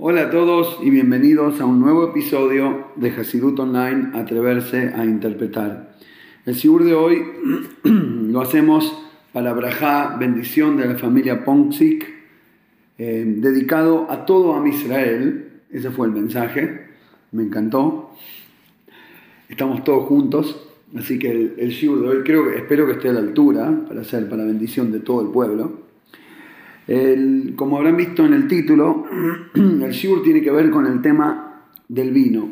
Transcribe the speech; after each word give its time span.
Hola 0.00 0.26
a 0.26 0.30
todos 0.30 0.78
y 0.80 0.90
bienvenidos 0.90 1.60
a 1.60 1.66
un 1.66 1.80
nuevo 1.80 2.10
episodio 2.10 2.92
de 2.94 3.10
Hasidut 3.10 3.58
Online 3.58 4.10
Atreverse 4.14 4.92
a 4.94 5.04
Interpretar. 5.04 5.96
El 6.46 6.54
Sigur 6.54 6.84
de 6.84 6.94
hoy 6.94 7.20
lo 7.82 8.40
hacemos 8.40 8.96
para 9.32 9.52
Brajá, 9.54 10.16
bendición 10.16 10.76
de 10.76 10.86
la 10.86 10.94
familia 10.94 11.44
Ponksik, 11.44 12.06
eh, 12.96 13.24
dedicado 13.38 14.08
a 14.08 14.24
todo 14.24 14.54
Am 14.54 14.68
Israel. 14.68 15.62
Ese 15.68 15.90
fue 15.90 16.06
el 16.06 16.12
mensaje, 16.12 16.86
me 17.32 17.42
encantó. 17.42 18.12
Estamos 19.48 19.82
todos 19.82 20.04
juntos, 20.04 20.64
así 20.96 21.18
que 21.18 21.32
el, 21.32 21.54
el 21.58 21.70
de 21.70 22.08
hoy 22.08 22.22
creo 22.22 22.48
espero 22.52 22.86
que 22.86 22.92
esté 22.92 23.08
a 23.08 23.14
la 23.14 23.18
altura 23.18 23.80
para 23.88 24.04
ser 24.04 24.28
para 24.28 24.44
bendición 24.44 24.92
de 24.92 25.00
todo 25.00 25.22
el 25.22 25.28
pueblo 25.30 25.87
como 27.56 27.76
habrán 27.76 27.96
visto 27.96 28.24
en 28.24 28.32
el 28.32 28.48
título, 28.48 29.04
el 29.54 29.90
Shur 29.90 30.22
tiene 30.22 30.40
que 30.40 30.50
ver 30.50 30.70
con 30.70 30.86
el 30.86 31.02
tema 31.02 31.64
del 31.88 32.12
vino. 32.12 32.48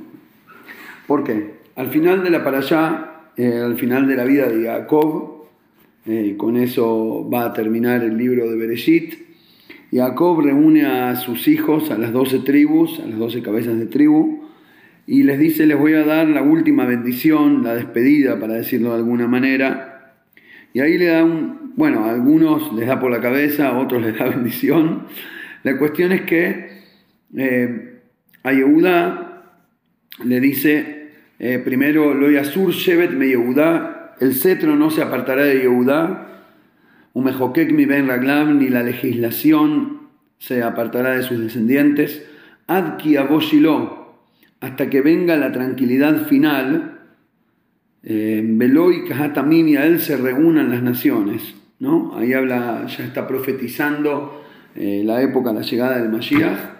¿Por 1.06 1.24
qué? 1.24 1.56
Al 1.76 1.88
final 1.88 2.22
de 2.22 2.30
la 2.30 2.44
para 2.44 2.60
eh, 3.36 3.60
al 3.64 3.76
final 3.76 4.06
de 4.06 4.16
la 4.16 4.24
vida 4.24 4.48
de 4.48 4.66
Jacob, 4.66 5.44
eh, 6.06 6.34
con 6.36 6.56
eso 6.56 7.28
va 7.32 7.46
a 7.46 7.52
terminar 7.52 8.02
el 8.02 8.16
libro 8.16 8.48
de 8.48 8.56
Bereshit, 8.56 9.14
Jacob 9.92 10.40
reúne 10.40 10.84
a 10.84 11.16
sus 11.16 11.48
hijos, 11.48 11.90
a 11.90 11.98
las 11.98 12.12
doce 12.12 12.40
tribus, 12.40 13.00
a 13.00 13.06
las 13.06 13.18
doce 13.18 13.42
cabezas 13.42 13.78
de 13.78 13.86
tribu, 13.86 14.42
y 15.06 15.22
les 15.22 15.38
dice, 15.38 15.66
les 15.66 15.78
voy 15.78 15.94
a 15.94 16.04
dar 16.04 16.28
la 16.28 16.42
última 16.42 16.84
bendición, 16.84 17.62
la 17.62 17.74
despedida, 17.74 18.38
para 18.40 18.54
decirlo 18.54 18.90
de 18.90 18.96
alguna 18.96 19.28
manera. 19.28 20.16
Y 20.72 20.80
ahí 20.80 20.98
le 20.98 21.06
da 21.06 21.24
un, 21.24 21.65
bueno, 21.76 22.06
a 22.06 22.10
algunos 22.10 22.72
les 22.72 22.86
da 22.86 22.98
por 22.98 23.10
la 23.10 23.20
cabeza, 23.20 23.68
a 23.68 23.78
otros 23.78 24.02
les 24.02 24.18
da 24.18 24.24
bendición. 24.30 25.06
La 25.62 25.78
cuestión 25.78 26.12
es 26.12 26.22
que 26.22 26.82
eh, 27.36 28.00
a 28.42 28.52
Yehuda 28.52 29.42
le 30.24 30.40
dice, 30.40 31.10
eh, 31.38 31.60
primero, 31.62 32.14
lo 32.14 32.30
Yasur 32.30 32.72
Shevet 32.72 33.12
me 33.12 33.28
Yehuda, 33.28 34.14
el 34.20 34.34
cetro 34.34 34.74
no 34.74 34.90
se 34.90 35.02
apartará 35.02 35.44
de 35.44 35.60
Yehuda, 35.60 36.22
Umejokek 37.12 37.72
mi 37.72 37.84
ben 37.84 38.08
Raglam, 38.08 38.58
ni 38.58 38.68
la 38.68 38.82
legislación 38.82 40.08
se 40.38 40.62
apartará 40.62 41.10
de 41.10 41.22
sus 41.22 41.38
descendientes, 41.40 42.22
Adki 42.66 43.16
Aboshilo, 43.16 44.18
hasta 44.60 44.88
que 44.88 45.02
venga 45.02 45.36
la 45.36 45.52
tranquilidad 45.52 46.26
final, 46.26 47.00
eh, 48.02 48.42
Beloy 48.44 49.04
Kahatamim 49.08 49.68
y 49.68 49.76
a 49.76 49.86
él 49.86 50.00
se 50.00 50.16
reúnan 50.16 50.70
las 50.70 50.82
naciones. 50.82 51.54
¿No? 51.78 52.16
Ahí 52.16 52.32
habla, 52.32 52.86
ya 52.86 53.04
está 53.04 53.26
profetizando 53.26 54.44
eh, 54.74 55.02
la 55.04 55.22
época, 55.22 55.52
la 55.52 55.62
llegada 55.62 55.98
del 55.98 56.10
Mashiach. 56.10 56.76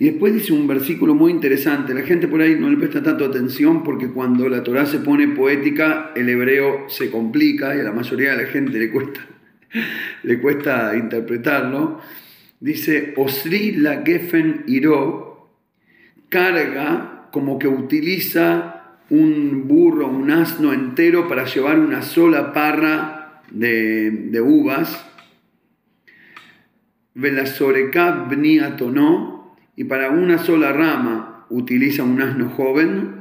Y 0.00 0.10
después 0.10 0.32
dice 0.32 0.52
un 0.52 0.66
versículo 0.68 1.14
muy 1.14 1.32
interesante. 1.32 1.92
La 1.92 2.02
gente 2.02 2.28
por 2.28 2.40
ahí 2.40 2.54
no 2.54 2.70
le 2.70 2.76
presta 2.76 3.02
tanto 3.02 3.24
atención 3.24 3.82
porque 3.82 4.08
cuando 4.08 4.48
la 4.48 4.62
Torah 4.62 4.86
se 4.86 5.00
pone 5.00 5.26
poética, 5.28 6.12
el 6.14 6.28
hebreo 6.28 6.88
se 6.88 7.10
complica 7.10 7.74
y 7.74 7.80
a 7.80 7.82
la 7.82 7.92
mayoría 7.92 8.36
de 8.36 8.44
la 8.44 8.48
gente 8.48 8.78
le 8.78 8.90
cuesta, 8.90 9.20
le 10.22 10.40
cuesta 10.40 10.96
interpretarlo. 10.96 12.00
Dice, 12.60 13.14
Osri 13.16 13.72
la 13.72 14.02
Gefen 14.04 14.64
Iro 14.66 15.48
carga 16.28 17.28
como 17.32 17.58
que 17.58 17.68
utiliza 17.68 18.98
un 19.10 19.66
burro, 19.66 20.08
un 20.08 20.30
asno 20.30 20.72
entero 20.72 21.28
para 21.28 21.44
llevar 21.44 21.78
una 21.78 22.02
sola 22.02 22.52
parra 22.52 23.17
de, 23.50 24.40
uvas, 24.40 25.04
Velasorekab 27.14 28.28
Bniatonó, 28.28 29.56
y 29.76 29.84
para 29.84 30.10
una 30.10 30.38
sola 30.38 30.72
rama 30.72 31.46
utiliza 31.50 32.02
un 32.02 32.20
asno 32.20 32.50
joven, 32.50 33.18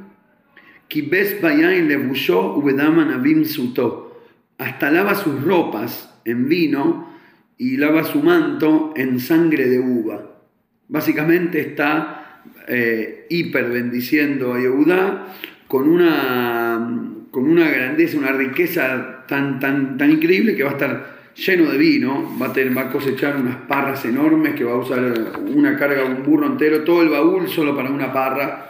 Kibes 0.88 1.42
Bayain 1.42 1.88
le 1.88 1.98
Ubedaman 1.98 3.12
Abim 3.12 3.46
Suto, 3.46 4.26
hasta 4.58 4.90
lava 4.90 5.16
sus 5.16 5.44
ropas 5.44 6.20
en 6.26 6.48
vino 6.48 7.14
y 7.58 7.78
lava 7.78 8.04
su 8.04 8.22
manto 8.22 8.94
en 8.96 9.20
sangre 9.20 9.68
de 9.68 9.80
uva. 9.80 10.42
Básicamente 10.88 11.60
está 11.60 12.42
eh, 12.68 13.26
hiper 13.30 13.70
bendiciendo 13.70 14.54
a 14.54 14.60
Yehudá 14.60 15.34
con 15.68 15.90
una, 15.90 17.17
con 17.32 17.50
una 17.50 17.70
grandeza, 17.70 18.18
una 18.18 18.32
riqueza 18.32 19.26
tan, 19.28 19.60
tan, 19.60 19.98
tan 19.98 20.12
increíble 20.12 20.56
que 20.56 20.64
va 20.64 20.70
a 20.70 20.74
estar 20.74 21.18
lleno 21.36 21.72
de 21.72 21.78
vino, 21.78 22.36
va 22.42 22.48
a, 22.48 22.54
tener, 22.54 22.76
va 22.76 22.84
a 22.84 22.90
cosechar 22.90 23.36
unas 23.36 23.58
parras 23.68 24.04
enormes, 24.06 24.56
que 24.56 24.64
va 24.64 24.74
a 24.74 24.78
usar 24.78 25.14
una 25.54 25.78
carga, 25.78 26.04
un 26.04 26.24
burro 26.24 26.48
entero, 26.48 26.84
todo 26.84 27.04
el 27.04 27.10
baúl 27.10 27.48
solo 27.48 27.76
para 27.76 27.90
una 27.90 28.12
parra 28.12 28.70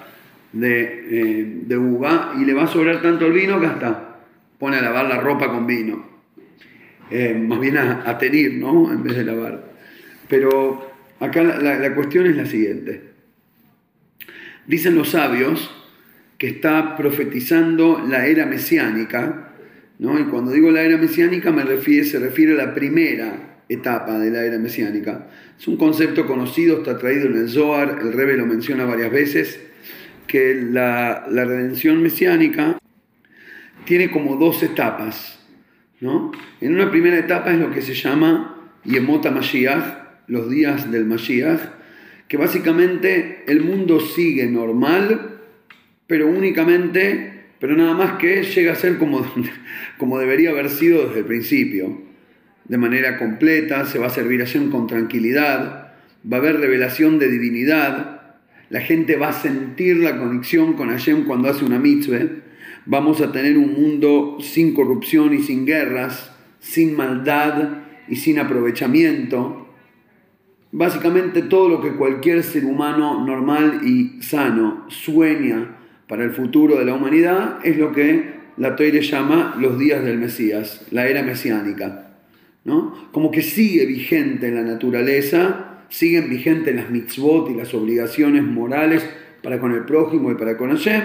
de, 0.51 1.65
eh, 1.69 1.77
uva, 1.77 2.33
y 2.37 2.45
le 2.45 2.53
va 2.53 2.63
a 2.63 2.67
sobrar 2.67 3.01
tanto 3.01 3.25
el 3.25 3.33
vino 3.33 3.59
que 3.59 3.67
hasta 3.67 4.17
pone 4.59 4.77
a 4.77 4.81
lavar 4.81 5.05
la 5.05 5.19
ropa 5.19 5.47
con 5.49 5.65
vino. 5.65 6.05
Eh, 7.09 7.33
más 7.33 7.59
bien 7.59 7.77
a, 7.77 8.03
a, 8.05 8.17
tenir, 8.17 8.55
¿no? 8.55 8.91
En 8.91 9.01
vez 9.01 9.15
de 9.15 9.23
lavar. 9.23 9.71
Pero 10.27 10.91
acá 11.21 11.41
la, 11.41 11.79
la 11.79 11.95
cuestión 11.95 12.25
es 12.25 12.35
la 12.35 12.45
siguiente. 12.45 13.01
Dicen 14.65 14.95
los 14.95 15.11
sabios 15.11 15.73
que 16.37 16.47
está 16.47 16.95
profetizando 16.95 18.03
la 18.07 18.27
era 18.27 18.45
mesiánica, 18.45 19.53
y 19.99 20.23
cuando 20.25 20.51
digo 20.51 20.69
la 20.69 20.83
era 20.83 20.97
mesiánica 20.97 21.51
me 21.51 21.63
refiere, 21.63 22.05
se 22.05 22.19
refiere 22.19 22.53
a 22.53 22.65
la 22.65 22.73
primera 22.73 23.63
etapa 23.67 24.19
de 24.19 24.29
la 24.29 24.45
era 24.45 24.57
mesiánica. 24.59 25.27
Es 25.59 25.67
un 25.67 25.77
concepto 25.77 26.27
conocido, 26.27 26.77
está 26.77 26.97
traído 26.97 27.27
en 27.27 27.37
el 27.37 27.49
Zohar, 27.49 27.99
el 28.01 28.13
Rebe 28.13 28.37
lo 28.37 28.45
menciona 28.45 28.85
varias 28.85 29.11
veces, 29.11 29.59
que 30.27 30.55
la, 30.55 31.25
redención 31.27 32.01
mesiánica 32.03 32.77
tiene 33.85 34.11
como 34.11 34.35
dos 34.35 34.61
etapas. 34.61 35.39
¿no? 35.99 36.31
En 36.61 36.75
una 36.75 36.91
primera 36.91 37.17
etapa 37.17 37.51
es 37.51 37.59
lo 37.59 37.71
que 37.71 37.81
se 37.81 37.95
llama 37.95 38.69
Yemota 38.83 39.31
Mashiach, 39.31 40.05
los 40.27 40.49
días 40.49 40.91
del 40.91 41.05
Mashiach, 41.05 41.61
que 42.27 42.37
básicamente 42.37 43.43
el 43.47 43.61
mundo 43.61 43.99
sigue 43.99 44.45
normal, 44.47 45.36
pero 46.07 46.27
únicamente 46.27 47.37
pero 47.59 47.75
nada 47.75 47.93
más 47.93 48.13
que 48.19 48.43
llega 48.43 48.73
a 48.73 48.75
ser 48.75 48.97
como, 48.97 49.25
como 49.97 50.19
debería 50.19 50.51
haber 50.51 50.69
sido 50.69 51.07
desde 51.07 51.19
el 51.19 51.25
principio, 51.25 52.01
de 52.65 52.77
manera 52.77 53.17
completa, 53.17 53.85
se 53.85 53.97
va 53.97 54.07
a 54.07 54.11
servir 54.11 54.43
a 54.43 54.69
con 54.69 54.87
tranquilidad, 54.87 55.93
va 56.31 56.37
a 56.37 56.39
haber 56.39 56.59
revelación 56.59 57.17
de 57.17 57.29
divinidad, 57.29 58.35
la 58.69 58.81
gente 58.81 59.15
va 59.15 59.29
a 59.29 59.33
sentir 59.33 59.97
la 59.97 60.19
conexión 60.19 60.73
con 60.73 60.89
Hashem 60.89 61.23
cuando 61.23 61.49
hace 61.49 61.63
una 61.63 61.79
mitzvah, 61.79 62.27
vamos 62.85 63.21
a 63.21 63.31
tener 63.31 63.57
un 63.57 63.73
mundo 63.73 64.37
sin 64.41 64.73
corrupción 64.73 65.33
y 65.33 65.41
sin 65.41 65.65
guerras, 65.65 66.31
sin 66.59 66.95
maldad 66.95 67.69
y 68.09 68.17
sin 68.17 68.39
aprovechamiento. 68.39 69.69
Básicamente 70.73 71.43
todo 71.43 71.69
lo 71.69 71.81
que 71.81 71.93
cualquier 71.93 72.43
ser 72.43 72.65
humano 72.65 73.25
normal 73.25 73.81
y 73.85 74.21
sano 74.21 74.85
sueña 74.89 75.76
para 76.07 76.23
el 76.23 76.31
futuro 76.31 76.77
de 76.77 76.85
la 76.85 76.93
humanidad 76.93 77.59
es 77.63 77.77
lo 77.77 77.91
que 77.91 78.37
la 78.57 78.75
Toire 78.75 79.01
llama 79.01 79.55
los 79.59 79.77
días 79.77 80.03
del 80.03 80.17
Mesías, 80.17 80.85
la 80.91 81.07
era 81.07 81.21
mesiánica. 81.21 82.07
¿no? 82.63 83.09
Como 83.11 83.31
que 83.31 83.41
sigue 83.41 83.85
vigente 83.85 84.47
en 84.47 84.55
la 84.55 84.63
naturaleza, 84.63 85.83
siguen 85.89 86.29
vigentes 86.29 86.75
las 86.75 86.89
mitzvot 86.89 87.49
y 87.49 87.53
las 87.53 87.73
obligaciones 87.73 88.43
morales 88.43 89.07
para 89.41 89.59
con 89.59 89.71
el 89.73 89.85
prójimo 89.85 90.31
y 90.31 90.35
para 90.35 90.57
con 90.57 90.71
Hashem, 90.71 91.03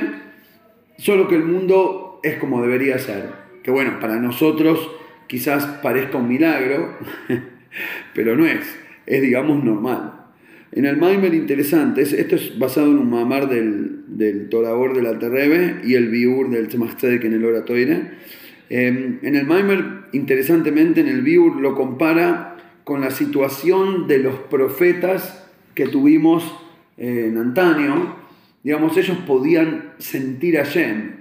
solo 0.98 1.28
que 1.28 1.36
el 1.36 1.44
mundo 1.44 2.20
es 2.22 2.36
como 2.38 2.62
debería 2.62 2.98
ser. 2.98 3.30
Que 3.62 3.70
bueno, 3.70 4.00
para 4.00 4.16
nosotros 4.16 4.90
quizás 5.28 5.64
parezca 5.82 6.18
un 6.18 6.28
milagro, 6.28 6.98
pero 8.14 8.34
no 8.36 8.46
es, 8.46 8.60
es 9.06 9.22
digamos 9.22 9.62
normal. 9.62 10.21
En 10.74 10.86
el 10.86 10.96
Maimer 10.96 11.34
interesante, 11.34 12.00
esto 12.00 12.34
es 12.34 12.58
basado 12.58 12.90
en 12.90 12.96
un 12.96 13.10
mamar 13.10 13.46
del, 13.46 14.04
del 14.06 14.48
del 14.48 15.06
Alterrebe 15.06 15.82
y 15.84 15.96
el 15.96 16.08
Biur 16.08 16.48
del 16.48 16.68
Tzemach 16.68 17.04
en 17.04 17.34
el 17.34 17.44
Oratoire. 17.44 18.12
Em, 18.70 19.18
en 19.20 19.36
el 19.36 19.44
Maimer, 19.44 19.84
interesantemente, 20.12 21.02
en 21.02 21.08
el 21.08 21.20
Biur 21.20 21.60
lo 21.60 21.74
compara 21.74 22.56
con 22.84 23.02
la 23.02 23.10
situación 23.10 24.08
de 24.08 24.20
los 24.20 24.34
profetas 24.34 25.46
que 25.74 25.88
tuvimos 25.88 26.42
eh, 26.96 27.26
en 27.28 27.36
antaño. 27.36 28.16
Digamos, 28.64 28.96
ellos 28.96 29.18
podían 29.26 29.92
sentir 29.98 30.58
a 30.58 30.64
Hashem, 30.64 31.16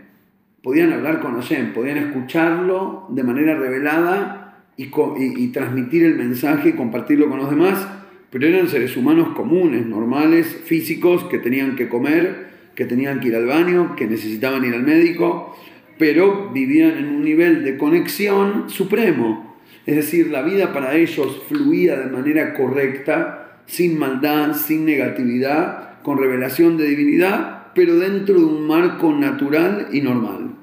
podían 0.64 0.94
hablar 0.94 1.20
con 1.20 1.34
Hashem, 1.34 1.74
podían 1.74 1.98
escucharlo 1.98 3.06
de 3.10 3.24
manera 3.24 3.56
revelada 3.56 4.64
y, 4.78 4.90
y 5.18 5.48
transmitir 5.50 6.06
el 6.06 6.16
mensaje 6.16 6.70
y 6.70 6.74
compartirlo 6.74 7.28
con 7.28 7.40
los 7.40 7.50
demás 7.50 7.86
pero 8.32 8.48
eran 8.48 8.70
seres 8.70 8.96
humanos 8.96 9.36
comunes, 9.36 9.86
normales, 9.86 10.48
físicos, 10.66 11.26
que 11.26 11.38
tenían 11.38 11.76
que 11.76 11.90
comer, 11.90 12.48
que 12.76 12.86
tenían 12.86 13.20
que 13.20 13.28
ir 13.28 13.36
al 13.36 13.46
baño, 13.46 13.96
que 13.98 14.08
necesitaban 14.08 14.64
ir 14.64 14.74
al 14.74 14.84
médico, 14.84 15.56
pero 15.98 16.50
vivían 16.52 16.98
en 16.98 17.08
un 17.10 17.24
nivel 17.24 17.64
de 17.64 17.78
conexión 17.78 18.70
supremo. 18.70 19.58
Es 19.86 19.98
decir, 19.98 20.28
la 20.28 20.44
vida 20.44 20.72
para 20.72 20.96
ellos 20.96 21.44
fluía 21.50 22.00
de 22.00 22.10
manera 22.10 22.54
correcta, 22.54 23.60
sin 23.66 24.00
maldad, 24.00 24.54
sin 24.56 24.86
negatividad, 24.86 26.02
con 26.02 26.18
revelación 26.18 26.78
de 26.78 26.88
divinidad, 26.88 27.74
pero 27.76 28.00
dentro 28.00 28.40
de 28.40 28.46
un 28.46 28.66
marco 28.66 29.14
natural 29.14 29.90
y 29.92 30.02
normal. 30.02 30.56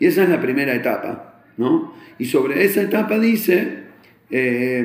Y 0.00 0.06
esa 0.06 0.24
es 0.24 0.30
la 0.30 0.40
primera 0.40 0.74
etapa, 0.74 1.44
¿no? 1.58 1.94
Y 2.18 2.24
sobre 2.24 2.64
esa 2.64 2.82
etapa 2.82 3.18
dice 3.18 3.82
eh, 4.30 4.84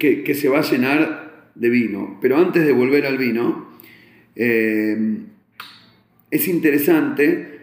que, 0.00 0.34
se 0.34 0.48
va 0.48 0.58
a 0.58 0.62
llenar 0.62 1.50
de 1.54 1.68
vino. 1.68 2.18
Pero 2.20 2.38
antes 2.38 2.66
de 2.66 2.72
volver 2.72 3.06
al 3.06 3.18
vino, 3.18 3.68
eh, 4.34 4.96
es 6.30 6.48
interesante 6.48 7.60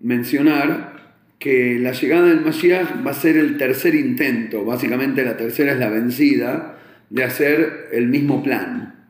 mencionar 0.00 1.14
que 1.38 1.78
la 1.78 1.92
llegada 1.92 2.28
del 2.28 2.40
Mashiach 2.40 3.06
va 3.06 3.10
a 3.10 3.14
ser 3.14 3.36
el 3.36 3.56
tercer 3.56 3.94
intento, 3.94 4.64
básicamente 4.64 5.24
la 5.24 5.36
tercera 5.36 5.72
es 5.72 5.78
la 5.78 5.90
vencida, 5.90 6.78
de 7.10 7.24
hacer 7.24 7.88
el 7.92 8.08
mismo 8.08 8.42
plan, 8.42 9.06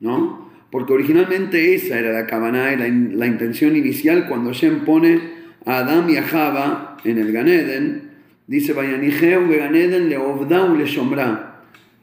¿no? 0.00 0.50
Porque 0.70 0.92
originalmente 0.92 1.74
esa 1.74 1.98
era 1.98 2.12
la 2.12 2.26
cabana 2.26 2.72
y 2.72 2.76
la, 2.76 3.26
intención 3.26 3.76
inicial 3.76 4.26
cuando 4.26 4.52
Shem 4.52 4.84
pone 4.84 5.20
a 5.64 5.78
Adán 5.78 6.10
y 6.10 6.16
a 6.16 6.22
Java 6.22 6.96
en 7.04 7.18
el 7.18 7.32
Ganeden, 7.32 8.10
dice 8.46 8.72
Vayanijeu 8.72 9.48
Ganeden 9.48 10.08
le 10.08 10.16
Ovdau 10.16 10.76
le 10.76 10.86
Shombra. 10.86 11.55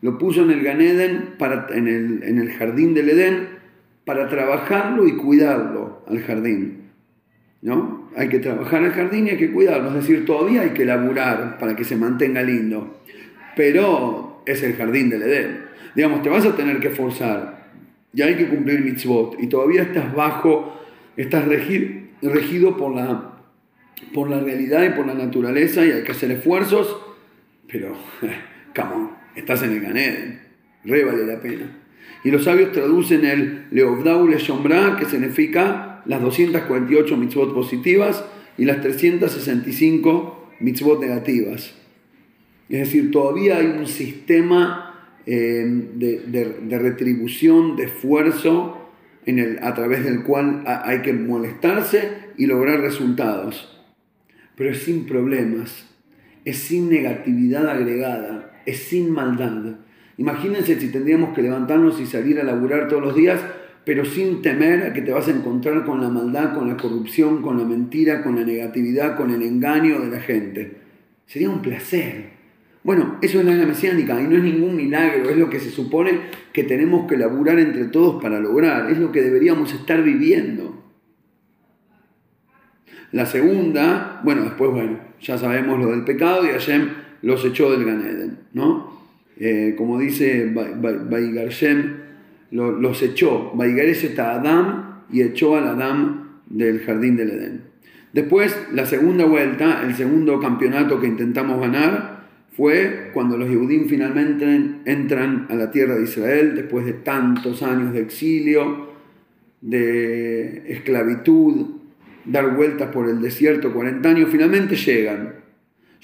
Lo 0.03 0.17
puso 0.17 0.43
en 0.43 0.51
el 0.51 0.61
Ganeden, 0.61 1.35
en, 1.69 1.87
el, 1.87 2.23
en 2.23 2.37
el 2.37 2.51
jardín 2.51 2.93
del 2.93 3.09
Edén, 3.09 3.47
para 4.03 4.27
trabajarlo 4.27 5.07
y 5.07 5.15
cuidarlo 5.15 6.03
al 6.09 6.19
jardín. 6.19 6.89
¿no? 7.61 8.09
Hay 8.17 8.27
que 8.27 8.39
trabajar 8.39 8.83
el 8.83 8.91
jardín 8.91 9.27
y 9.27 9.29
hay 9.29 9.37
que 9.37 9.53
cuidarlo, 9.53 9.87
es 9.87 9.95
decir, 9.95 10.25
todavía 10.25 10.63
hay 10.63 10.71
que 10.71 10.83
laburar 10.83 11.57
para 11.57 11.73
que 11.77 11.85
se 11.85 11.95
mantenga 11.95 12.43
lindo, 12.43 12.99
pero 13.55 14.43
es 14.45 14.61
el 14.63 14.75
jardín 14.75 15.09
del 15.09 15.21
Edén. 15.21 15.61
Digamos, 15.95 16.21
te 16.21 16.27
vas 16.27 16.45
a 16.45 16.53
tener 16.53 16.81
que 16.81 16.89
forzar, 16.89 17.69
ya 18.11 18.25
hay 18.25 18.35
que 18.35 18.49
cumplir 18.49 18.81
mitzvot 18.81 19.41
y 19.41 19.47
todavía 19.47 19.83
estás 19.83 20.13
bajo, 20.13 20.81
estás 21.15 21.47
regido, 21.47 22.75
por, 22.75 22.93
la, 22.93 23.35
por 24.13 24.29
la 24.29 24.41
realidad 24.41 24.83
y 24.83 24.89
por 24.89 25.07
la 25.07 25.13
naturaleza 25.13 25.85
y 25.85 25.91
hay 25.91 26.03
que 26.03 26.11
hacer 26.11 26.29
esfuerzos, 26.29 26.99
pero, 27.69 27.95
come 28.75 29.22
estás 29.35 29.63
en 29.63 29.71
el 29.71 29.81
Ganeden, 29.81 30.41
re 30.83 31.03
vale 31.03 31.25
la 31.25 31.39
pena. 31.39 31.79
Y 32.23 32.31
los 32.31 32.45
sabios 32.45 32.71
traducen 32.71 33.25
el 33.25 33.65
Leovdau 33.71 34.27
Le 34.27 34.37
que 34.37 35.05
significa 35.05 36.01
las 36.05 36.21
248 36.21 37.17
mitzvot 37.17 37.53
positivas 37.53 38.23
y 38.57 38.65
las 38.65 38.81
365 38.81 40.53
mitzvot 40.59 41.01
negativas. 41.01 41.75
Es 42.69 42.79
decir, 42.79 43.11
todavía 43.11 43.57
hay 43.57 43.67
un 43.67 43.87
sistema 43.87 45.11
eh, 45.25 45.63
de, 45.95 46.79
retribución, 46.79 47.75
de 47.75 47.85
esfuerzo, 47.85 48.79
a 49.61 49.73
través 49.73 50.03
del 50.03 50.23
cual 50.23 50.63
hay 50.65 51.01
que 51.01 51.13
molestarse 51.13 52.09
y 52.37 52.45
lograr 52.45 52.81
resultados. 52.81 53.81
Pero 54.55 54.71
es 54.71 54.79
sin 54.79 55.05
problemas, 55.05 55.89
es 56.45 56.57
sin 56.57 56.89
negatividad 56.89 57.69
agregada, 57.69 58.52
es 58.65 58.79
sin 58.79 59.11
maldad. 59.11 59.77
Imagínense 60.17 60.79
si 60.79 60.89
tendríamos 60.89 61.33
que 61.33 61.41
levantarnos 61.41 61.99
y 61.99 62.05
salir 62.05 62.39
a 62.39 62.43
laburar 62.43 62.87
todos 62.87 63.01
los 63.01 63.15
días 63.15 63.39
pero 63.85 64.05
sin 64.05 64.41
temer 64.41 64.83
a 64.83 64.93
que 64.93 65.01
te 65.01 65.11
vas 65.11 65.27
a 65.27 65.31
encontrar 65.31 65.83
con 65.83 66.01
la 66.01 66.09
maldad, 66.09 66.53
con 66.53 66.67
la 66.67 66.77
corrupción, 66.77 67.41
con 67.41 67.57
la 67.57 67.65
mentira, 67.65 68.23
con 68.23 68.35
la 68.35 68.45
negatividad, 68.45 69.17
con 69.17 69.31
el 69.31 69.41
engaño 69.41 69.99
de 69.99 70.09
la 70.09 70.19
gente. 70.21 70.77
Sería 71.25 71.49
un 71.49 71.61
placer. 71.61 72.31
Bueno, 72.83 73.17
eso 73.21 73.39
es 73.39 73.45
la 73.45 73.53
era 73.53 73.65
mesiánica 73.65 74.21
y 74.21 74.25
no 74.25 74.37
es 74.37 74.43
ningún 74.43 74.75
milagro, 74.75 75.29
es 75.29 75.37
lo 75.37 75.49
que 75.49 75.59
se 75.59 75.69
supone 75.69 76.19
que 76.51 76.63
tenemos 76.63 77.07
que 77.07 77.17
laburar 77.17 77.59
entre 77.59 77.85
todos 77.85 78.21
para 78.21 78.39
lograr, 78.39 78.89
es 78.91 78.97
lo 78.97 79.11
que 79.11 79.21
deberíamos 79.21 79.73
estar 79.73 80.03
viviendo. 80.03 80.83
La 83.11 83.25
segunda, 83.25 84.21
bueno, 84.23 84.43
después, 84.43 84.71
bueno, 84.71 84.99
ya 85.21 85.37
sabemos 85.37 85.79
lo 85.79 85.91
del 85.91 86.03
pecado 86.03 86.45
y 86.45 86.49
Hashem 86.49 86.89
los 87.23 87.43
echó 87.43 87.71
del 87.71 87.85
Ganeden, 87.85 88.37
¿no? 88.53 89.01
Eh, 89.39 89.73
como 89.75 89.97
dice 89.97 90.53
Baigarshem, 90.53 92.03
los 92.51 93.01
echó, 93.01 93.53
a 93.57 94.35
Adam 94.35 95.03
y 95.11 95.21
echó 95.21 95.55
al 95.55 95.67
Adam 95.67 96.41
del 96.45 96.81
jardín 96.81 97.15
del 97.15 97.31
Edén. 97.31 97.61
Después, 98.13 98.55
la 98.71 98.85
segunda 98.85 99.25
vuelta, 99.25 99.81
el 99.83 99.95
segundo 99.95 100.39
campeonato 100.39 100.99
que 100.99 101.07
intentamos 101.07 101.59
ganar, 101.59 102.13
fue 102.55 103.09
cuando 103.13 103.37
los 103.37 103.49
Yehudim 103.49 103.87
finalmente 103.87 104.45
entran 104.85 105.47
a 105.49 105.55
la 105.55 105.71
tierra 105.71 105.95
de 105.95 106.03
Israel 106.03 106.53
después 106.55 106.85
de 106.85 106.93
tantos 106.93 107.63
años 107.63 107.93
de 107.93 108.01
exilio, 108.01 108.89
de 109.61 110.71
esclavitud, 110.71 111.77
dar 112.25 112.55
vueltas 112.55 112.89
por 112.89 113.09
el 113.09 113.19
desierto 113.19 113.73
40 113.73 114.07
años, 114.07 114.29
finalmente 114.31 114.75
llegan. 114.75 115.42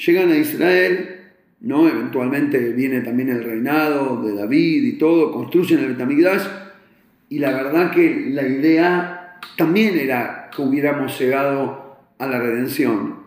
Llegan 0.06 0.32
a 0.32 0.38
Israel 0.38 1.20
¿no? 1.62 1.88
Eventualmente 1.88 2.58
viene 2.74 3.02
también 3.02 3.30
el 3.30 3.44
reinado 3.44 4.22
de 4.24 4.36
David 4.36 4.84
y 4.84 4.92
todo, 4.94 5.32
construyen 5.32 5.80
el 5.80 5.94
Betamigdash, 5.94 6.48
y 7.30 7.40
la 7.40 7.52
verdad 7.52 7.92
que 7.92 8.28
la 8.32 8.48
idea 8.48 9.40
también 9.58 9.98
era 9.98 10.50
que 10.56 10.62
hubiéramos 10.62 11.20
llegado 11.20 11.98
a 12.18 12.28
la 12.28 12.40
redención. 12.40 13.20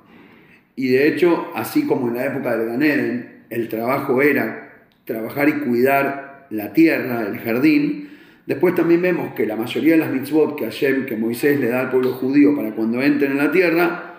Y 0.74 0.88
de 0.88 1.08
hecho, 1.08 1.48
así 1.54 1.86
como 1.86 2.08
en 2.08 2.14
la 2.14 2.26
época 2.26 2.56
del 2.56 2.68
Ganeden, 2.68 3.44
el 3.50 3.68
trabajo 3.68 4.22
era 4.22 4.86
trabajar 5.04 5.48
y 5.48 5.60
cuidar 5.60 6.46
la 6.50 6.72
tierra, 6.72 7.26
el 7.26 7.38
jardín, 7.38 8.08
después 8.46 8.74
también 8.74 9.02
vemos 9.02 9.34
que 9.34 9.46
la 9.46 9.56
mayoría 9.56 9.92
de 9.92 9.98
las 9.98 10.10
mitzvot 10.10 10.56
que 10.56 10.64
Hashem, 10.64 11.06
que 11.06 11.16
Moisés 11.16 11.60
le 11.60 11.68
da 11.68 11.80
al 11.80 11.90
pueblo 11.90 12.12
judío 12.12 12.56
para 12.56 12.72
cuando 12.72 13.02
entren 13.02 13.32
en 13.32 13.38
la 13.38 13.52
tierra, 13.52 14.14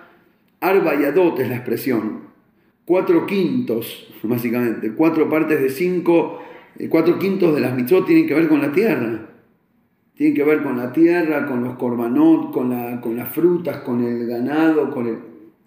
Arba 0.61 0.95
y 0.95 1.03
Adot 1.03 1.39
es 1.39 1.49
la 1.49 1.55
expresión, 1.55 2.22
cuatro 2.85 3.25
quintos, 3.25 4.07
básicamente, 4.23 4.93
cuatro 4.93 5.29
partes 5.29 5.61
de 5.61 5.69
cinco, 5.69 6.41
eh, 6.77 6.89
cuatro 6.89 7.19
quintos 7.19 7.53
de 7.55 7.61
las 7.61 7.75
mitzvot 7.75 8.05
tienen 8.05 8.27
que 8.27 8.33
ver 8.33 8.47
con 8.47 8.61
la 8.61 8.71
tierra. 8.71 9.29
Tienen 10.15 10.35
que 10.35 10.43
ver 10.43 10.61
con 10.61 10.77
la 10.77 10.93
tierra, 10.93 11.47
con 11.47 11.63
los 11.63 11.75
corbanot, 11.75 12.51
con, 12.51 12.69
la, 12.69 13.01
con 13.01 13.17
las 13.17 13.29
frutas, 13.29 13.77
con 13.77 14.03
el 14.03 14.27
ganado, 14.27 14.91
con 14.91 15.07
el, 15.07 15.17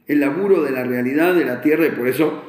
el, 0.07 0.21
laburo 0.21 0.63
de 0.63 0.71
la 0.71 0.85
realidad 0.85 1.35
de 1.35 1.45
la 1.45 1.61
tierra 1.61 1.87
y 1.87 1.91
por 1.91 2.07
eso 2.07 2.43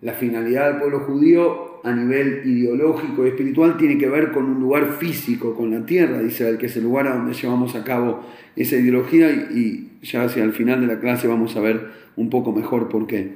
la 0.00 0.12
finalidad 0.12 0.70
del 0.70 0.78
pueblo 0.78 1.00
judío 1.00 1.80
a 1.84 1.92
nivel 1.92 2.42
ideológico 2.44 3.24
y 3.24 3.28
espiritual 3.28 3.76
tiene 3.76 3.98
que 3.98 4.08
ver 4.08 4.32
con 4.32 4.44
un 4.44 4.60
lugar 4.60 4.96
físico, 4.98 5.54
con 5.54 5.70
la 5.70 5.84
tierra, 5.84 6.20
dice 6.20 6.48
el 6.48 6.58
que 6.58 6.66
es 6.66 6.76
el 6.76 6.84
lugar 6.84 7.06
a 7.08 7.16
donde 7.16 7.34
llevamos 7.34 7.74
a 7.74 7.84
cabo 7.84 8.24
esa 8.56 8.76
ideología 8.76 9.30
y, 9.30 9.84
ya 10.02 10.22
hacia 10.22 10.44
el 10.44 10.52
final 10.52 10.80
de 10.80 10.86
la 10.86 11.00
clase 11.00 11.26
vamos 11.26 11.56
a 11.56 11.60
ver 11.60 11.88
un 12.16 12.30
poco 12.30 12.52
mejor 12.52 12.88
por 12.88 13.06
qué. 13.06 13.32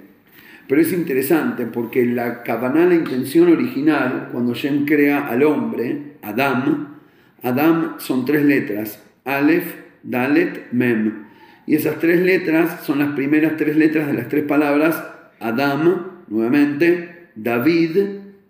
Pero 0.68 0.80
es 0.80 0.92
interesante 0.92 1.66
porque 1.66 2.06
la 2.06 2.44
cabana, 2.44 2.86
la 2.86 2.94
intención 2.94 3.50
original, 3.50 4.28
cuando 4.32 4.54
Shem 4.54 4.86
crea 4.86 5.26
al 5.26 5.42
hombre, 5.42 6.14
Adam, 6.22 6.98
Adam 7.42 7.96
son 7.98 8.24
tres 8.24 8.44
letras, 8.44 9.02
Aleph, 9.24 9.74
Dalet, 10.04 10.72
Mem. 10.72 11.24
Y 11.66 11.74
esas 11.74 11.98
tres 11.98 12.20
letras 12.20 12.84
son 12.84 13.00
las 13.00 13.12
primeras 13.14 13.56
tres 13.56 13.76
letras 13.76 14.06
de 14.06 14.14
las 14.14 14.28
tres 14.28 14.44
palabras 14.44 15.02
Adam, 15.40 16.11
nuevamente, 16.32 17.28
David 17.34 17.98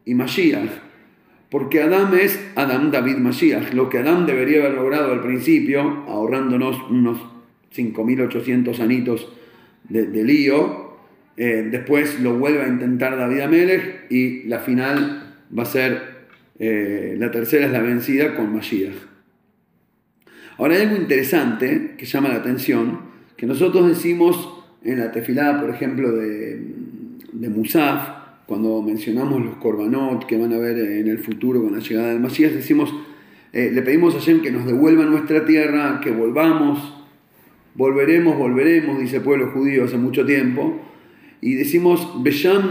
y 0.05 0.15
Mashiach. 0.15 0.71
Porque 1.51 1.83
Adam 1.83 2.15
es 2.15 2.41
Adam, 2.55 2.91
David, 2.91 3.17
Mashiach. 3.17 3.75
Lo 3.75 3.91
que 3.91 3.99
Adam 3.99 4.25
debería 4.25 4.61
haber 4.61 4.75
logrado 4.75 5.12
al 5.12 5.21
principio, 5.21 6.05
ahorrándonos 6.09 6.81
unos 6.89 7.19
5.800 7.75 8.79
anitos 8.81 9.31
de, 9.89 10.25
lío. 10.25 10.93
Eh, 11.37 11.69
después 11.71 12.21
lo 12.21 12.39
vuelve 12.39 12.62
a 12.62 12.69
intentar 12.69 13.17
David 13.17 13.41
Amelech 13.41 14.11
y 14.11 14.45
la 14.45 14.61
final 14.61 15.35
va 15.57 15.65
a 15.65 15.67
ser, 15.67 16.01
eh, 16.59 17.17
la 17.19 17.31
tercera 17.31 17.67
es 17.67 17.73
la 17.73 17.81
vencida 17.81 18.35
con 18.35 18.55
Mashiach. 18.55 18.95
Ahora 20.57 20.77
hay 20.77 20.83
algo 20.83 20.97
interesante 20.97 21.95
que 21.99 22.07
llama 22.07 22.29
la 22.29 22.37
atención, 22.37 23.01
que 23.37 23.47
nosotros 23.47 23.89
decimos 23.89 24.62
en 24.85 25.01
la 25.01 25.11
tefilada, 25.11 25.61
por 25.61 25.71
ejemplo, 25.71 26.12
de, 26.12 26.82
de 27.33 27.49
Musaf, 27.49 28.09
cuando 28.47 28.83
mencionamos 28.83 29.45
los 29.45 29.57
korbanot 29.57 30.27
que 30.27 30.37
van 30.37 30.53
a 30.53 30.59
ver 30.59 30.79
en 30.79 31.09
el 31.09 31.19
futuro 31.19 31.62
con 31.62 31.73
la 31.73 31.81
llegada 31.81 32.09
del 32.09 32.21
Mashiach, 32.21 32.53
decimos, 32.53 32.95
eh, 33.53 33.71
le 33.73 33.83
pedimos 33.83 34.15
a 34.15 34.19
Hashem 34.19 34.43
que 34.43 34.51
nos 34.51 34.67
devuelva 34.67 35.05
nuestra 35.05 35.45
tierra, 35.45 36.01
que 36.03 36.11
volvamos 36.11 37.03
Volveremos, 37.75 38.37
volveremos, 38.37 38.99
dice 38.99 39.17
el 39.17 39.23
pueblo 39.23 39.51
judío 39.51 39.85
hace 39.85 39.97
mucho 39.97 40.27
tiempo. 40.27 40.79
Y 41.41 41.55
decimos, 41.55 42.23
Besham 42.23 42.71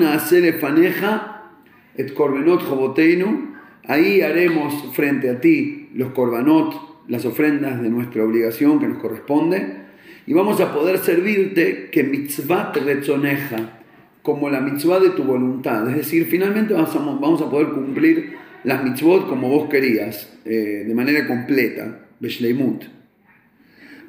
faneja 0.60 1.50
et 1.98 2.14
korbenot 2.14 2.62
joboteinu. 2.62 3.52
Ahí 3.88 4.22
haremos 4.22 4.94
frente 4.94 5.30
a 5.30 5.42
ti 5.42 5.90
los 5.96 6.12
korbanot, 6.12 7.08
las 7.08 7.26
ofrendas 7.26 7.82
de 7.82 7.90
nuestra 7.90 8.24
obligación 8.24 8.80
que 8.80 8.88
nos 8.88 9.00
corresponde. 9.00 9.82
Y 10.28 10.34
vamos 10.34 10.62
a 10.62 10.72
poder 10.72 11.00
servirte 11.00 11.90
que 11.92 12.04
mitzvah 12.04 12.72
retzoneja, 12.72 13.81
como 14.22 14.50
la 14.50 14.60
mitzvah 14.60 15.00
de 15.00 15.12
tu 15.12 15.24
voluntad. 15.24 15.90
Es 15.90 15.96
decir, 15.96 16.26
finalmente 16.26 16.74
vamos 16.74 17.42
a, 17.42 17.50
poder 17.50 17.70
cumplir 17.70 18.38
las 18.64 18.84
mitzvot 18.84 19.28
como 19.28 19.50
vos 19.50 19.70
querías, 19.70 20.32
eh, 20.46 20.84
de 20.88 20.94
manera 20.94 21.28
completa, 21.28 22.00
Beshleimut. 22.20 22.84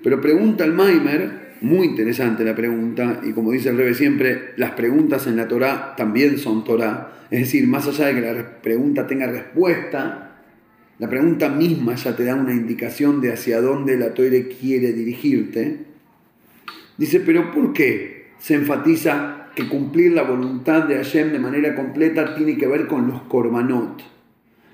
Pero 0.02 0.21
pregunta 0.21 0.64
el 0.64 0.73
Maimer, 0.73 1.42
muy 1.62 1.87
interesante 1.87 2.45
la 2.45 2.57
pregunta, 2.57 3.21
y 3.25 3.33
como 3.33 3.52
dice 3.52 3.71
el 3.71 3.76
Rebe 3.76 3.95
siempre, 3.95 4.52
las 4.57 4.73
preguntas 4.73 5.26
en 5.26 5.37
la 5.37 5.49
Torah 5.49 5.95
también 5.97 6.38
son 6.38 6.64
Torah, 6.64 7.26
es 7.31 7.40
decir, 7.40 7.66
más 7.66 7.87
allá 7.87 8.07
de 8.07 8.14
que 8.14 8.21
la 8.21 8.61
pregunta 8.61 9.07
tenga 9.07 9.26
respuesta, 9.26 10.40
la 10.99 11.09
pregunta 11.09 11.49
misma 11.49 11.95
ya 11.95 12.14
te 12.14 12.25
da 12.25 12.35
una 12.35 12.52
indicación 12.52 13.21
de 13.21 13.33
hacia 13.33 13.61
dónde 13.61 13.97
la 13.97 14.12
Torah 14.12 14.37
quiere 14.61 14.92
dirigirte. 14.92 15.78
Dice, 16.99 17.21
pero 17.21 17.50
¿por 17.50 17.73
qué 17.73 18.33
se 18.38 18.54
enfatiza 18.54 19.41
que 19.54 19.68
cumplir 19.68 20.12
la 20.12 20.23
voluntad 20.23 20.85
de 20.85 20.97
Hashem 20.97 21.32
de 21.32 21.38
manera 21.38 21.75
completa 21.75 22.35
tiene 22.35 22.56
que 22.56 22.66
ver 22.66 22.87
con 22.87 23.09
los 23.09 23.23
korbanot? 23.23 24.02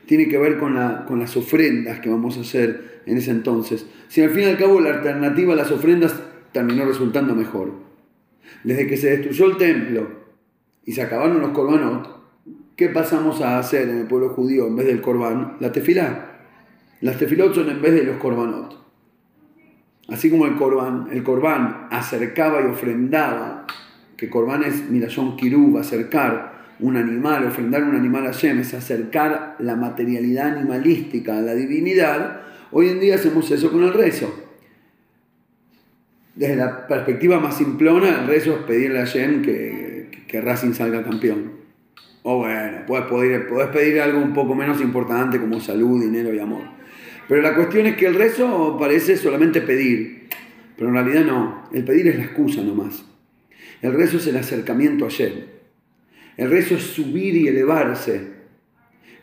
Tiene 0.06 0.28
que 0.28 0.38
ver 0.38 0.58
con, 0.58 0.74
la, 0.74 1.04
con 1.06 1.18
las 1.18 1.36
ofrendas 1.36 2.00
que 2.00 2.08
vamos 2.08 2.38
a 2.38 2.40
hacer 2.40 3.02
en 3.06 3.18
ese 3.18 3.30
entonces. 3.30 3.86
Si 4.08 4.22
al 4.22 4.30
fin 4.30 4.44
y 4.44 4.46
al 4.46 4.58
cabo 4.58 4.80
la 4.80 4.90
alternativa 4.90 5.52
a 5.52 5.56
las 5.56 5.70
ofrendas 5.70 6.14
terminó 6.52 6.84
resultando 6.84 7.34
mejor. 7.34 7.72
Desde 8.64 8.86
que 8.86 8.96
se 8.96 9.10
destruyó 9.16 9.46
el 9.46 9.56
templo 9.56 10.08
y 10.84 10.92
se 10.92 11.02
acabaron 11.02 11.40
los 11.40 11.50
korbanot, 11.50 12.18
¿qué 12.76 12.88
pasamos 12.88 13.40
a 13.42 13.58
hacer 13.58 13.88
en 13.88 13.98
el 13.98 14.06
pueblo 14.06 14.30
judío 14.30 14.66
en 14.66 14.76
vez 14.76 14.86
del 14.86 15.00
korban? 15.00 15.56
La 15.60 15.72
tefilá. 15.72 16.38
Las 17.00 17.18
tefilot 17.18 17.54
son 17.54 17.70
en 17.70 17.80
vez 17.80 17.94
de 17.94 18.04
los 18.04 18.16
korbanot. 18.16 18.78
Así 20.08 20.30
como 20.30 20.46
el 20.46 20.56
korban, 20.56 21.08
el 21.12 21.22
korban 21.22 21.88
acercaba 21.90 22.62
y 22.62 22.64
ofrendaba, 22.64 23.66
que 24.18 24.28
korban 24.28 24.64
es 24.64 24.90
Mirayón 24.90 25.36
Kirub, 25.36 25.78
acercar 25.78 26.58
un 26.80 26.96
animal, 26.96 27.46
ofrendar 27.46 27.84
un 27.84 27.94
animal 27.94 28.26
a 28.26 28.32
Shem, 28.32 28.58
es 28.58 28.74
acercar 28.74 29.54
la 29.60 29.76
materialidad 29.76 30.58
animalística 30.58 31.38
a 31.38 31.40
la 31.40 31.54
divinidad, 31.54 32.40
hoy 32.72 32.88
en 32.88 33.00
día 33.00 33.14
hacemos 33.14 33.48
eso 33.50 33.70
con 33.70 33.84
el 33.84 33.94
rezo. 33.94 34.44
Desde 36.34 36.56
la 36.56 36.86
perspectiva 36.88 37.38
más 37.38 37.56
simplona, 37.56 38.20
el 38.20 38.26
rezo 38.26 38.56
es 38.56 38.62
pedirle 38.64 39.00
a 39.00 39.04
Shem 39.04 39.42
que, 39.42 40.24
que 40.26 40.40
Racing 40.40 40.72
salga 40.72 41.04
campeón. 41.04 41.52
O 42.24 42.38
bueno, 42.38 42.78
puedes 42.86 43.06
pedir, 43.06 43.46
puedes 43.48 43.70
pedir 43.70 44.00
algo 44.00 44.20
un 44.20 44.34
poco 44.34 44.54
menos 44.54 44.80
importante 44.80 45.40
como 45.40 45.60
salud, 45.60 46.02
dinero 46.02 46.34
y 46.34 46.40
amor. 46.40 46.62
Pero 47.28 47.42
la 47.42 47.54
cuestión 47.54 47.86
es 47.86 47.96
que 47.96 48.06
el 48.06 48.14
rezo 48.14 48.76
parece 48.78 49.16
solamente 49.16 49.60
pedir, 49.60 50.28
pero 50.76 50.88
en 50.88 50.94
realidad 50.94 51.24
no, 51.24 51.68
el 51.72 51.84
pedir 51.84 52.08
es 52.08 52.16
la 52.16 52.24
excusa 52.24 52.62
nomás. 52.62 53.07
El 53.82 53.94
rezo 53.94 54.16
es 54.16 54.26
el 54.26 54.36
acercamiento 54.36 55.06
a 55.06 55.08
Shem. 55.08 55.32
El 56.36 56.50
rezo 56.50 56.76
es 56.76 56.82
subir 56.82 57.36
y 57.36 57.48
elevarse. 57.48 58.38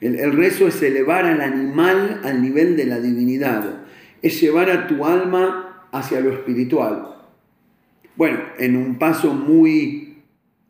El, 0.01 0.33
rezo 0.33 0.67
es 0.67 0.81
elevar 0.81 1.25
al 1.25 1.41
animal 1.41 2.21
al 2.23 2.41
nivel 2.41 2.75
de 2.75 2.85
la 2.85 2.99
divinidad. 2.99 3.83
Es 4.21 4.39
llevar 4.41 4.69
a 4.69 4.87
tu 4.87 5.05
alma 5.05 5.87
hacia 5.91 6.19
lo 6.19 6.31
espiritual. 6.31 7.15
Bueno, 8.15 8.39
en 8.59 8.75
un 8.75 8.97
paso 8.97 9.33
muy 9.33 10.17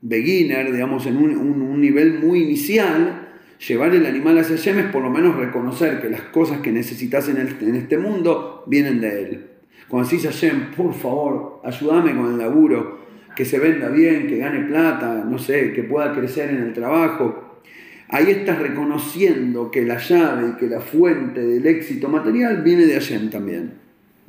beginner, 0.01 0.71
digamos, 0.71 1.05
en 1.07 1.17
un, 1.17 1.81
nivel 1.81 2.19
muy 2.19 2.43
inicial, 2.43 3.29
llevar 3.67 3.93
el 3.95 4.05
animal 4.05 4.37
hacia 4.37 4.55
Hashem 4.55 4.79
es 4.79 4.85
por 4.91 5.01
lo 5.01 5.09
menos 5.09 5.35
reconocer 5.35 6.01
que 6.01 6.09
las 6.09 6.21
cosas 6.21 6.59
que 6.61 6.71
necesitas 6.71 7.27
en, 7.27 7.37
este 7.75 7.97
mundo 7.97 8.63
vienen 8.67 9.01
de 9.01 9.23
Él. 9.23 9.47
Cuando 9.87 10.09
decís 10.09 10.25
a 10.25 10.75
por 10.75 10.93
favor, 10.93 11.61
ayúdame 11.63 12.15
con 12.15 12.31
el 12.31 12.37
laburo, 12.37 13.04
que 13.35 13.45
se 13.45 13.59
venda 13.59 13.89
bien, 13.89 14.27
que 14.27 14.37
gane 14.37 14.61
plata, 14.65 15.25
no 15.29 15.37
sé, 15.37 15.73
que 15.73 15.83
pueda 15.83 16.13
crecer 16.13 16.49
en 16.49 16.63
el 16.63 16.73
trabajo. 16.73 17.61
Ahí 18.09 18.29
estás 18.29 18.59
reconociendo 18.59 19.71
que 19.71 19.83
la 19.83 19.97
llave 19.97 20.49
y 20.49 20.57
que 20.57 20.67
la 20.67 20.79
fuente 20.79 21.41
del 21.41 21.65
éxito 21.65 22.07
material 22.07 22.61
viene 22.63 22.85
de 22.85 22.93
Hashem 22.93 23.29
también. 23.29 23.73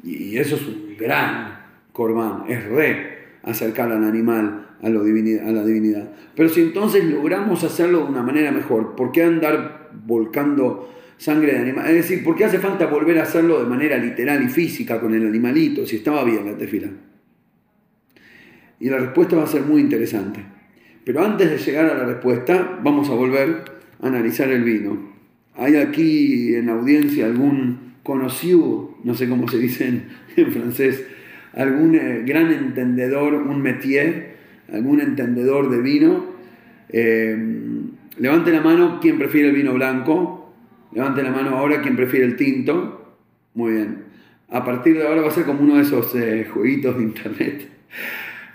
Y 0.02 0.38
eso 0.38 0.56
es 0.56 0.66
un 0.66 0.96
gran 0.98 1.60
corbán, 1.92 2.44
es 2.48 2.64
re 2.64 3.16
acercar 3.42 3.92
al 3.92 4.04
animal 4.04 4.66
a, 4.82 4.88
lo 4.88 5.04
divinidad, 5.04 5.48
a 5.48 5.52
la 5.52 5.64
divinidad. 5.64 6.10
Pero 6.34 6.48
si 6.48 6.62
entonces 6.62 7.04
logramos 7.04 7.64
hacerlo 7.64 8.00
de 8.00 8.04
una 8.04 8.22
manera 8.22 8.50
mejor, 8.50 8.96
¿por 8.96 9.12
qué 9.12 9.22
andar 9.22 9.90
volcando 10.04 10.92
sangre 11.16 11.52
de 11.52 11.60
animal? 11.60 11.86
Es 11.86 11.94
decir, 11.94 12.24
¿por 12.24 12.34
qué 12.34 12.44
hace 12.44 12.58
falta 12.58 12.86
volver 12.86 13.18
a 13.18 13.22
hacerlo 13.22 13.62
de 13.62 13.68
manera 13.68 13.96
literal 13.98 14.42
y 14.42 14.48
física 14.48 15.00
con 15.00 15.14
el 15.14 15.26
animalito 15.26 15.86
si 15.86 15.96
estaba 15.96 16.24
bien 16.24 16.44
la 16.44 16.56
tefila? 16.56 16.88
Y 18.78 18.90
la 18.90 18.98
respuesta 18.98 19.36
va 19.36 19.44
a 19.44 19.48
ser 19.48 19.62
muy 19.62 19.80
interesante. 19.80 20.44
Pero 21.04 21.24
antes 21.24 21.50
de 21.50 21.58
llegar 21.58 21.86
a 21.86 21.94
la 21.94 22.04
respuesta, 22.04 22.80
vamos 22.82 23.08
a 23.10 23.14
volver 23.14 23.62
a 24.02 24.08
analizar 24.08 24.50
el 24.50 24.64
vino. 24.64 25.14
¿Hay 25.54 25.76
aquí 25.76 26.54
en 26.54 26.66
la 26.66 26.72
audiencia 26.72 27.26
algún 27.26 27.94
conocido, 28.02 28.98
no 29.04 29.14
sé 29.14 29.28
cómo 29.28 29.48
se 29.48 29.58
dice 29.58 29.86
en, 30.36 30.52
francés, 30.52 31.06
algún 31.52 31.94
eh, 31.94 32.22
gran 32.26 32.52
entendedor, 32.52 33.34
un 33.34 33.62
métier, 33.62 34.36
algún 34.72 35.00
entendedor 35.00 35.70
de 35.70 35.80
vino? 35.80 36.26
Eh, 36.88 37.36
levante 38.18 38.50
la 38.50 38.60
mano 38.60 39.00
quien 39.00 39.18
prefiere 39.18 39.48
el 39.48 39.54
vino 39.54 39.72
blanco. 39.74 40.52
Levante 40.92 41.22
la 41.22 41.30
mano 41.30 41.56
ahora 41.56 41.80
quien 41.82 41.96
prefiere 41.96 42.26
el 42.26 42.36
tinto. 42.36 43.16
Muy 43.54 43.72
bien. 43.72 44.04
A 44.50 44.64
partir 44.64 44.96
de 44.96 45.06
ahora 45.06 45.22
va 45.22 45.28
a 45.28 45.32
ser 45.32 45.44
como 45.44 45.60
uno 45.60 45.76
de 45.76 45.82
esos 45.82 46.14
eh, 46.14 46.46
jueguitos 46.52 46.98
de 46.98 47.02
internet. 47.02 47.68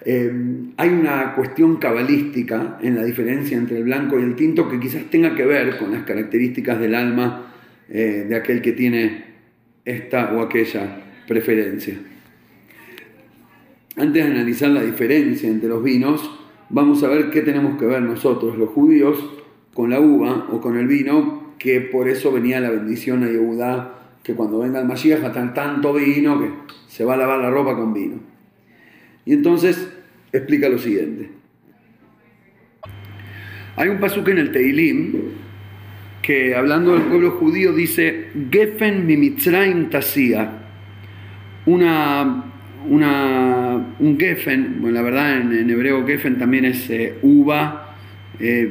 Eh, 0.04 0.32
hay 0.78 0.90
una 0.90 1.36
cuestión 1.36 1.76
cabalística 1.78 2.80
en 2.82 2.96
la 2.96 3.04
diferencia 3.04 3.58
entre 3.58 3.78
el 3.78 3.84
blanco 3.84 4.20
y 4.20 4.24
el 4.24 4.36
tinto 4.36 4.68
que 4.68 4.80
quizás 4.80 5.04
tenga 5.12 5.36
que 5.36 5.46
ver 5.46 5.78
con 5.78 5.92
las 5.92 6.04
características 6.04 6.80
del 6.80 6.96
alma 6.96 7.54
eh, 7.88 8.26
de 8.28 8.36
aquel 8.36 8.62
que 8.62 8.72
tiene 8.72 9.26
esta 9.86 10.34
o 10.34 10.42
aquella 10.42 11.04
preferencia. 11.28 12.00
Antes 13.96 14.26
de 14.26 14.32
analizar 14.32 14.70
la 14.72 14.82
diferencia 14.82 15.50
entre 15.50 15.70
los 15.70 15.84
vinos, 15.84 16.40
vamos 16.70 17.04
a 17.04 17.08
ver 17.08 17.30
qué 17.30 17.42
tenemos 17.42 17.78
que 17.78 17.86
ver 17.86 18.02
nosotros, 18.02 18.58
los 18.58 18.70
judíos, 18.70 19.20
con 19.74 19.90
la 19.90 20.00
uva 20.00 20.48
o 20.52 20.62
con 20.62 20.78
el 20.78 20.88
vino, 20.88 21.54
que 21.60 21.80
por 21.82 22.08
eso 22.08 22.32
venía 22.32 22.60
la 22.60 22.72
bendición 22.72 23.24
a 23.24 23.28
Yehudá, 23.28 24.00
que 24.24 24.34
cuando 24.34 24.60
venga 24.60 24.80
el 24.80 24.88
Mashiach 24.88 25.24
va 25.24 25.28
a 25.28 25.54
tanto 25.54 25.94
vino 25.94 26.40
que 26.40 26.50
se 26.88 27.06
va 27.06 27.14
a 27.14 27.18
lavar 27.18 27.40
la 27.40 27.52
ropa 27.52 27.76
con 27.76 27.94
vino. 27.94 28.16
Y 29.26 29.34
entonces 29.34 29.91
explica 30.32 30.70
lo 30.70 30.78
siguiente. 30.78 31.30
Hay 33.76 33.90
un 33.90 34.00
pasuque 34.00 34.32
en 34.32 34.38
el 34.38 34.52
Teilim 34.52 35.14
que 36.22 36.56
hablando 36.56 36.94
del 36.94 37.04
pueblo 37.04 37.32
judío 37.32 37.74
dice 37.74 38.28
Gefen 38.52 39.06
mimitzraim 39.06 39.90
tasia. 39.90 40.52
Una, 41.66 42.44
una, 42.88 43.96
un 44.00 44.20
Gefen, 44.20 44.82
bueno, 44.82 44.96
la 44.96 45.02
verdad 45.02 45.38
en, 45.38 45.54
en 45.54 45.70
hebreo 45.70 46.06
Gefen 46.06 46.38
también 46.38 46.66
es 46.66 46.90
eh, 46.90 47.16
uva 47.22 47.96
eh, 48.40 48.70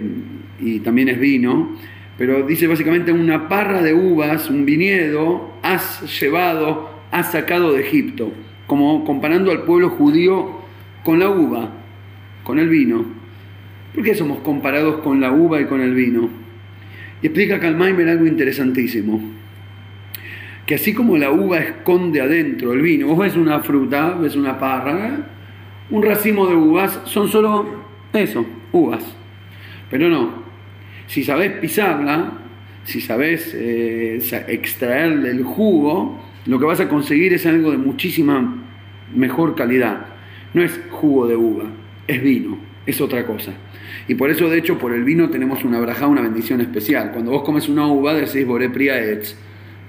y 0.60 0.80
también 0.80 1.08
es 1.08 1.18
vino, 1.18 1.76
pero 2.18 2.46
dice 2.46 2.66
básicamente 2.66 3.12
una 3.12 3.48
parra 3.48 3.82
de 3.82 3.94
uvas, 3.94 4.50
un 4.50 4.66
viñedo, 4.66 5.54
has 5.62 6.20
llevado, 6.20 6.90
has 7.10 7.32
sacado 7.32 7.72
de 7.72 7.80
Egipto 7.80 8.32
como 8.66 9.04
comparando 9.04 9.50
al 9.50 9.64
pueblo 9.64 9.90
judío 9.90 10.59
con 11.04 11.18
la 11.18 11.28
uva, 11.28 11.70
con 12.44 12.58
el 12.58 12.68
vino. 12.68 13.04
¿Por 13.94 14.04
qué 14.04 14.14
somos 14.14 14.40
comparados 14.40 15.00
con 15.00 15.20
la 15.20 15.32
uva 15.32 15.60
y 15.60 15.66
con 15.66 15.80
el 15.80 15.94
vino? 15.94 16.28
Y 17.22 17.26
explica 17.26 17.60
Kalmaimer 17.60 18.08
algo 18.08 18.26
interesantísimo. 18.26 19.20
Que 20.66 20.76
así 20.76 20.94
como 20.94 21.16
la 21.16 21.32
uva 21.32 21.58
esconde 21.58 22.20
adentro 22.20 22.72
el 22.72 22.82
vino, 22.82 23.08
vos 23.08 23.18
ves 23.18 23.36
una 23.36 23.60
fruta, 23.60 24.14
ves 24.14 24.36
una 24.36 24.58
parra, 24.58 25.26
un 25.90 26.02
racimo 26.02 26.46
de 26.46 26.54
uvas, 26.54 27.00
son 27.04 27.28
solo 27.28 27.66
eso, 28.12 28.46
uvas. 28.72 29.04
Pero 29.90 30.08
no, 30.08 30.44
si 31.08 31.24
sabés 31.24 31.52
pisarla, 31.58 32.32
si 32.84 33.00
sabés 33.00 33.52
eh, 33.54 34.20
extraerle 34.46 35.30
el 35.30 35.42
jugo, 35.42 36.20
lo 36.46 36.58
que 36.58 36.64
vas 36.64 36.80
a 36.80 36.88
conseguir 36.88 37.32
es 37.32 37.46
algo 37.46 37.72
de 37.72 37.78
muchísima 37.78 38.62
mejor 39.14 39.56
calidad. 39.56 40.06
No 40.52 40.62
es 40.62 40.80
jugo 40.90 41.26
de 41.26 41.36
uva, 41.36 41.64
es 42.06 42.22
vino, 42.22 42.58
es 42.86 43.00
otra 43.00 43.24
cosa. 43.26 43.52
Y 44.08 44.14
por 44.14 44.30
eso, 44.30 44.48
de 44.48 44.58
hecho, 44.58 44.78
por 44.78 44.92
el 44.92 45.04
vino 45.04 45.30
tenemos 45.30 45.64
una 45.64 45.80
braja, 45.80 46.06
una 46.06 46.22
bendición 46.22 46.60
especial. 46.60 47.12
Cuando 47.12 47.30
vos 47.30 47.42
comes 47.42 47.68
una 47.68 47.86
uva, 47.86 48.14
decís 48.14 48.46
Boré 48.46 48.68
Priaetz, 48.68 49.36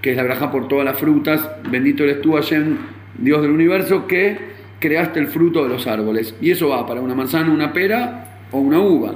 que 0.02 0.12
es 0.12 0.18
la 0.18 0.24
braja 0.24 0.52
por 0.52 0.68
todas 0.68 0.86
las 0.86 0.98
frutas. 1.00 1.50
Bendito 1.70 2.04
eres 2.04 2.22
tú, 2.22 2.34
Hashem, 2.34 2.78
Dios 3.18 3.42
del 3.42 3.52
universo, 3.52 4.08
que 4.08 4.38
creaste 4.80 5.20
el 5.20 5.28
fruto 5.28 5.64
de 5.64 5.70
los 5.70 5.88
árboles. 5.88 6.36
Y 6.42 6.52
eso 6.52 6.70
va 6.70 6.86
para 6.86 7.02
una 7.02 7.16
manzana, 7.16 7.52
una 7.52 7.74
pera 7.74 8.40
o 8.52 8.60
una 8.60 8.80
uva. 8.80 9.16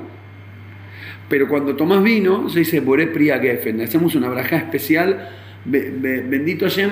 Pero 1.30 1.48
cuando 1.48 1.76
tomas 1.76 2.04
vino, 2.04 2.50
se 2.50 2.60
dice 2.60 2.80
Boré 2.80 3.08
Priya 3.08 3.40
Geffen. 3.40 3.82
Hacemos 3.82 4.16
una 4.16 4.30
braja 4.30 4.58
especial. 4.58 5.30
Bendito 5.66 6.66
Hashem, 6.66 6.90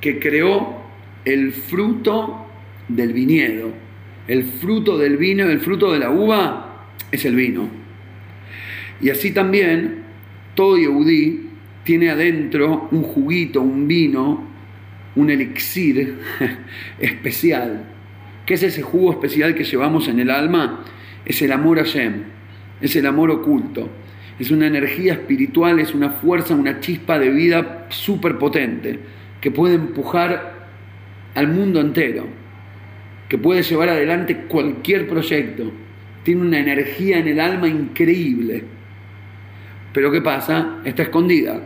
que 0.00 0.18
creó 0.18 0.82
el 1.24 1.52
fruto 1.52 2.46
del 2.88 3.12
viñedo. 3.12 3.85
El 4.28 4.44
fruto 4.44 4.98
del 4.98 5.16
vino, 5.16 5.44
el 5.44 5.60
fruto 5.60 5.92
de 5.92 5.98
la 5.98 6.10
uva 6.10 6.86
es 7.10 7.24
el 7.24 7.36
vino. 7.36 7.68
Y 9.00 9.10
así 9.10 9.32
también 9.32 10.02
todo 10.54 10.76
Yehudí 10.76 11.50
tiene 11.84 12.10
adentro 12.10 12.88
un 12.90 13.02
juguito, 13.02 13.60
un 13.60 13.86
vino, 13.86 14.42
un 15.14 15.30
elixir 15.30 16.18
especial. 16.98 17.84
¿Qué 18.44 18.54
es 18.54 18.62
ese 18.62 18.82
jugo 18.82 19.12
especial 19.12 19.54
que 19.54 19.64
llevamos 19.64 20.08
en 20.08 20.20
el 20.20 20.30
alma? 20.30 20.84
Es 21.24 21.42
el 21.42 21.52
amor 21.52 21.78
a 21.78 21.82
Shem, 21.82 22.22
es 22.80 22.96
el 22.96 23.06
amor 23.06 23.30
oculto, 23.30 23.88
es 24.38 24.50
una 24.50 24.66
energía 24.66 25.14
espiritual, 25.14 25.78
es 25.80 25.94
una 25.94 26.10
fuerza, 26.10 26.54
una 26.54 26.80
chispa 26.80 27.18
de 27.18 27.30
vida 27.30 27.86
súper 27.88 28.38
potente 28.38 28.98
que 29.40 29.50
puede 29.50 29.74
empujar 29.74 30.68
al 31.34 31.48
mundo 31.48 31.80
entero, 31.80 32.26
que 33.28 33.38
puede 33.38 33.62
llevar 33.62 33.88
adelante 33.88 34.44
cualquier 34.48 35.08
proyecto. 35.08 35.72
Tiene 36.22 36.42
una 36.42 36.58
energía 36.58 37.18
en 37.18 37.28
el 37.28 37.40
alma 37.40 37.68
increíble. 37.68 38.64
Pero 39.92 40.10
¿qué 40.10 40.20
pasa? 40.20 40.78
Está 40.84 41.04
escondida. 41.04 41.60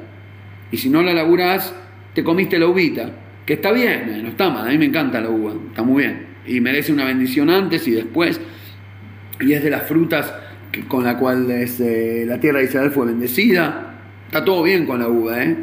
Y 0.71 0.77
si 0.77 0.89
no 0.89 1.03
la 1.03 1.13
laburás, 1.13 1.75
te 2.15 2.23
comiste 2.23 2.59
la 2.59 2.67
uvita 2.67 3.11
que 3.51 3.55
está 3.55 3.73
bien, 3.73 4.09
eh, 4.09 4.21
no 4.23 4.29
está 4.29 4.49
mal, 4.49 4.69
a 4.69 4.71
mí 4.71 4.79
me 4.79 4.85
encanta 4.85 5.21
la 5.21 5.29
uva, 5.29 5.53
está 5.71 5.83
muy 5.83 6.05
bien, 6.05 6.25
y 6.47 6.61
merece 6.61 6.93
una 6.93 7.05
bendición 7.05 7.51
antes 7.51 7.85
y 7.89 7.91
después, 7.91 8.41
y 9.41 9.53
es 9.53 9.65
de 9.65 9.71
las 9.71 9.89
frutas 9.89 10.33
con 10.87 11.03
la 11.03 11.19
cual 11.19 11.51
eh, 11.51 12.25
la 12.29 12.39
tierra 12.39 12.61
de 12.61 12.67
Israel 12.67 12.93
fue 12.93 13.07
bendecida, 13.07 13.99
está 14.27 14.45
todo 14.45 14.63
bien 14.63 14.87
con 14.87 15.01
la 15.01 15.09
uva, 15.09 15.43
¿eh? 15.43 15.57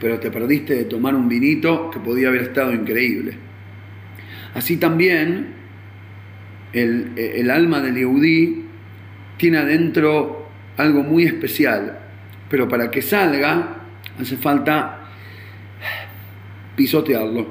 pero 0.00 0.18
te 0.18 0.30
perdiste 0.30 0.76
de 0.76 0.84
tomar 0.84 1.14
un 1.14 1.28
vinito 1.28 1.90
que 1.90 1.98
podía 2.00 2.28
haber 2.28 2.40
estado 2.40 2.72
increíble. 2.72 3.34
Así 4.56 4.78
también 4.78 5.48
el, 6.72 7.50
alma 7.50 7.82
del 7.82 7.94
Yehudí 7.94 8.64
tiene 9.36 9.58
adentro 9.58 10.48
algo 10.78 11.02
muy 11.02 11.24
especial, 11.24 11.98
pero 12.48 12.66
para 12.66 12.90
que 12.90 13.02
salga 13.02 13.82
hace 14.18 14.38
falta 14.38 15.10
pisotearlo. 16.74 17.48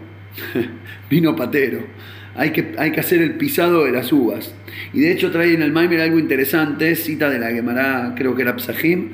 Vino 1.09 1.35
patero. 1.35 1.85
Hay 2.33 2.49
que, 2.49 2.73
hay 2.79 2.91
que 2.91 3.01
hacer 3.01 3.21
el 3.21 3.35
pisado 3.35 3.85
de 3.85 3.91
las 3.91 4.11
uvas. 4.11 4.55
Y 4.91 5.01
de 5.01 5.11
hecho 5.11 5.29
trae 5.29 5.53
en 5.53 5.61
el 5.61 5.71
Maimer 5.71 6.01
algo 6.01 6.17
interesante, 6.17 6.95
cita 6.95 7.29
de 7.29 7.37
la 7.37 7.51
Gemara, 7.51 8.13
creo 8.17 8.35
que 8.35 8.41
era 8.41 8.55
Psahim, 8.55 9.11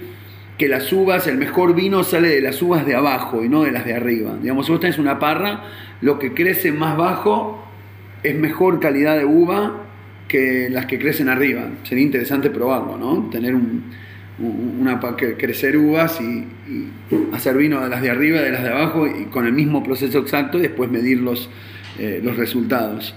que 0.57 0.69
las 0.69 0.93
uvas, 0.93 1.27
el 1.27 1.37
mejor 1.37 1.75
vino 1.75 2.05
sale 2.05 2.29
de 2.29 2.39
las 2.39 2.61
uvas 2.61 2.85
de 2.85 2.95
abajo 2.95 3.43
y 3.43 3.49
no 3.49 3.63
de 3.63 3.71
las 3.71 3.83
de 3.83 3.95
arriba. 3.95 4.37
Digamos, 4.41 4.65
si 4.65 4.71
vos 4.71 4.79
tenés 4.79 4.97
una 4.97 5.19
parra, 5.19 5.65
lo 5.99 6.19
que 6.19 6.33
crece 6.33 6.71
más 6.71 6.95
bajo 6.95 7.67
es 8.23 8.35
mejor 8.35 8.79
calidad 8.79 9.17
de 9.17 9.25
uva 9.25 9.83
que 10.27 10.69
las 10.69 10.85
que 10.85 10.99
crecen 10.99 11.29
arriba. 11.29 11.69
Sería 11.83 12.03
interesante 12.03 12.49
probarlo, 12.49 12.97
¿no? 12.97 13.29
Tener 13.29 13.53
un, 13.55 13.83
una, 14.39 14.99
crecer 15.37 15.77
uvas 15.77 16.19
y, 16.21 16.47
hacer 17.33 17.57
vino 17.57 17.81
de 17.81 17.89
las 17.89 18.01
de 18.01 18.09
arriba 18.09 18.39
y 18.39 18.43
de 18.43 18.51
las 18.51 18.63
de 18.63 18.69
abajo 18.69 19.07
y 19.07 19.25
con 19.25 19.45
el 19.45 19.53
mismo 19.53 19.83
proceso 19.83 20.19
exacto 20.19 20.57
y 20.57 20.61
después 20.61 20.89
medir 20.89 21.19
los, 21.19 21.49
eh, 21.99 22.21
los 22.23 22.37
resultados. 22.37 23.13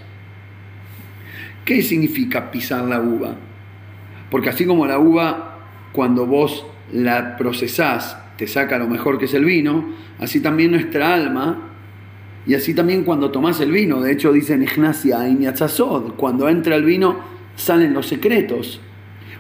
¿Qué 1.65 1.83
significa 1.83 2.51
pisar 2.51 2.85
la 2.85 3.01
uva? 3.01 3.37
Porque 4.31 4.51
así 4.51 4.67
como 4.67 4.87
la 4.87 4.99
uva, 4.99 5.61
cuando 5.93 6.27
vos 6.27 6.67
la 6.93 7.37
procesás, 7.37 8.19
te 8.37 8.47
saca 8.47 8.79
lo 8.79 8.89
mejor 8.89 9.19
que 9.19 9.27
es 9.27 9.35
el 9.35 9.45
vino, 9.45 9.95
así 10.19 10.41
también 10.41 10.73
nuestra 10.73 11.15
alma, 11.15 11.74
y 12.47 12.55
así 12.55 12.75
también 12.75 13.05
cuando 13.05 13.31
tomás 13.31 13.61
el 13.61 13.73
vino, 13.73 14.01
de 14.01 14.13
hecho 14.13 14.33
dicen 14.33 14.63
Ignacia 14.63 15.19
cuando 16.17 16.49
entra 16.49 16.77
el 16.77 16.85
vino 16.85 17.19
salen 17.57 17.95
los 17.95 18.07
secretos 18.07 18.81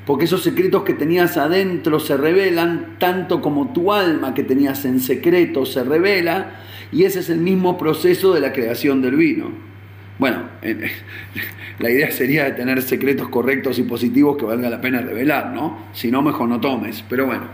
porque 0.06 0.26
esos 0.26 0.42
secretos 0.42 0.82
que 0.82 0.94
tenías 0.94 1.36
adentro 1.36 1.98
se 1.98 2.16
revelan 2.16 2.96
tanto 2.98 3.40
como 3.40 3.72
tu 3.72 3.92
alma 3.92 4.34
que 4.34 4.44
tenías 4.44 4.84
en 4.84 5.00
secreto 5.00 5.64
se 5.64 5.82
revela, 5.82 6.60
y 6.92 7.04
ese 7.04 7.20
es 7.20 7.30
el 7.30 7.38
mismo 7.38 7.78
proceso 7.78 8.34
de 8.34 8.40
la 8.40 8.52
creación 8.52 9.00
del 9.00 9.16
vino. 9.16 9.50
Bueno, 10.18 10.44
la 11.78 11.90
idea 11.90 12.10
sería 12.10 12.44
de 12.44 12.52
tener 12.52 12.82
secretos 12.82 13.28
correctos 13.28 13.78
y 13.78 13.82
positivos 13.82 14.36
que 14.36 14.44
valga 14.44 14.68
la 14.70 14.80
pena 14.80 15.00
revelar, 15.00 15.52
¿no? 15.52 15.86
Si 15.92 16.10
no, 16.10 16.22
mejor 16.22 16.48
no 16.48 16.60
tomes, 16.60 17.02
pero 17.08 17.26
bueno. 17.26 17.46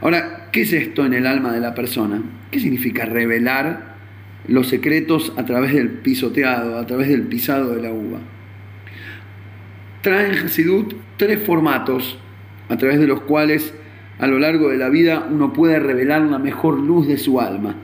Ahora, 0.00 0.48
¿qué 0.52 0.62
es 0.62 0.72
esto 0.72 1.04
en 1.04 1.12
el 1.12 1.26
alma 1.26 1.52
de 1.52 1.60
la 1.60 1.74
persona? 1.74 2.22
¿Qué 2.50 2.60
significa 2.60 3.04
revelar 3.04 3.97
los 4.48 4.68
secretos 4.68 5.32
a 5.36 5.44
través 5.44 5.72
del 5.74 5.88
pisoteado, 5.88 6.78
a 6.78 6.86
través 6.86 7.08
del 7.08 7.22
pisado 7.22 7.74
de 7.74 7.82
la 7.82 7.92
uva? 7.92 8.18
trae 10.00 10.28
en 10.28 10.38
Hasidut 10.38 10.94
tres 11.16 11.42
formatos 11.44 12.18
a 12.68 12.76
través 12.76 12.98
de 12.98 13.06
los 13.06 13.22
cuales 13.22 13.74
a 14.18 14.26
lo 14.26 14.38
largo 14.38 14.70
de 14.70 14.78
la 14.78 14.88
vida 14.88 15.26
uno 15.30 15.52
puede 15.52 15.78
revelar 15.78 16.22
la 16.22 16.38
mejor 16.38 16.78
luz 16.78 17.06
de 17.06 17.18
su 17.18 17.40
alma. 17.40 17.76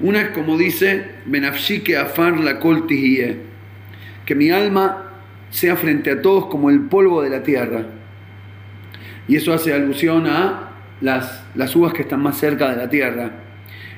Una 0.00 0.20
es 0.22 0.28
como 0.28 0.56
dice 0.58 1.06
Benafshike 1.26 1.96
Afar 1.96 2.38
la 2.40 2.58
que 2.60 4.34
mi 4.34 4.50
alma 4.50 5.10
sea 5.50 5.76
frente 5.76 6.10
a 6.10 6.22
todos 6.22 6.46
como 6.46 6.70
el 6.70 6.82
polvo 6.82 7.22
de 7.22 7.30
la 7.30 7.42
tierra. 7.42 7.86
Y 9.28 9.36
eso 9.36 9.52
hace 9.52 9.72
alusión 9.72 10.26
a 10.26 10.70
las, 11.00 11.44
las 11.54 11.74
uvas 11.76 11.92
que 11.92 12.02
están 12.02 12.22
más 12.22 12.38
cerca 12.38 12.70
de 12.70 12.76
la 12.76 12.88
tierra. 12.88 13.32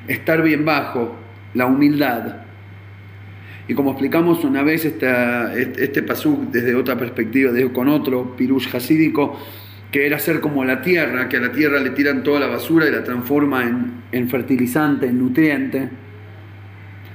Estar 0.08 0.42
bien 0.42 0.64
bajo, 0.64 1.16
la 1.54 1.66
humildad. 1.66 2.36
Y 3.66 3.74
como 3.74 3.92
explicamos 3.92 4.44
una 4.44 4.62
vez 4.62 4.84
este, 4.84 5.08
este 5.82 6.02
pasuk 6.02 6.50
desde 6.50 6.74
otra 6.74 6.98
perspectiva, 6.98 7.50
con 7.72 7.88
otro 7.88 8.36
pirush 8.36 8.74
hasídico, 8.74 9.38
que 9.90 10.06
era 10.06 10.18
ser 10.18 10.40
como 10.40 10.64
la 10.64 10.82
tierra, 10.82 11.28
que 11.28 11.38
a 11.38 11.40
la 11.40 11.52
tierra 11.52 11.80
le 11.80 11.90
tiran 11.90 12.22
toda 12.22 12.40
la 12.40 12.48
basura 12.48 12.86
y 12.86 12.90
la 12.90 13.02
transforma 13.04 13.62
en, 13.62 14.02
en 14.12 14.28
fertilizante, 14.28 15.06
en 15.06 15.18
nutriente. 15.18 15.88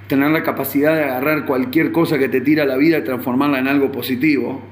Tener 0.07 0.31
la 0.31 0.41
capacidad 0.41 0.95
de 0.95 1.03
agarrar 1.03 1.45
cualquier 1.45 1.91
cosa 1.91 2.17
que 2.17 2.29
te 2.29 2.41
tira 2.41 2.65
la 2.65 2.77
vida 2.77 2.97
y 2.97 3.03
transformarla 3.03 3.59
en 3.59 3.67
algo 3.67 3.91
positivo. 3.91 4.63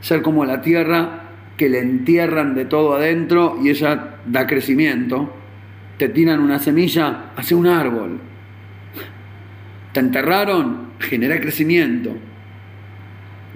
Ser 0.00 0.22
como 0.22 0.44
la 0.44 0.62
tierra 0.62 1.28
que 1.56 1.68
le 1.68 1.78
entierran 1.78 2.54
de 2.54 2.64
todo 2.64 2.94
adentro 2.94 3.58
y 3.62 3.68
ella 3.68 4.16
da 4.26 4.46
crecimiento. 4.46 5.32
Te 5.98 6.08
tiran 6.08 6.40
una 6.40 6.58
semilla, 6.58 7.32
hace 7.36 7.54
un 7.54 7.66
árbol. 7.66 8.18
Te 9.92 10.00
enterraron, 10.00 10.90
genera 11.00 11.40
crecimiento. 11.40 12.16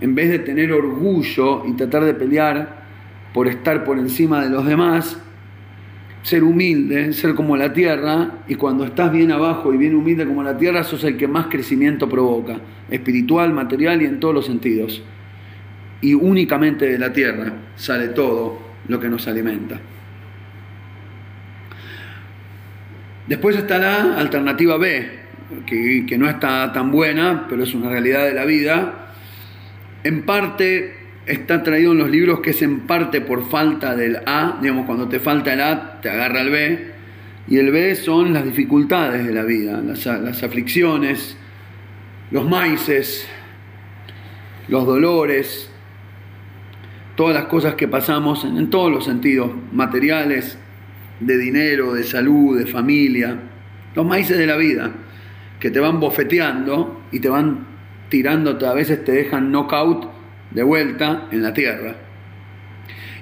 En 0.01 0.15
vez 0.15 0.31
de 0.31 0.41
tener 0.41 0.73
orgullo 0.73 1.65
y 1.67 1.75
tratar 1.75 2.05
de 2.05 2.15
pelear 2.15 2.85
por 3.33 3.49
estar 3.49 3.85
por 3.85 3.99
encima 3.99 4.43
de 4.43 4.51
los 4.51 4.67
demás, 4.67 5.19
ser 6.23 6.43
humilde, 6.43 7.13
ser 7.13 7.35
como 7.35 7.57
la 7.57 7.73
tierra, 7.73 8.39
y 8.49 8.55
cuando 8.55 8.85
estás 8.85 9.13
bien 9.13 9.31
abajo 9.31 9.73
y 9.73 9.77
bien 9.77 9.95
humilde 9.95 10.27
como 10.27 10.43
la 10.43 10.57
tierra, 10.57 10.83
sos 10.83 11.05
el 11.05 11.17
que 11.17 11.29
más 11.29 11.47
crecimiento 11.47 12.09
provoca, 12.09 12.57
espiritual, 12.91 13.53
material 13.53 14.03
y 14.03 14.07
en 14.07 14.21
todos 14.21 14.35
los 14.35 14.47
sentidos. 14.47 15.03
Y 16.01 16.15
únicamente 16.15 16.87
de 16.87 16.99
la 16.99 17.13
tierra 17.13 17.53
sale 17.77 18.09
todo 18.09 18.59
lo 18.89 18.99
que 18.99 19.09
nos 19.09 19.29
alimenta. 19.29 19.81
Después 23.27 23.57
está 23.57 23.79
la 23.79 24.17
alternativa 24.17 24.77
B, 24.77 25.24
que, 25.67 26.17
no 26.19 26.29
está 26.29 26.73
tan 26.73 26.91
buena, 26.91 27.47
pero 27.49 27.63
es 27.63 27.75
una 27.75 27.91
realidad 27.91 28.25
de 28.25 28.35
la 28.35 28.45
vida. 28.45 29.11
En 30.03 30.23
parte 30.23 30.97
está 31.27 31.63
traído 31.63 31.93
en 31.93 31.99
los 31.99 32.11
libros 32.11 32.41
que 32.41 32.51
es 32.51 32.63
en 32.63 32.81
parte 32.81 33.21
por 33.21 33.49
falta 33.49 33.97
del 33.97 34.19
A, 34.27 34.59
digamos, 34.61 34.87
cuando 34.87 35.09
te 35.09 35.21
falta 35.21 35.53
el 35.53 35.61
A, 35.61 36.01
te 36.01 36.11
agarra 36.11 36.41
el 36.41 36.51
B, 36.51 36.93
y 37.49 37.59
el 37.59 37.71
B 37.71 37.95
son 37.95 38.33
las 38.33 38.45
dificultades 38.45 39.27
de 39.27 39.33
la 39.33 39.43
vida, 39.43 39.81
las, 39.81 40.07
las 40.07 40.43
aflicciones, 40.43 41.37
los 42.31 42.49
maices, 42.49 43.27
los 44.69 44.87
dolores, 44.87 45.71
todas 47.17 47.35
las 47.35 47.45
cosas 47.47 47.75
que 47.75 47.87
pasamos 47.87 48.45
en, 48.45 48.57
en 48.57 48.71
todos 48.71 48.91
los 48.91 49.05
sentidos, 49.05 49.51
materiales, 49.73 50.59
de 51.21 51.39
dinero, 51.39 51.95
de 51.95 52.03
salud, 52.03 52.59
de 52.59 52.67
familia, 52.67 53.39
los 53.95 54.05
maíces 54.05 54.37
de 54.37 54.47
la 54.47 54.57
vida 54.57 54.91
que 55.65 55.71
te 55.71 55.81
van 55.81 55.99
bofeteando 55.99 57.01
y 57.11 57.21
te 57.21 57.31
van 57.31 57.67
tirando, 58.11 58.51
a 58.69 58.75
veces 58.75 59.03
te 59.03 59.13
dejan 59.13 59.51
knockout 59.51 60.07
de 60.51 60.63
vuelta 60.63 61.29
en 61.31 61.43
la 61.43 61.55
tierra. 61.55 61.95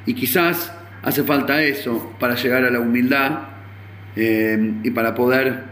Y 0.07 0.15
quizás 0.15 0.77
hace 1.05 1.23
falta 1.23 1.63
eso 1.63 2.13
para 2.19 2.35
llegar 2.35 2.65
a 2.65 2.71
la 2.73 2.81
humildad 2.81 3.43
eh, 4.17 4.73
y 4.83 4.91
para 4.91 5.15
poder 5.15 5.63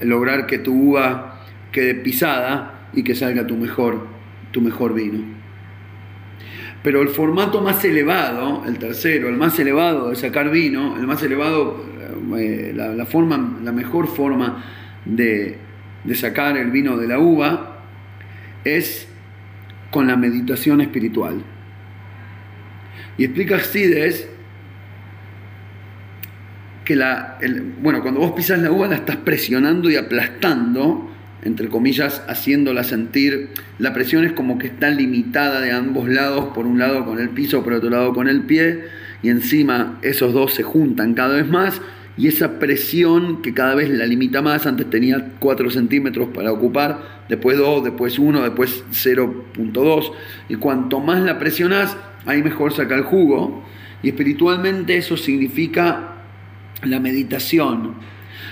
lograr 0.00 0.48
que 0.48 0.58
tu 0.58 0.74
uva 0.74 1.44
quede 1.70 1.94
pisada 1.94 2.88
y 2.92 3.04
que 3.04 3.14
salga 3.14 3.46
tu 3.46 3.56
mejor, 3.56 4.08
tu 4.50 4.60
mejor 4.60 4.94
vino. 4.94 5.22
Pero 6.82 7.02
el 7.02 7.10
formato 7.10 7.60
más 7.60 7.84
elevado, 7.84 8.64
el 8.66 8.80
tercero, 8.80 9.28
el 9.28 9.36
más 9.36 9.56
elevado 9.60 10.10
de 10.10 10.16
sacar 10.16 10.50
vino, 10.50 10.96
el 10.96 11.06
más 11.06 11.22
elevado, 11.22 11.84
eh, 12.36 12.72
la, 12.74 13.06
forma, 13.06 13.60
la 13.62 13.70
mejor 13.70 14.08
forma 14.08 14.64
de, 15.04 15.69
de 16.04 16.14
sacar 16.14 16.56
el 16.56 16.70
vino 16.70 16.96
de 16.96 17.06
la 17.06 17.18
uva 17.18 17.84
es 18.64 19.08
con 19.90 20.06
la 20.06 20.16
meditación 20.16 20.80
espiritual. 20.80 21.42
Y 23.18 23.24
explica 23.24 23.58
Cides 23.58 24.28
que 26.84 26.96
la, 26.96 27.38
bueno, 27.80 28.02
cuando 28.02 28.20
vos 28.20 28.32
pisas 28.32 28.60
la 28.60 28.70
uva 28.70 28.88
la 28.88 28.96
estás 28.96 29.16
presionando 29.16 29.90
y 29.90 29.96
aplastando, 29.96 31.10
entre 31.42 31.68
comillas, 31.68 32.22
haciéndola 32.28 32.84
sentir, 32.84 33.50
la 33.78 33.92
presión 33.92 34.24
es 34.24 34.32
como 34.32 34.58
que 34.58 34.68
está 34.68 34.90
limitada 34.90 35.60
de 35.60 35.72
ambos 35.72 36.08
lados, 36.08 36.46
por 36.54 36.66
un 36.66 36.78
lado 36.78 37.04
con 37.04 37.18
el 37.18 37.30
piso, 37.30 37.62
por 37.62 37.74
otro 37.74 37.90
lado 37.90 38.12
con 38.12 38.28
el 38.28 38.42
pie, 38.42 38.84
y 39.22 39.28
encima 39.28 39.98
esos 40.02 40.32
dos 40.32 40.54
se 40.54 40.62
juntan 40.62 41.14
cada 41.14 41.36
vez 41.36 41.48
más, 41.48 41.80
y 42.20 42.28
esa 42.28 42.58
presión 42.58 43.40
que 43.40 43.54
cada 43.54 43.74
vez 43.74 43.88
la 43.88 44.04
limita 44.04 44.42
más, 44.42 44.66
antes 44.66 44.90
tenía 44.90 45.32
4 45.38 45.70
centímetros 45.70 46.28
para 46.28 46.52
ocupar, 46.52 47.24
después 47.30 47.56
2, 47.56 47.82
después 47.82 48.18
1, 48.18 48.42
después 48.42 48.84
0.2, 48.92 50.12
y 50.50 50.56
cuanto 50.56 51.00
más 51.00 51.22
la 51.22 51.38
presionas, 51.38 51.96
ahí 52.26 52.42
mejor 52.42 52.74
saca 52.74 52.94
el 52.94 53.04
jugo, 53.04 53.64
y 54.02 54.10
espiritualmente 54.10 54.98
eso 54.98 55.16
significa 55.16 56.16
la 56.84 57.00
meditación. 57.00 57.94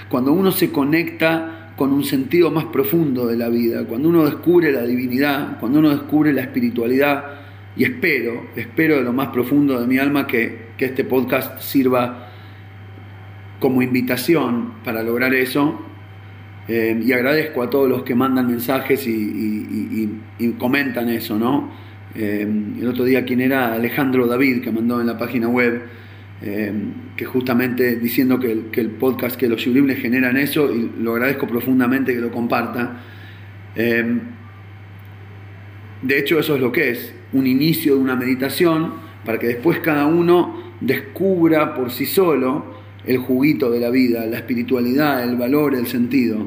Cuando 0.09 0.33
uno 0.33 0.51
se 0.51 0.71
conecta 0.71 1.75
con 1.77 1.93
un 1.93 2.05
sentido 2.05 2.51
más 2.51 2.65
profundo 2.65 3.27
de 3.27 3.37
la 3.37 3.51
vida, 3.51 3.85
cuando 3.85 4.09
uno 4.09 4.25
descubre 4.25 4.73
la 4.73 4.85
divinidad, 4.85 5.59
cuando 5.61 5.81
uno 5.81 5.91
descubre 5.91 6.33
la 6.33 6.41
espiritualidad, 6.41 7.23
y 7.77 7.85
espero, 7.85 8.47
espero 8.57 8.97
de 8.97 9.03
lo 9.03 9.13
más 9.13 9.29
profundo 9.29 9.79
de 9.79 9.87
mi 9.87 9.99
alma 9.99 10.27
que, 10.27 10.69
este 10.79 11.05
podcast 11.05 11.61
sirva 11.61 12.28
como 13.59 13.83
invitación 13.83 14.73
para 14.85 15.03
lograr 15.03 15.35
eso. 15.35 15.81
Eh, 16.69 17.01
y 17.03 17.13
agradezco 17.13 17.63
a 17.63 17.71
todos 17.71 17.89
los 17.89 18.03
que 18.03 18.15
mandan 18.15 18.47
mensajes 18.47 19.07
y, 19.07 20.09
comentan 20.59 21.09
eso, 21.09 21.39
¿no? 21.39 21.89
el 22.15 22.89
otro 22.89 23.05
día, 23.05 23.25
quien 23.25 23.41
era 23.41 23.75
Alejandro 23.75 24.27
David, 24.27 24.61
que 24.63 24.73
mandó 24.73 25.01
en 25.01 25.07
la 25.07 25.17
página 25.17 25.49
web, 25.49 25.83
que 26.41 27.25
justamente 27.25 27.97
diciendo 27.97 28.41
que 28.41 28.51
el, 28.81 28.91
podcast, 28.91 29.37
que 29.37 29.49
los 29.49 29.63
sublimes 29.63 30.01
generan 30.01 30.37
eso, 30.37 30.75
y 30.75 30.91
lo 31.01 31.13
agradezco 31.13 31.47
profundamente 31.47 32.13
que 32.13 32.21
lo 32.21 32.33
comparta. 32.33 33.03
de 36.03 36.19
hecho, 36.19 36.41
eso 36.41 36.57
es 36.57 36.61
lo 36.61 36.73
que 36.73 36.91
es, 36.91 37.15
un 37.33 37.47
inicio 37.47 37.95
de 37.95 38.01
una 38.01 38.17
meditación 38.17 38.95
para 39.25 39.39
que 39.39 39.49
después 39.49 39.81
cada 39.81 40.07
uno 40.07 40.73
descubra 40.81 41.75
por 41.75 41.91
sí 41.91 42.07
solo 42.07 42.78
el 43.07 43.19
juguito 43.19 43.71
de 43.71 43.81
la 43.81 43.91
vida, 43.91 44.27
la 44.27 44.39
espiritualidad, 44.39 45.25
el 45.25 45.37
valor, 45.37 45.75
el 45.75 45.87
sentido. 45.87 46.47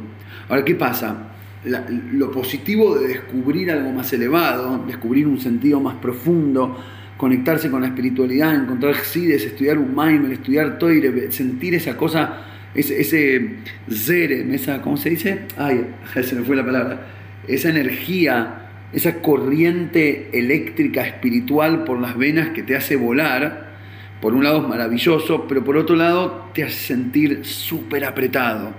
Ahora, 0.49 0.65
¿qué 0.65 0.75
pasa? 0.75 1.27
lo 1.63 2.31
positivo 2.31 2.97
de 2.97 3.09
descubrir 3.09 3.69
algo 3.69 3.91
más 3.91 4.11
elevado, 4.13 4.83
descubrir 4.87 5.27
un 5.27 5.39
sentido 5.39 5.79
más 5.79 5.95
profundo, 5.95 6.77
conectarse 7.17 7.69
con 7.69 7.81
la 7.81 7.87
espiritualidad, 7.89 8.55
encontrar 8.55 8.95
Xides, 8.95 9.45
estudiar 9.45 9.77
un 9.77 10.31
estudiar 10.31 10.79
Toire, 10.79 11.31
sentir 11.31 11.75
esa 11.75 11.95
cosa, 11.95 12.45
ese, 12.73 12.99
ese 12.99 13.57
esa, 13.87 14.81
¿cómo 14.81 14.97
se 14.97 15.11
dice? 15.11 15.41
Ay, 15.57 15.85
se 16.23 16.35
me 16.35 16.41
fue 16.41 16.55
la 16.55 16.65
palabra. 16.65 17.07
Esa 17.47 17.69
energía, 17.69 18.69
esa 18.91 19.21
corriente 19.21 20.29
eléctrica 20.33 21.05
espiritual 21.05 21.83
por 21.83 21.99
las 21.99 22.17
venas 22.17 22.49
que 22.49 22.63
te 22.63 22.75
hace 22.75 22.95
volar, 22.95 23.70
por 24.21 24.33
un 24.33 24.43
lado 24.43 24.61
es 24.61 24.67
maravilloso, 24.67 25.47
pero 25.47 25.63
por 25.63 25.77
otro 25.77 25.95
lado 25.95 26.51
te 26.53 26.63
hace 26.63 26.75
sentir 26.75 27.43
súper 27.43 28.05
apretado 28.05 28.73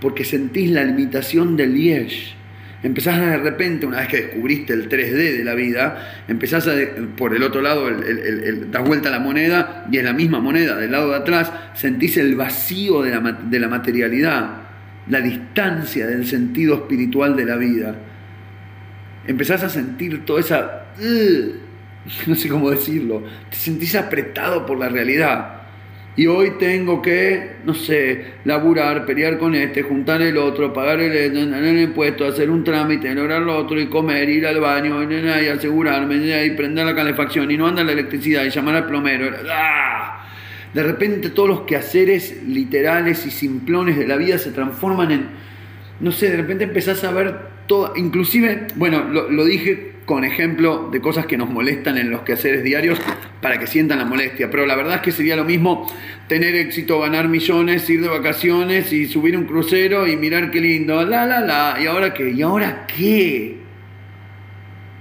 porque 0.00 0.24
sentís 0.24 0.70
la 0.70 0.84
limitación 0.84 1.56
del 1.56 1.74
Liege. 1.74 2.34
Empezás 2.82 3.18
de 3.18 3.38
repente, 3.38 3.86
una 3.86 3.98
vez 3.98 4.08
que 4.08 4.16
descubriste 4.18 4.72
el 4.72 4.88
3D 4.88 5.38
de 5.38 5.44
la 5.44 5.54
vida, 5.54 6.22
empezás 6.28 6.68
a, 6.68 6.74
por 7.16 7.34
el 7.34 7.42
otro 7.42 7.60
lado, 7.60 7.90
das 7.90 8.84
vuelta 8.84 9.08
a 9.08 9.12
la 9.12 9.18
moneda 9.18 9.86
y 9.90 9.96
es 9.96 10.04
la 10.04 10.12
misma 10.12 10.40
moneda, 10.40 10.76
del 10.76 10.92
lado 10.92 11.10
de 11.10 11.16
atrás, 11.16 11.52
sentís 11.74 12.16
el 12.18 12.36
vacío 12.36 13.02
de 13.02 13.10
la, 13.10 13.32
de 13.32 13.58
la 13.58 13.68
materialidad, 13.68 14.62
la 15.08 15.20
distancia 15.20 16.06
del 16.06 16.24
sentido 16.24 16.76
espiritual 16.76 17.34
de 17.34 17.44
la 17.46 17.56
vida. 17.56 17.96
Empezás 19.26 19.64
a 19.64 19.68
sentir 19.68 20.24
toda 20.24 20.40
esa... 20.40 20.84
no 22.26 22.34
sé 22.34 22.48
cómo 22.48 22.70
decirlo, 22.70 23.22
te 23.50 23.56
sentís 23.56 23.94
apretado 23.94 24.64
por 24.66 24.78
la 24.78 24.88
realidad 24.88 25.58
y 26.18 26.26
hoy 26.26 26.54
tengo 26.58 27.00
que, 27.00 27.58
no 27.64 27.74
sé, 27.74 28.24
laburar, 28.44 29.06
pelear 29.06 29.38
con 29.38 29.54
este, 29.54 29.84
juntar 29.84 30.20
el 30.20 30.36
otro, 30.36 30.72
pagar 30.72 30.98
el, 30.98 31.12
el 31.14 31.80
impuesto, 31.80 32.26
hacer 32.26 32.50
un 32.50 32.64
trámite, 32.64 33.14
lograr 33.14 33.40
lo 33.40 33.56
otro 33.56 33.80
y 33.80 33.86
comer, 33.86 34.28
ir 34.28 34.44
al 34.44 34.58
baño 34.58 35.08
y 35.08 35.46
asegurarme 35.46 36.16
y 36.44 36.50
prender 36.50 36.86
la 36.86 36.94
calefacción 36.96 37.48
y 37.52 37.56
no 37.56 37.68
anda 37.68 37.84
la 37.84 37.92
electricidad 37.92 38.42
y 38.42 38.50
llamar 38.50 38.74
al 38.74 38.86
plomero. 38.86 39.30
¡Ah! 39.48 40.26
De 40.74 40.82
repente 40.82 41.30
todos 41.30 41.48
los 41.48 41.60
quehaceres 41.60 42.42
literales 42.44 43.24
y 43.24 43.30
simplones 43.30 43.96
de 43.96 44.08
la 44.08 44.16
vida 44.16 44.38
se 44.38 44.50
transforman 44.50 45.12
en, 45.12 45.28
no 46.00 46.10
sé, 46.10 46.30
de 46.30 46.38
repente 46.38 46.64
empezás 46.64 47.04
a 47.04 47.12
ver 47.12 47.57
inclusive, 47.96 48.68
bueno, 48.76 49.04
lo, 49.04 49.30
lo 49.30 49.44
dije 49.44 49.98
con 50.08 50.24
ejemplo 50.24 50.88
de 50.90 51.02
cosas 51.02 51.26
que 51.26 51.36
nos 51.36 51.50
molestan 51.50 51.98
en 51.98 52.10
los 52.10 52.22
quehaceres 52.22 52.64
diarios 52.64 52.98
para 53.42 53.58
que 53.58 53.66
sientan 53.66 53.98
la 53.98 54.06
molestia. 54.06 54.50
Pero 54.50 54.64
la 54.64 54.74
verdad 54.74 54.96
es 54.96 55.00
que 55.02 55.12
sería 55.12 55.36
lo 55.36 55.44
mismo 55.44 55.86
tener 56.28 56.54
éxito, 56.54 56.98
ganar 56.98 57.28
millones, 57.28 57.88
ir 57.90 58.00
de 58.00 58.08
vacaciones 58.08 58.90
y 58.90 59.06
subir 59.06 59.36
un 59.36 59.44
crucero 59.44 60.08
y 60.08 60.16
mirar 60.16 60.50
qué 60.50 60.62
lindo, 60.62 61.04
la, 61.04 61.26
la, 61.26 61.40
la. 61.40 61.76
¿Y 61.78 61.86
ahora 61.86 62.14
qué? 62.14 62.30
¿Y 62.30 62.40
ahora 62.40 62.86
qué? 62.86 63.58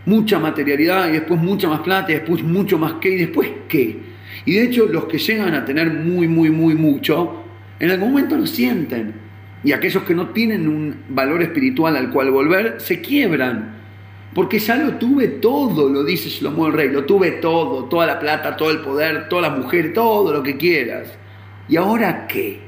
Mucha 0.06 0.40
materialidad 0.40 1.08
y 1.08 1.14
después 1.14 1.40
mucha 1.40 1.70
más 1.70 1.80
plata 1.80 2.12
y 2.12 2.16
después 2.16 2.44
mucho 2.44 2.78
más 2.78 2.96
qué 3.00 3.12
y 3.12 3.18
después 3.18 3.50
qué. 3.70 3.98
Y 4.44 4.56
de 4.56 4.64
hecho 4.64 4.88
los 4.88 5.06
que 5.06 5.20
llegan 5.20 5.54
a 5.54 5.64
tener 5.64 5.90
muy, 5.90 6.28
muy, 6.28 6.50
muy 6.50 6.76
mucho, 6.76 7.46
en 7.80 7.92
algún 7.92 8.12
momento 8.12 8.36
lo 8.36 8.46
sienten. 8.46 9.27
Y 9.64 9.72
aquellos 9.72 10.04
que 10.04 10.14
no 10.14 10.30
tienen 10.30 10.68
un 10.68 11.04
valor 11.10 11.42
espiritual 11.42 11.96
al 11.96 12.12
cual 12.12 12.32
volver, 12.32 12.76
se 12.80 13.02
quiebran 13.02 13.78
porque 14.38 14.60
ya 14.60 14.76
lo 14.76 14.94
tuve 15.00 15.28
todo, 15.28 15.90
lo 15.90 16.04
dice 16.04 16.30
Shlomo 16.30 16.68
el 16.68 16.74
Rey, 16.74 16.90
lo 16.90 17.06
tuve 17.06 17.32
todo, 17.32 17.86
toda 17.86 18.06
la 18.06 18.20
plata, 18.20 18.56
todo 18.56 18.70
el 18.70 18.82
poder, 18.82 19.30
toda 19.30 19.42
la 19.44 19.50
mujer, 19.50 19.94
todo 19.94 20.32
lo 20.32 20.44
que 20.44 20.58
quieras. 20.58 21.18
¿Y 21.68 21.76
ahora 21.76 22.28
qué? 22.28 22.60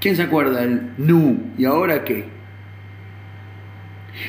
¿Quién 0.00 0.16
se 0.16 0.22
acuerda 0.22 0.62
del 0.62 0.94
Nu? 0.98 1.52
¿Y 1.56 1.64
ahora 1.64 2.02
qué? 2.02 2.24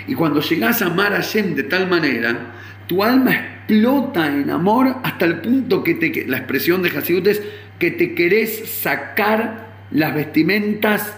Y 0.07 0.13
cuando 0.13 0.39
llegas 0.41 0.83
a 0.83 0.85
amar 0.85 1.13
a 1.13 1.15
Hashem 1.15 1.55
de 1.55 1.63
tal 1.63 1.89
manera, 1.89 2.53
tu 2.85 3.03
alma 3.03 3.33
explota 3.33 4.27
en 4.27 4.51
amor 4.51 4.97
hasta 5.03 5.25
el 5.25 5.41
punto 5.41 5.83
que 5.83 5.95
te, 5.95 6.27
la 6.27 6.37
expresión 6.37 6.83
de 6.83 6.89
Hasidut 6.89 7.25
es 7.25 7.41
que 7.79 7.89
te 7.89 8.13
querés 8.13 8.69
sacar 8.69 9.67
las 9.89 10.13
vestimentas 10.13 11.17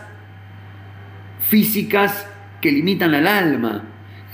físicas 1.48 2.28
que 2.62 2.72
limitan 2.72 3.14
al 3.14 3.28
alma 3.28 3.84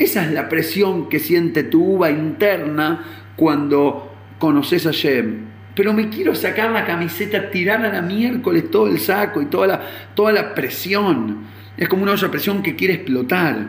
esa 0.01 0.25
es 0.25 0.31
la 0.31 0.49
presión 0.49 1.09
que 1.09 1.19
siente 1.19 1.61
tu 1.61 1.83
uva 1.83 2.09
interna 2.09 3.03
cuando 3.35 4.11
conoces 4.39 4.87
a 4.87 4.91
Shem. 4.91 5.45
Pero 5.75 5.93
me 5.93 6.09
quiero 6.09 6.33
sacar 6.33 6.71
la 6.71 6.85
camiseta, 6.85 7.51
tirar 7.51 7.85
a 7.85 7.93
la 7.93 8.01
miércoles 8.01 8.71
todo 8.71 8.87
el 8.87 8.99
saco 8.99 9.43
y 9.43 9.45
toda 9.45 9.67
la, 9.67 9.81
toda 10.15 10.31
la 10.31 10.55
presión. 10.55 11.43
Es 11.77 11.87
como 11.87 12.01
una 12.01 12.13
olla 12.13 12.31
presión 12.31 12.63
que 12.63 12.75
quiere 12.75 12.95
explotar. 12.95 13.67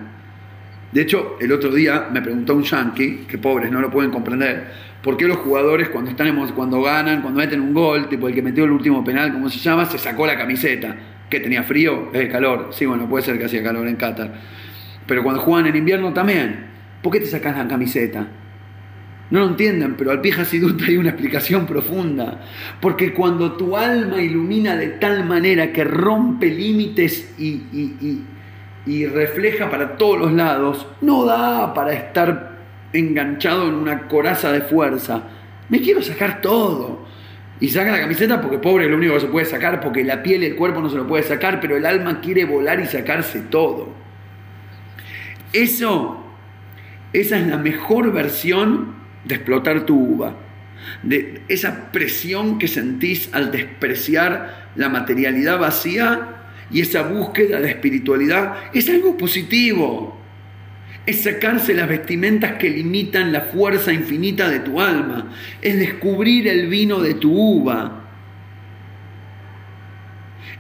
De 0.91 1.03
hecho, 1.03 1.37
el 1.39 1.53
otro 1.53 1.71
día 1.71 2.09
me 2.11 2.23
preguntó 2.23 2.55
un 2.55 2.63
yankee, 2.63 3.27
que 3.29 3.37
pobres 3.37 3.71
no 3.71 3.83
lo 3.83 3.91
pueden 3.91 4.11
comprender, 4.11 4.71
por 5.03 5.19
qué 5.19 5.27
los 5.27 5.37
jugadores 5.37 5.91
cuando, 5.91 6.11
están, 6.11 6.35
cuando 6.55 6.81
ganan, 6.81 7.21
cuando 7.21 7.41
meten 7.41 7.61
un 7.61 7.75
gol, 7.75 8.09
tipo 8.09 8.27
el 8.27 8.35
que 8.35 8.41
metió 8.41 8.65
el 8.65 8.71
último 8.71 9.05
penal, 9.05 9.35
como 9.35 9.51
se 9.51 9.59
llama, 9.59 9.85
se 9.85 9.99
sacó 9.99 10.27
la 10.27 10.39
camiseta. 10.39 10.97
¿Que 11.33 11.41
tenía 11.41 11.63
frío? 11.63 12.11
Es 12.13 12.31
calor. 12.31 12.69
Sí, 12.73 12.85
bueno, 12.85 13.09
puede 13.09 13.25
ser 13.25 13.39
que 13.39 13.47
hacía 13.47 13.63
calor 13.63 13.89
en 13.89 13.97
Qatar. 13.97 14.35
Pero 15.07 15.23
cuando 15.23 15.41
juegan 15.41 15.67
en 15.67 15.77
invierno 15.77 16.13
también. 16.13 16.67
¿Por 17.01 17.11
qué 17.11 17.21
te 17.21 17.27
sacas 17.27 17.57
la 17.57 17.67
camiseta? 17.67 18.29
No 19.31 19.41
lo 19.41 19.49
entienden, 19.49 19.95
pero 19.97 20.11
al 20.11 20.21
pija 20.21 20.45
Sidut 20.45 20.83
hay 20.83 20.99
una 20.99 21.09
explicación 21.09 21.65
profunda. 21.65 22.43
Porque 22.83 23.15
cuando 23.15 23.53
tu 23.53 23.79
alma 23.79 24.21
ilumina 24.21 24.77
de 24.77 24.89
tal 24.89 25.25
manera 25.25 25.73
que 25.73 25.85
rompe 25.85 26.51
límites 26.51 27.35
y, 27.39 29.07
refleja 29.07 29.71
para 29.71 29.97
todos 29.97 30.19
los 30.19 30.35
lados, 30.35 30.87
no 31.01 31.25
da 31.25 31.73
para 31.73 31.95
estar 31.95 32.59
enganchado 32.93 33.69
en 33.69 33.77
una 33.77 34.07
coraza 34.07 34.53
de 34.53 34.61
fuerza. 34.61 35.23
Me 35.71 35.81
quiero 35.81 36.03
sacar 36.03 36.43
todo. 36.43 37.07
Y 37.63 37.69
saca 37.69 37.93
la 37.93 38.01
camiseta 38.01 38.41
porque 38.41 38.59
pobre 38.59 38.87
es 38.87 38.91
lo 38.91 38.97
único 38.97 39.15
que 39.15 39.21
se 39.21 39.29
puede 39.29 39.47
sacar, 39.47 39.81
porque 39.81 40.03
la 40.03 40.21
piel 40.25 40.43
y 40.43 40.47
el 40.47 40.57
cuerpo 40.57 40.81
no 40.81 40.91
se 40.91 40.97
lo 40.97 41.07
puede 41.07 41.23
sacar, 41.23 41.61
pero 41.61 41.77
el 41.77 41.87
alma 41.87 42.21
quiere 42.21 42.45
volar 42.45 42.81
y 42.81 42.87
sacarse 42.87 43.39
todo. 43.39 43.95
Eso, 45.53 46.25
esa 47.13 47.39
es 47.39 47.47
la 47.47 47.59
mejor 47.59 48.13
versión 48.13 48.97
de 49.25 49.37
explotar 49.37 49.87
tu 49.87 49.97
uva. 49.97 50.35
De 51.05 51.43
esa 51.47 51.93
presión 51.93 52.59
que 52.59 52.67
sentís 52.67 53.33
al 53.33 53.53
despreciar 53.53 54.71
la 54.75 54.89
materialidad 54.89 55.61
vacía 55.61 56.49
y 56.69 56.81
esa 56.81 57.03
búsqueda 57.03 57.61
de 57.61 57.69
espiritualidad 57.69 58.55
es 58.75 58.89
algo 58.89 59.17
positivo. 59.17 60.21
Es 61.05 61.23
sacarse 61.23 61.75
las 61.75 61.89
vestimentas 61.89 62.53
que 62.55 62.71
limitan 62.71 63.33
la 63.33 63.43
fuerza 63.43 63.93
infinita 63.93 64.49
de 64.49 64.61
tu 64.61 64.81
alma. 64.81 65.33
Es 65.61 65.79
descubrir 65.79 66.47
el 66.47 66.69
vino 66.69 67.01
de 67.01 67.15
tu 67.15 67.33
uva. 67.33 68.03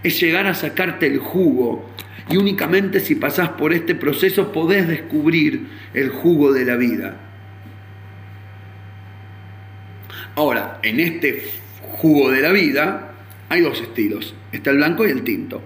es 0.03 0.21
llegar 0.21 0.47
a 0.47 0.55
sacarte 0.55 1.07
el 1.07 1.19
jugo. 1.19 1.89
Y 2.29 2.37
únicamente 2.37 3.01
si 3.01 3.15
pasás 3.15 3.51
por 3.51 3.73
este 3.73 3.95
proceso 3.95 4.53
podés 4.53 4.89
descubrir 4.89 5.67
el 5.95 6.11
jugo 6.11 6.53
de 6.53 6.65
la 6.65 6.77
vida. 6.77 7.17
Ahora, 10.35 10.79
en 10.83 11.01
este 11.01 11.45
jugo 11.83 12.31
de 12.31 12.41
la 12.41 12.53
vida 12.53 13.13
hay 13.49 13.61
dos 13.61 13.81
estilos. 13.81 14.35
Está 14.51 14.71
el 14.71 14.77
blanco 14.77 15.07
y 15.07 15.11
el 15.11 15.23
tinto. 15.23 15.63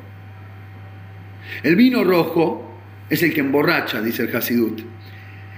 El 1.62 1.76
vino 1.76 2.02
rojo 2.04 2.65
es 3.08 3.22
el 3.22 3.32
que 3.32 3.40
emborracha, 3.40 4.00
dice 4.00 4.24
el 4.24 4.34
Hasidut. 4.34 4.82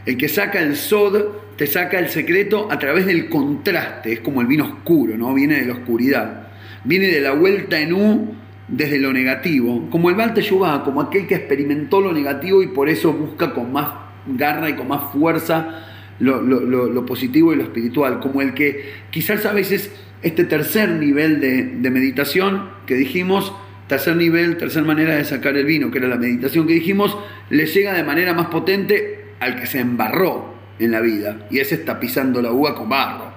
El 0.04 0.16
que 0.16 0.28
saca 0.28 0.60
el 0.60 0.76
sod, 0.76 1.22
te 1.56 1.66
saca 1.66 1.98
el 1.98 2.08
secreto 2.08 2.68
a 2.70 2.78
través 2.78 3.06
del 3.06 3.28
contraste. 3.28 4.12
Es 4.12 4.20
como 4.20 4.40
el 4.40 4.46
vino 4.46 4.64
oscuro, 4.64 5.16
¿no? 5.16 5.34
Viene 5.34 5.60
de 5.60 5.66
la 5.66 5.74
oscuridad. 5.74 6.48
Viene 6.84 7.08
de 7.08 7.20
la 7.20 7.32
vuelta 7.32 7.78
en 7.78 7.92
U 7.92 8.34
desde 8.68 8.98
lo 8.98 9.12
negativo. 9.12 9.88
Como 9.90 10.08
el 10.10 10.16
Balte 10.16 10.46
como 10.48 11.00
aquel 11.00 11.26
que 11.26 11.34
experimentó 11.34 12.00
lo 12.00 12.12
negativo 12.12 12.62
y 12.62 12.68
por 12.68 12.88
eso 12.88 13.12
busca 13.12 13.52
con 13.52 13.72
más 13.72 13.88
garra 14.26 14.70
y 14.70 14.74
con 14.74 14.88
más 14.88 15.12
fuerza 15.12 15.86
lo, 16.20 17.04
positivo 17.06 17.52
y 17.52 17.56
lo 17.56 17.64
espiritual. 17.64 18.20
Como 18.20 18.40
el 18.40 18.54
que 18.54 18.92
quizás 19.10 19.44
a 19.46 19.52
veces 19.52 19.90
este 20.22 20.44
tercer 20.44 20.90
nivel 20.90 21.40
de 21.40 21.90
meditación 21.90 22.70
que 22.86 22.94
dijimos 22.94 23.52
tercer 23.88 24.16
nivel, 24.16 24.56
tercera 24.58 24.84
manera 24.86 25.16
de 25.16 25.24
sacar 25.24 25.56
el 25.56 25.64
vino, 25.64 25.90
que 25.90 25.98
era 25.98 26.08
la 26.08 26.16
meditación 26.16 26.66
que 26.66 26.74
dijimos, 26.74 27.16
le 27.50 27.66
llega 27.66 27.94
de 27.94 28.04
manera 28.04 28.34
más 28.34 28.46
potente 28.46 29.32
al 29.40 29.56
que 29.56 29.66
se 29.66 29.80
embarró 29.80 30.54
en 30.78 30.92
la 30.92 31.00
vida, 31.00 31.46
y 31.50 31.58
ese 31.58 31.74
está 31.74 31.98
pisando 31.98 32.40
la 32.40 32.52
uva 32.52 32.74
con 32.74 32.88
barro. 32.88 33.32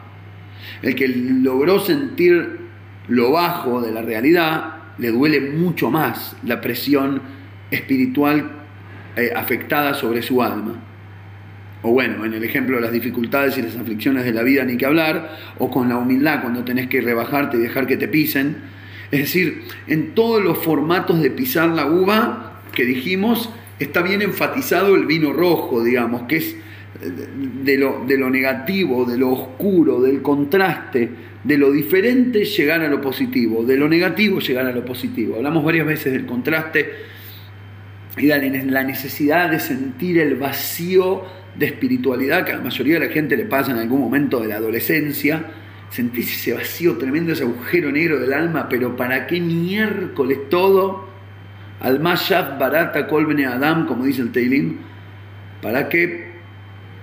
El 0.81 0.93
que 0.93 1.07
logró 1.07 1.79
sentir 1.79 2.59
lo 3.07 3.31
bajo 3.31 3.81
de 3.81 3.91
la 3.91 4.01
realidad, 4.01 4.75
le 4.97 5.09
duele 5.09 5.39
mucho 5.39 5.89
más 5.89 6.35
la 6.43 6.61
presión 6.61 7.21
espiritual 7.71 8.51
eh, 9.15 9.31
afectada 9.35 9.93
sobre 9.93 10.21
su 10.21 10.43
alma. 10.43 10.75
O 11.83 11.91
bueno, 11.91 12.25
en 12.25 12.33
el 12.33 12.43
ejemplo 12.43 12.75
de 12.75 12.83
las 12.83 12.91
dificultades 12.91 13.57
y 13.57 13.61
las 13.63 13.75
aflicciones 13.75 14.23
de 14.25 14.33
la 14.33 14.43
vida, 14.43 14.63
ni 14.63 14.77
que 14.77 14.85
hablar, 14.85 15.37
o 15.57 15.71
con 15.71 15.89
la 15.89 15.97
humildad 15.97 16.41
cuando 16.41 16.63
tenés 16.63 16.87
que 16.87 17.01
rebajarte 17.01 17.57
y 17.57 17.61
dejar 17.61 17.87
que 17.87 17.97
te 17.97 18.07
pisen, 18.07 18.57
es 19.11 19.19
decir, 19.19 19.63
en 19.87 20.15
todos 20.15 20.41
los 20.41 20.57
formatos 20.57 21.21
de 21.21 21.29
pisar 21.29 21.69
la 21.69 21.85
uva 21.85 22.61
que 22.73 22.85
dijimos, 22.85 23.49
está 23.77 24.01
bien 24.01 24.21
enfatizado 24.21 24.95
el 24.95 25.05
vino 25.05 25.33
rojo, 25.33 25.83
digamos, 25.83 26.23
que 26.23 26.37
es 26.37 26.55
de 27.63 27.77
lo, 27.77 28.05
de 28.07 28.17
lo 28.17 28.29
negativo, 28.29 29.05
de 29.05 29.17
lo 29.17 29.31
oscuro, 29.31 30.01
del 30.01 30.21
contraste, 30.21 31.09
de 31.43 31.57
lo 31.57 31.71
diferente 31.71 32.45
llegar 32.45 32.81
a 32.81 32.87
lo 32.87 33.01
positivo, 33.01 33.63
de 33.63 33.75
lo 33.75 33.89
negativo 33.89 34.39
llegar 34.39 34.65
a 34.65 34.71
lo 34.71 34.85
positivo. 34.85 35.35
Hablamos 35.35 35.63
varias 35.65 35.85
veces 35.85 36.13
del 36.13 36.25
contraste 36.25 36.89
y 38.17 38.27
de 38.27 38.63
la 38.65 38.83
necesidad 38.83 39.49
de 39.49 39.59
sentir 39.59 40.19
el 40.19 40.35
vacío 40.35 41.23
de 41.57 41.65
espiritualidad 41.65 42.45
que 42.45 42.53
a 42.53 42.57
la 42.57 42.63
mayoría 42.63 42.99
de 42.99 43.07
la 43.07 43.11
gente 43.11 43.35
le 43.35 43.45
pasa 43.45 43.71
en 43.71 43.77
algún 43.77 43.99
momento 43.99 44.39
de 44.39 44.47
la 44.47 44.55
adolescencia 44.55 45.43
sentís 45.91 46.33
ese 46.33 46.53
vacío 46.53 46.97
tremendo, 46.97 47.33
ese 47.33 47.43
agujero 47.43 47.91
negro 47.91 48.19
del 48.19 48.33
alma, 48.33 48.67
pero 48.69 48.95
¿para 48.95 49.27
qué 49.27 49.39
miércoles 49.39 50.49
todo? 50.49 51.07
Al 51.81 51.99
Mashab 51.99 52.57
Barata 52.57 53.07
Kolbene 53.07 53.45
Adam, 53.45 53.85
como 53.85 54.05
dice 54.05 54.21
el 54.21 54.31
Teilim, 54.31 54.77
¿para 55.61 55.89
qué? 55.89 56.31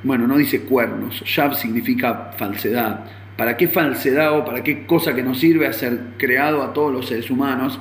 Bueno, 0.03 0.27
no 0.27 0.37
dice 0.37 0.63
cuernos, 0.63 1.23
Shab 1.25 1.55
significa 1.55 2.33
falsedad. 2.37 3.05
¿Para 3.37 3.57
qué 3.57 3.69
falsedad 3.69 4.37
o 4.37 4.45
para 4.45 4.65
qué 4.65 4.87
cosa 4.87 5.15
que 5.15 5.23
nos 5.23 5.39
sirve 5.39 5.67
a 5.67 5.73
ser 5.73 5.99
creado 6.17 6.63
a 6.63 6.73
todos 6.73 6.93
los 6.93 7.07
seres 7.07 7.31
humanos? 7.31 7.79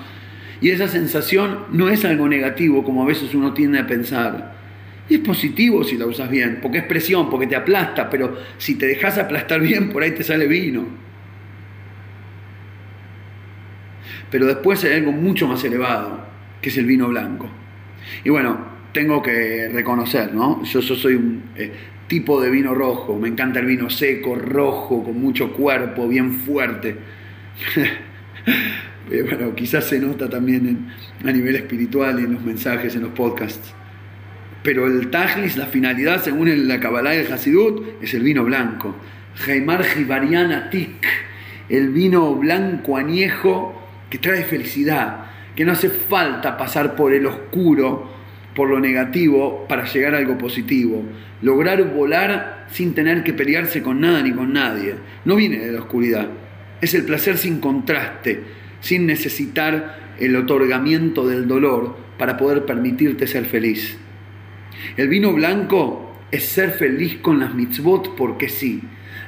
Y 0.60 0.72
esa 0.72 0.88
sensación 0.88 1.65
no 1.72 1.89
es 1.89 2.04
algo 2.04 2.28
negativo, 2.28 2.84
como 2.84 3.04
a 3.04 3.08
veces 3.08 3.34
uno 3.34 3.54
tiende 3.54 3.80
a 3.80 3.88
pensar. 3.88 4.57
Y 5.10 5.15
es 5.15 5.22
positivo 5.22 5.84
si 5.84 5.98
la 5.98 6.06
usas 6.06 6.30
bien, 6.30 6.60
porque 6.62 6.80
es 6.80 6.84
presión, 6.84 7.30
porque 7.30 7.48
te 7.48 7.56
aplasta, 7.56 8.10
pero 8.10 8.38
si 8.58 8.76
te 8.76 8.88
dejas 8.88 9.17
aplastar 9.17 9.62
bien, 9.62 9.89
por 9.89 10.04
ahí 10.04 10.12
te 10.12 10.24
sale 10.24 10.48
vino. 10.48 10.86
Pero 14.30 14.46
después 14.46 14.84
hay 14.84 14.93
algo 14.93 15.13
mucho 15.13 15.48
más 15.48 15.63
elevado, 15.63 16.26
que 16.62 16.70
es 16.70 16.78
el 16.78 16.86
vino 16.86 17.08
blanco. 17.08 17.50
Y 18.26 18.30
bueno, 18.30 18.58
tengo 18.91 19.22
que 19.22 19.70
reconocer, 19.70 20.34
¿no? 20.34 20.63
Yo, 20.63 20.82
soy 20.82 21.15
un 21.15 21.43
eh, 21.56 21.72
tipo 22.08 22.41
de 22.41 22.50
vino 22.50 22.74
rojo, 22.74 23.17
me 23.17 23.30
encanta 23.30 23.60
el 23.60 23.65
vino 23.65 23.89
seco, 23.89 24.36
rojo, 24.36 25.06
con 25.06 25.22
mucho 25.22 25.54
cuerpo, 25.54 26.10
bien 26.10 26.34
fuerte. 26.34 26.98
bueno, 29.10 29.56
quizás 29.56 29.86
se 29.86 30.00
nota 30.00 30.30
también 30.30 30.88
a 31.24 31.32
nivel 31.32 31.56
espiritual 31.56 32.20
y 32.20 32.26
en 32.26 32.34
los 32.34 32.43
mensajes, 32.43 32.93
en 32.96 33.04
los 33.04 33.12
podcasts 33.12 33.77
pero 34.63 34.88
el 34.88 35.10
tajlis, 35.10 35.58
la 35.58 35.67
finalidad, 35.67 36.24
según 36.24 36.67
la 36.67 36.80
Kabbalah 36.80 37.15
y 37.15 37.20
el 37.20 37.32
Hasidut, 37.32 38.02
es 38.02 38.13
el 38.13 38.24
vino 38.24 38.43
blanco. 38.43 38.96
Jaimar 39.36 39.84
Jibariana 39.84 40.70
Tik, 40.70 41.06
el 41.70 41.89
vino 41.89 42.36
blanco 42.36 42.98
añejo 42.98 43.82
que 44.10 44.17
trae 44.17 44.43
felicidad, 44.43 45.26
que 45.56 45.65
no 45.65 45.74
hace 45.74 45.89
falta 45.89 46.58
pasar 46.58 46.96
por 46.96 47.13
el 47.13 47.26
oscuro, 47.26 48.12
por 48.56 48.70
lo 48.70 48.80
negativo, 48.80 49.65
para 49.67 49.86
llegar 49.86 50.15
a 50.15 50.17
algo 50.17 50.38
positivo. 50.38 51.04
Lograr 51.41 51.93
volar 51.93 52.65
sin 52.72 52.93
tener 52.93 53.24
que 53.24 53.34
pelearse 53.34 53.84
con 53.84 54.02
nada 54.02 54.22
ni 54.24 54.32
con 54.32 54.54
nadie. 54.54 54.96
No 55.26 55.36
viene 55.36 55.60
de 55.60 55.72
la 55.72 55.82
oscuridad. 55.82 56.28
Es 56.82 56.93
el 56.93 57.04
placer 57.04 57.38
sin 57.38 57.60
contraste, 57.60 58.43
sin 58.82 59.06
necesitar 59.06 60.15
el 60.20 60.36
otorgamiento 60.36 61.28
del 61.28 61.48
dolor 61.48 61.98
para 62.17 62.38
poder 62.38 62.65
permitirte 62.65 63.28
ser 63.28 63.46
feliz. 63.46 63.98
El 64.95 65.10
vino 65.10 65.34
blanco 65.34 66.13
es 66.32 66.45
ser 66.45 66.71
feliz 66.71 67.17
con 67.21 67.39
las 67.39 67.54
mitzvot 67.54 68.15
porque 68.15 68.50
sí. 68.50 68.82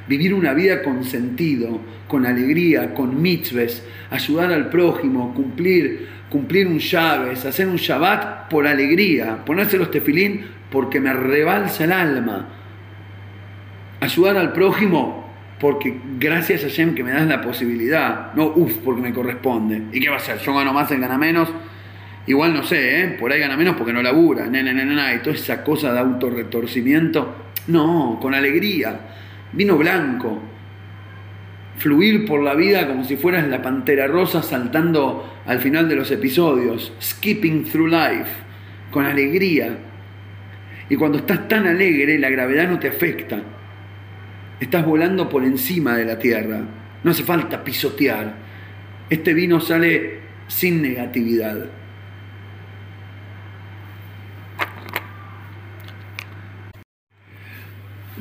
Vivir 0.07 0.33
una 0.33 0.53
vida 0.53 0.81
con 0.81 1.03
sentido, 1.03 1.81
con 2.07 2.25
alegría, 2.25 2.93
con 2.93 3.21
mitzvahs, 3.21 3.83
ayudar 4.09 4.51
al 4.51 4.69
prójimo, 4.69 5.33
cumplir, 5.33 6.07
cumplir 6.29 6.67
un 6.67 6.79
llaves, 6.79 7.45
hacer 7.45 7.67
un 7.67 7.75
Shabbat 7.75 8.49
por 8.49 8.65
alegría, 8.65 9.45
ponerse 9.45 9.77
los 9.77 9.91
tefilín 9.91 10.45
porque 10.71 10.99
me 10.99 11.13
rebalsa 11.13 11.83
el 11.83 11.91
alma. 11.91 12.47
Ayudar 13.99 14.37
al 14.37 14.53
prójimo 14.53 15.29
porque 15.59 15.99
gracias 16.17 16.63
a 16.63 16.69
Shem 16.69 16.95
que 16.95 17.03
me 17.03 17.11
das 17.11 17.27
la 17.27 17.41
posibilidad, 17.41 18.33
no 18.33 18.47
uff 18.55 18.77
porque 18.77 19.01
me 19.01 19.13
corresponde. 19.13 19.83
¿Y 19.91 19.99
qué 19.99 20.09
va 20.09 20.15
a 20.15 20.19
ser? 20.19 20.39
Yo 20.39 20.55
gano 20.55 20.73
más, 20.73 20.89
él 20.91 21.01
gana 21.01 21.17
menos 21.17 21.49
Igual 22.27 22.53
no 22.53 22.63
sé, 22.63 23.01
¿eh? 23.01 23.07
por 23.19 23.31
ahí 23.31 23.39
gana 23.39 23.57
menos 23.57 23.75
porque 23.75 23.93
no 23.93 24.01
labura, 24.01 24.47
y 24.47 25.19
toda 25.19 25.35
esa 25.35 25.63
cosa 25.63 25.93
de 25.93 25.99
autorretorcimiento. 25.99 27.35
No, 27.67 28.19
con 28.21 28.33
alegría, 28.33 28.99
vino 29.51 29.77
blanco, 29.77 30.41
fluir 31.77 32.25
por 32.25 32.41
la 32.41 32.55
vida 32.55 32.87
como 32.87 33.03
si 33.03 33.15
fueras 33.15 33.47
la 33.47 33.61
pantera 33.61 34.05
rosa 34.07 34.43
saltando 34.43 35.41
al 35.45 35.59
final 35.59 35.87
de 35.87 35.95
los 35.95 36.11
episodios, 36.11 36.93
skipping 37.01 37.63
through 37.63 37.89
life, 37.89 38.29
con 38.91 39.05
alegría. 39.05 39.77
Y 40.89 40.95
cuando 40.95 41.19
estás 41.19 41.47
tan 41.47 41.67
alegre, 41.67 42.17
la 42.19 42.29
gravedad 42.29 42.69
no 42.69 42.79
te 42.79 42.89
afecta. 42.89 43.39
Estás 44.59 44.85
volando 44.85 45.29
por 45.29 45.43
encima 45.43 45.95
de 45.95 46.05
la 46.05 46.19
tierra. 46.19 46.59
No 47.03 47.11
hace 47.11 47.23
falta 47.23 47.63
pisotear. 47.63 48.33
Este 49.09 49.33
vino 49.33 49.59
sale 49.59 50.19
sin 50.47 50.81
negatividad. 50.81 51.78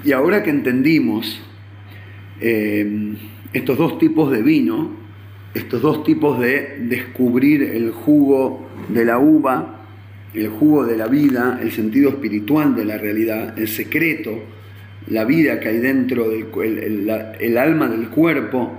Y 0.04 0.12
ahora 0.12 0.42
que 0.42 0.50
entendimos 0.50 1.40
eh, 2.40 3.14
estos 3.52 3.76
dos 3.78 3.98
tipos 3.98 4.30
de 4.30 4.42
vino, 4.42 4.90
estos 5.54 5.82
dos 5.82 6.04
tipos 6.04 6.38
de 6.38 6.78
descubrir 6.82 7.62
el 7.62 7.90
jugo 7.90 8.68
de 8.88 9.04
la 9.04 9.18
uva, 9.18 9.80
el 10.34 10.48
jugo 10.48 10.84
de 10.84 10.96
la 10.96 11.08
vida, 11.08 11.58
el 11.60 11.72
sentido 11.72 12.10
espiritual 12.10 12.76
de 12.76 12.84
la 12.84 12.96
realidad, 12.96 13.58
el 13.58 13.66
secreto, 13.66 14.38
la 15.08 15.24
vida 15.24 15.58
que 15.58 15.68
hay 15.68 15.78
dentro 15.78 16.28
del 16.28 16.46
el, 17.40 17.58
alma 17.58 17.88
del 17.88 18.08
cuerpo, 18.08 18.72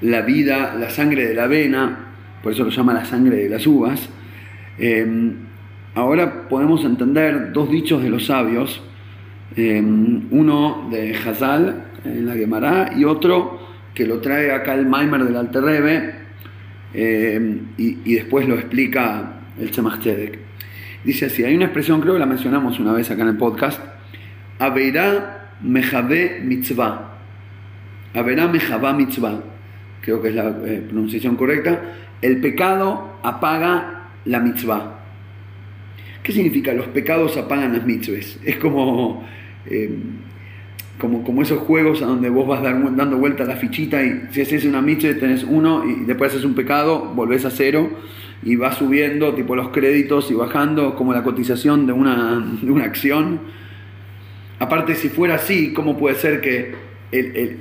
la 0.00 0.22
vida, 0.22 0.74
la 0.78 0.88
sangre 0.88 1.26
de 1.26 1.34
la 1.34 1.48
vena, 1.48 2.12
por 2.42 2.52
eso 2.52 2.64
lo 2.64 2.70
llama 2.70 2.94
la 2.94 3.04
sangre 3.04 3.36
de 3.36 3.48
las 3.50 3.66
uvas. 3.66 4.08
Eh, 4.78 5.32
ahora 5.94 6.48
podemos 6.48 6.84
entender 6.84 7.52
dos 7.52 7.70
dichos 7.70 8.02
de 8.02 8.08
los 8.08 8.26
sabios 8.26 8.82
Em, 9.56 10.28
uno 10.30 10.88
de 10.90 11.12
Hazal 11.14 11.86
en 12.04 12.26
la 12.26 12.34
Gemara 12.34 12.92
y 12.96 13.04
otro 13.04 13.58
que 13.92 14.06
lo 14.06 14.20
trae 14.20 14.52
acá 14.52 14.74
el 14.74 14.86
Maimer 14.86 15.24
del 15.24 15.36
Alterrebe 15.36 16.14
em, 16.94 17.58
y, 17.76 18.14
después 18.14 18.48
lo 18.48 18.54
explica 18.54 19.40
el 19.58 19.70
Tzemach 19.70 20.06
Dice 21.02 21.26
así, 21.26 21.44
hay 21.44 21.56
una 21.56 21.64
expresión, 21.64 22.00
creo 22.00 22.14
que 22.14 22.20
la 22.20 22.26
mencionamos 22.26 22.78
una 22.78 22.92
vez 22.92 23.10
acá 23.10 23.22
en 23.22 23.28
el 23.28 23.36
podcast, 23.36 23.80
Averá 24.58 25.56
Mejabe 25.62 26.40
Mitzvah. 26.44 27.18
Averá 28.14 28.46
Mejabá 28.46 28.92
Mitzvah, 28.92 29.40
creo 30.00 30.22
que 30.22 30.28
es 30.28 30.34
la 30.34 30.48
eh, 30.64 30.84
pronunciación 30.86 31.36
correcta, 31.36 31.80
el 32.22 32.40
pecado 32.40 33.18
apaga 33.22 34.10
la 34.26 34.40
mitzvah. 34.40 34.98
¿Qué 36.22 36.32
significa 36.32 36.72
los 36.74 36.88
pecados 36.88 37.36
apagan 37.38 37.72
las 37.72 37.86
mitzvahs? 37.86 38.38
Es 38.44 38.56
como, 38.56 39.24
eh, 39.66 39.90
como, 40.98 41.24
como 41.24 41.42
esos 41.42 41.58
juegos 41.60 42.02
a 42.02 42.06
donde 42.06 42.28
vos 42.28 42.46
vas 42.46 42.62
dando 42.62 43.16
vuelta 43.16 43.44
la 43.44 43.56
fichita 43.56 44.02
y 44.02 44.28
si 44.32 44.42
haces 44.42 44.64
una 44.64 44.82
mitzvah 44.82 45.18
tenés 45.18 45.44
uno 45.44 45.84
y 45.88 46.04
después 46.04 46.32
haces 46.32 46.44
un 46.44 46.54
pecado, 46.54 47.12
volvés 47.14 47.44
a 47.44 47.50
cero 47.50 47.90
y 48.42 48.56
vas 48.56 48.76
subiendo 48.76 49.34
tipo 49.34 49.56
los 49.56 49.68
créditos 49.68 50.30
y 50.30 50.34
bajando 50.34 50.94
como 50.94 51.12
la 51.12 51.22
cotización 51.22 51.86
de 51.86 51.92
una, 51.92 52.56
de 52.62 52.70
una 52.70 52.84
acción. 52.84 53.40
Aparte, 54.58 54.94
si 54.94 55.08
fuera 55.08 55.36
así, 55.36 55.72
¿cómo 55.72 55.96
puede 55.96 56.16
ser 56.16 56.40
que 56.40 56.74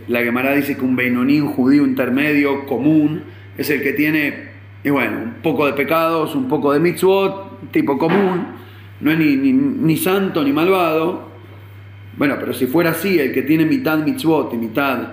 la 0.07 0.21
Gemara 0.21 0.53
dice 0.53 0.77
que 0.77 0.83
un 0.83 0.95
Beinoní, 0.95 1.41
un 1.41 1.47
judío 1.47 1.85
intermedio, 1.85 2.65
común, 2.65 3.23
es 3.57 3.69
el 3.69 3.81
que 3.81 3.93
tiene, 3.93 4.49
y 4.83 4.89
bueno, 4.89 5.17
un 5.23 5.33
poco 5.41 5.65
de 5.65 5.73
pecados, 5.73 6.35
un 6.35 6.47
poco 6.47 6.71
de 6.71 6.79
mitzvot, 6.79 7.71
tipo 7.71 7.97
común, 7.97 8.47
no 9.01 9.11
es 9.11 9.17
ni, 9.17 9.35
ni, 9.35 9.97
santo 9.97 10.43
ni 10.43 10.51
malvado. 10.51 11.28
Bueno, 12.19 12.35
pero 12.37 12.53
si 12.53 12.67
fuera 12.67 12.89
así, 12.89 13.17
el 13.17 13.31
que 13.31 13.43
tiene 13.43 13.65
mitad 13.65 13.97
mitzvot 13.97 14.53
y 14.53 14.57
mitad 14.57 15.07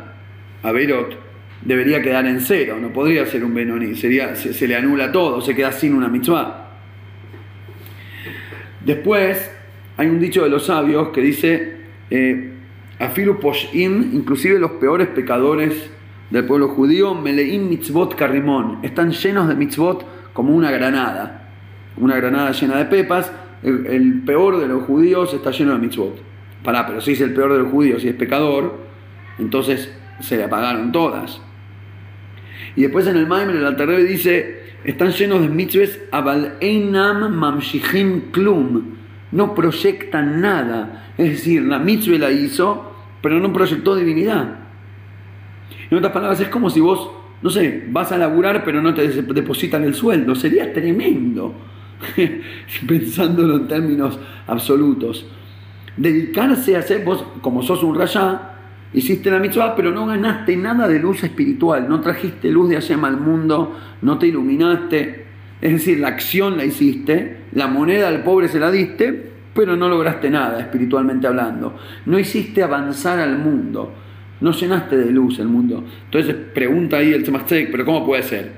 averot, 0.65 1.17
debería 1.63 2.03
quedar 2.03 2.27
en 2.27 2.41
cero, 2.41 2.79
no 2.81 2.93
podría 2.93 3.25
ser 3.27 3.45
un 3.45 3.55
Benoní, 3.55 3.95
sería, 3.95 4.35
se, 4.35 4.67
le 4.67 4.75
anula 4.75 5.13
todo, 5.13 5.41
se 5.41 5.55
queda 5.55 5.71
sin 5.71 5.95
una 5.95 6.09
mitzvah. 6.09 6.69
Después 8.85 9.53
hay 9.97 10.09
un 10.09 10.19
dicho 10.19 10.43
de 10.43 10.51
los 10.51 10.67
sabios 10.67 11.11
que 11.11 11.21
dice, 11.21 11.77
eh, 12.11 12.51
Afilu 12.99 13.39
Poshim, 13.39 14.11
inclusive 14.13 14.59
los 14.59 14.73
peores 14.73 15.07
pecadores 15.07 15.89
del 16.31 16.45
pueblo 16.45 16.71
judío, 16.71 17.15
Meleim 17.15 17.69
mitzvot 17.69 18.17
karimón, 18.17 18.81
están 18.83 19.13
llenos 19.13 19.47
de 19.47 19.55
mitzvot 19.55 20.33
como 20.33 20.57
una 20.57 20.73
granada, 20.73 21.53
una 21.99 22.17
granada 22.17 22.51
llena 22.51 22.79
de 22.79 22.87
pepas, 22.87 23.31
el, 23.63 24.23
peor 24.27 24.59
de 24.59 24.67
los 24.67 24.83
judíos 24.83 25.33
está 25.35 25.53
lleno 25.53 25.73
de 25.75 25.79
mitzvot. 25.79 26.36
Pará, 26.67 26.85
pero 26.85 27.01
si 27.01 27.13
es 27.13 27.21
el 27.21 27.33
peor 27.33 27.53
de 27.53 27.61
los 27.61 27.71
judíos 27.71 28.03
y 28.03 28.09
es 28.09 28.15
pecador, 28.17 28.77
entonces 29.39 29.97
se 30.19 30.37
le 30.37 30.43
apagaron 30.43 30.91
todas. 30.91 31.41
Y 32.75 32.83
después 32.83 33.07
en 33.07 33.17
el 33.17 33.29
Maimer, 33.29 33.55
el 33.55 33.65
Altarrebe 33.65 34.03
dice, 34.03 34.65
están 34.83 35.13
llenos 35.13 35.43
de 35.43 35.49
mitzvot, 35.49 36.09
abal 36.11 36.57
einam 36.61 37.33
mamshihim 37.37 38.33
klum, 38.33 38.97
no 39.31 39.55
proyectan 39.55 40.41
nada 40.41 41.07
es 41.19 41.31
decir, 41.31 41.63
la 41.63 41.79
mitzvah 41.79 42.19
la 42.19 42.31
hizo, 42.33 42.93
pero 43.23 43.39
no 43.39 43.53
proyectó 43.53 43.95
divinidad. 43.95 44.59
En 45.89 45.99
otras 45.99 46.13
palabras, 46.13 46.41
es 46.41 46.49
como 46.49 46.69
si 46.69 46.81
vos, 46.81 47.11
no 47.43 47.51
sé, 47.51 47.85
vas 47.91 48.11
a 48.11 48.19
laburar 48.19 48.65
pero 48.65 48.83
no 48.83 48.93
te 48.93 49.09
depositan 49.09 49.85
el 49.85 49.95
sueldo. 49.95 50.35
Sería 50.35 50.73
tremendo, 50.73 51.55
pensándolo 52.89 53.57
en 53.57 53.69
términos 53.69 54.19
absolutos. 54.49 55.27
Dedicarse 55.97 56.77
a 56.77 56.81
hacer, 56.81 57.05
vos 57.05 57.25
como 57.41 57.63
sos 57.63 57.83
un 57.83 57.95
rayá, 57.95 58.53
hiciste 58.93 59.31
la 59.31 59.39
mitzvah, 59.39 59.75
pero 59.75 59.91
no 59.93 60.07
ganaste 60.07 60.57
nada 60.57 60.89
de 60.89 60.99
luz 60.99 61.23
espiritual, 61.25 61.89
no 61.89 62.01
trajiste 62.01 62.51
luz 62.51 62.69
de 62.69 62.77
Hashem 62.77 63.05
al 63.05 63.19
mundo, 63.19 63.77
no 64.03 64.19
te 64.19 64.27
iluminaste. 64.27 65.27
Es 65.61 65.73
decir, 65.73 66.01
la 66.01 66.09
acción 66.09 66.57
la 66.57 66.65
hiciste, 66.65 67.45
la 67.53 67.67
moneda 67.67 68.09
al 68.09 68.23
pobre 68.23 68.49
se 68.49 68.61
la 68.61 68.71
diste, 68.71 69.33
pero 69.55 69.75
no 69.75 69.89
lograste 69.89 70.29
nada 70.29 70.61
espiritualmente 70.61 71.27
hablando. 71.27 71.77
No 72.05 72.19
hiciste 72.19 72.63
avanzar 72.63 73.19
al 73.19 73.39
mundo. 73.39 73.93
No 74.41 74.53
llenaste 74.53 74.99
de 74.99 75.11
luz 75.11 75.39
el 75.39 75.49
mundo. 75.49 75.83
Entonces 76.05 76.35
pregunta 76.55 76.99
ahí 76.99 77.15
el 77.15 77.23
Tzemachtzek, 77.23 77.71
pero 77.71 77.87
¿cómo 77.87 78.05
puede 78.05 78.23
ser? 78.23 78.53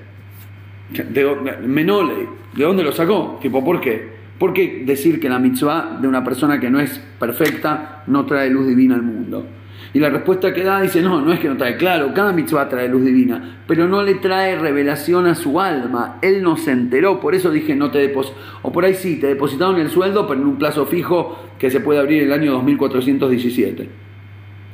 Menole, 1.65 2.29
¿de 2.55 2.65
dónde 2.65 2.83
lo 2.83 2.91
sacó? 2.91 3.39
Tipo, 3.41 3.65
¿por 3.65 3.81
qué? 3.81 4.18
¿Por 4.39 4.53
qué 4.53 4.83
decir 4.87 5.19
que 5.19 5.29
la 5.29 5.39
mitzvah 5.39 5.99
de 6.01 6.07
una 6.07 6.23
persona 6.23 6.61
que 6.61 6.71
no 6.71 6.79
es 6.79 7.01
perfecta 7.19 8.05
no 8.07 8.25
trae 8.25 8.51
luz 8.51 8.69
divina 8.69 8.95
al 8.95 9.03
mundo? 9.03 9.47
Y 9.93 10.01
la 10.01 10.11
respuesta 10.11 10.53
que 10.53 10.63
da 10.63 10.81
dice, 10.81 11.03
no, 11.03 11.21
no 11.21 11.33
es 11.33 11.41
que 11.41 11.49
no 11.49 11.57
trae, 11.57 11.77
claro, 11.77 12.13
cada 12.15 12.33
mitzvah 12.33 12.69
trae 12.69 12.89
luz 12.89 13.05
divina, 13.05 13.63
pero 13.67 13.89
no 13.89 14.03
le 14.03 14.15
trae 14.15 14.57
revelación 14.57 15.27
a 15.27 15.35
su 15.35 15.61
alma. 15.61 16.19
Él 16.23 16.43
no 16.43 16.57
se 16.57 16.73
enteró, 16.73 17.21
por 17.21 17.35
eso 17.35 17.51
dije 17.51 17.75
no 17.75 17.91
te 17.91 17.99
deposito. 17.99 18.37
O 18.63 18.71
por 18.71 18.85
ahí 18.85 18.95
sí, 18.95 19.17
te 19.17 19.29
depositaron 19.29 19.81
el 19.81 19.89
sueldo, 19.89 20.27
pero 20.29 20.41
en 20.41 20.47
un 20.47 20.59
plazo 20.59 20.87
fijo 20.87 21.39
que 21.59 21.71
se 21.71 21.81
puede 21.81 22.01
abrir 22.01 22.23
el 22.23 22.33
año 22.33 22.53
2417. 22.53 23.89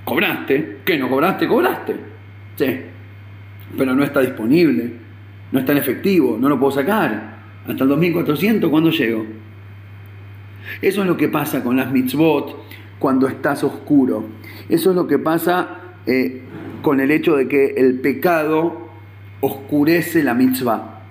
¿Cobraste? 0.05 0.79
¿Qué 0.85 0.99
no 0.99 1.09
cobraste? 1.09 1.47
Cobraste. 1.47 1.97
Sí. 2.57 2.81
Pero 3.79 3.95
no 3.95 4.05
está 4.05 4.21
disponible, 4.21 4.93
no 5.53 5.59
está 5.59 5.73
en 5.73 5.79
efectivo, 5.79 6.37
no 6.39 6.49
lo 6.49 6.59
puedo 6.59 6.73
sacar. 6.73 7.35
Hasta 7.67 7.83
el 7.83 7.89
2400, 7.89 8.69
¿cuándo 8.69 8.91
llego? 8.91 9.25
Eso 10.81 11.03
es 11.03 11.07
lo 11.07 11.17
que 11.17 11.29
pasa 11.29 11.63
con 11.63 11.77
las 11.77 11.91
mitzvot 11.91 12.57
cuando 12.99 13.27
estás 13.27 13.65
oscuro. 13.65 14.29
Eso 14.69 14.91
es 14.91 14.97
lo 14.97 15.07
que 15.07 15.19
pasa 15.19 15.97
eh, 16.07 16.43
con 16.83 17.01
el 17.01 17.11
hecho 17.11 17.37
de 17.37 17.49
que 17.49 17.75
el 17.77 18.01
pecado 18.01 18.89
oscurece 19.41 20.23
la 20.23 20.35
mitzvah. 20.35 21.03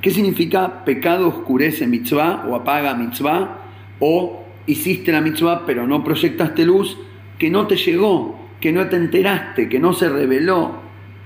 ¿Qué 0.00 0.10
significa 0.10 0.84
pecado 0.84 1.28
oscurece 1.28 1.86
mitzvah 1.86 2.46
o 2.46 2.54
apaga 2.54 2.94
mitzvah? 2.94 3.58
O 4.00 4.44
hiciste 4.66 5.12
la 5.12 5.20
mitzvah 5.20 5.64
pero 5.66 5.86
no 5.86 6.04
proyectaste 6.04 6.64
luz, 6.64 6.98
que 7.38 7.50
no 7.50 7.66
te 7.66 7.76
llegó, 7.76 8.38
que 8.60 8.72
no 8.72 8.86
te 8.88 8.96
enteraste, 8.96 9.68
que 9.68 9.80
no 9.80 9.92
se 9.92 10.08
reveló. 10.08 10.82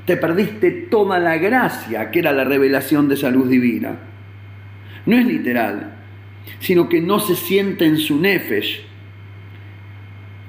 Te 0.07 0.17
perdiste 0.17 0.71
toda 0.71 1.19
la 1.19 1.37
gracia 1.37 2.11
que 2.11 2.21
era 2.21 2.33
la 2.33 2.45
revelación 2.45 3.09
de 3.09 3.15
esa 3.15 3.31
luz 3.31 3.49
divina. 3.49 3.99
No 5.05 5.17
es 5.17 5.27
literal, 5.27 5.98
sino 6.61 6.89
que 6.89 7.01
no 7.01 7.21
se 7.21 7.37
siente 7.37 7.85
en 7.85 7.99
su 7.99 8.19
nefesh, 8.19 8.89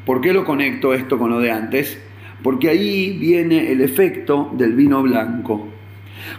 ¿Por 0.09 0.21
qué 0.21 0.33
lo 0.33 0.43
conecto 0.43 0.95
esto 0.95 1.19
con 1.19 1.29
lo 1.29 1.39
de 1.39 1.51
antes? 1.51 2.01
Porque 2.41 2.67
ahí 2.67 3.15
viene 3.19 3.71
el 3.71 3.79
efecto 3.79 4.49
del 4.53 4.73
vino 4.73 5.03
blanco. 5.03 5.67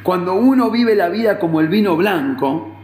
Cuando 0.03 0.35
uno 0.35 0.73
vive 0.73 0.97
la 0.97 1.09
vida 1.09 1.39
como 1.39 1.61
el 1.61 1.69
vino 1.69 1.97
blanco, 1.97 2.75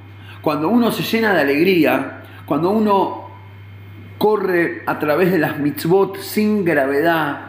cuando 0.40 0.68
uno 0.68 0.92
se 0.92 1.02
llena 1.02 1.34
de 1.34 1.40
alegría, 1.40 2.22
cuando 2.44 2.70
uno 2.70 3.30
corre 4.16 4.82
a 4.86 5.00
través 5.00 5.32
de 5.32 5.38
las 5.38 5.58
mitzvot 5.58 6.18
sin 6.18 6.64
gravedad, 6.64 7.40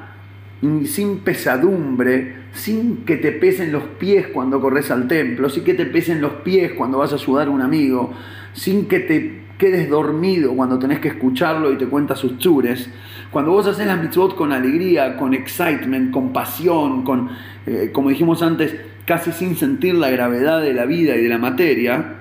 sin 0.85 1.19
pesadumbre, 1.19 2.37
sin 2.53 3.05
que 3.05 3.17
te 3.17 3.31
pesen 3.31 3.71
los 3.71 3.83
pies 3.83 4.29
cuando 4.29 4.59
corres 4.59 4.89
al 4.89 5.07
templo, 5.07 5.47
sin 5.47 5.63
que 5.63 5.75
te 5.75 5.85
pesen 5.85 6.21
los 6.21 6.33
pies 6.43 6.71
cuando 6.73 6.97
vas 6.97 7.11
a 7.11 7.17
ayudar 7.17 7.49
a 7.49 7.51
un 7.51 7.61
amigo, 7.61 8.13
sin 8.57 8.87
que 8.87 8.99
te 8.99 9.43
quedes 9.59 9.87
dormido 9.89 10.53
cuando 10.55 10.79
tenés 10.79 10.99
que 10.99 11.09
escucharlo 11.09 11.71
y 11.71 11.77
te 11.77 11.85
cuenta 11.85 12.15
sus 12.15 12.39
chures. 12.39 12.89
Cuando 13.31 13.51
vos 13.51 13.67
haces 13.67 13.85
las 13.85 14.01
mitzvot 14.01 14.35
con 14.35 14.51
alegría, 14.51 15.15
con 15.15 15.33
excitement, 15.33 16.11
con 16.11 16.33
pasión, 16.33 17.03
con, 17.03 17.29
eh, 17.65 17.91
como 17.93 18.09
dijimos 18.09 18.41
antes, 18.41 18.75
casi 19.05 19.31
sin 19.31 19.55
sentir 19.55 19.93
la 19.95 20.09
gravedad 20.09 20.61
de 20.61 20.73
la 20.73 20.85
vida 20.85 21.15
y 21.15 21.21
de 21.21 21.29
la 21.29 21.37
materia, 21.37 22.15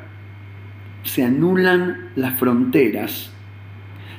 se 1.05 1.25
anulan 1.25 2.11
las 2.17 2.39
fronteras, 2.39 3.33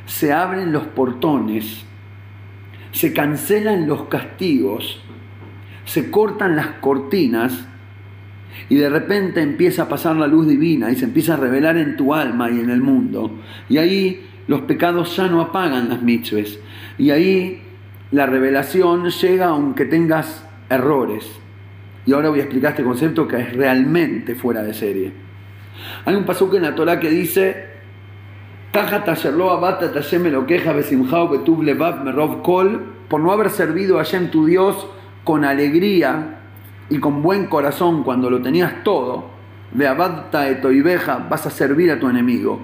se 0.07 0.33
abren 0.33 0.71
los 0.71 0.87
portones, 0.87 1.85
se 2.91 3.13
cancelan 3.13 3.87
los 3.87 4.05
castigos, 4.05 5.03
se 5.85 6.09
cortan 6.09 6.55
las 6.55 6.67
cortinas 6.81 7.67
y 8.69 8.75
de 8.75 8.89
repente 8.89 9.41
empieza 9.41 9.83
a 9.83 9.89
pasar 9.89 10.15
la 10.15 10.27
luz 10.27 10.47
divina 10.47 10.91
y 10.91 10.95
se 10.95 11.05
empieza 11.05 11.35
a 11.35 11.37
revelar 11.37 11.77
en 11.77 11.95
tu 11.95 12.13
alma 12.13 12.49
y 12.49 12.59
en 12.59 12.69
el 12.69 12.81
mundo. 12.81 13.31
Y 13.69 13.77
ahí 13.77 14.25
los 14.47 14.61
pecados 14.61 15.15
ya 15.15 15.27
no 15.27 15.41
apagan 15.41 15.89
las 15.89 16.01
mitzvahs. 16.01 16.59
Y 16.97 17.11
ahí 17.11 17.61
la 18.11 18.25
revelación 18.25 19.09
llega 19.09 19.47
aunque 19.47 19.85
tengas 19.85 20.45
errores. 20.69 21.29
Y 22.05 22.13
ahora 22.13 22.29
voy 22.29 22.39
a 22.39 22.43
explicar 22.43 22.71
este 22.71 22.83
concepto 22.83 23.27
que 23.27 23.37
es 23.37 23.53
realmente 23.53 24.35
fuera 24.35 24.63
de 24.63 24.73
serie. 24.73 25.11
Hay 26.05 26.15
un 26.15 26.23
pasaje 26.23 26.57
en 26.57 26.63
la 26.63 26.75
Torah 26.75 26.99
que 26.99 27.09
dice 27.09 27.77
por 33.09 33.21
no 33.21 33.31
haber 33.31 33.49
servido 33.49 33.99
a 33.99 34.03
Hashem 34.03 34.29
tu 34.29 34.45
Dios 34.45 34.87
con 35.23 35.43
alegría 35.43 36.36
y 36.89 36.99
con 36.99 37.21
buen 37.21 37.47
corazón 37.47 38.03
cuando 38.03 38.29
lo 38.29 38.41
tenías 38.41 38.83
todo, 38.83 39.25
de 39.71 39.87
abadta 39.87 40.41
de 40.41 40.55
toibeja, 40.55 41.27
vas 41.29 41.45
a 41.45 41.49
servir 41.49 41.91
a 41.91 41.99
tu 41.99 42.09
enemigo. 42.09 42.59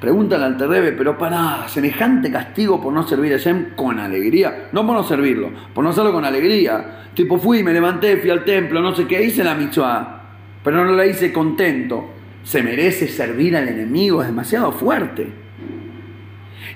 Pregúntale 0.00 0.44
al 0.44 0.56
Terrebe, 0.56 0.92
pero 0.92 1.18
para, 1.18 1.68
semejante 1.68 2.30
castigo 2.30 2.80
por 2.80 2.92
no 2.92 3.02
servir 3.02 3.34
a 3.34 3.36
Hashem 3.36 3.74
con 3.74 3.98
alegría. 3.98 4.68
No 4.72 4.86
por 4.86 4.94
no 4.96 5.02
servirlo, 5.02 5.50
por 5.74 5.82
no 5.82 5.90
hacerlo 5.90 6.12
con 6.12 6.24
alegría. 6.24 7.08
Tipo, 7.14 7.36
fui, 7.38 7.62
me 7.62 7.72
levanté, 7.72 8.16
fui 8.18 8.30
al 8.30 8.44
templo, 8.44 8.80
no 8.80 8.94
sé 8.94 9.06
qué, 9.06 9.22
hice 9.22 9.42
la 9.42 9.56
mitzvah, 9.56 10.22
pero 10.62 10.84
no 10.84 10.92
la 10.92 11.04
hice 11.04 11.32
contento. 11.32 12.10
Se 12.44 12.62
merece 12.62 13.08
servir 13.08 13.56
al 13.56 13.68
enemigo, 13.68 14.22
es 14.22 14.28
demasiado 14.28 14.70
fuerte. 14.70 15.28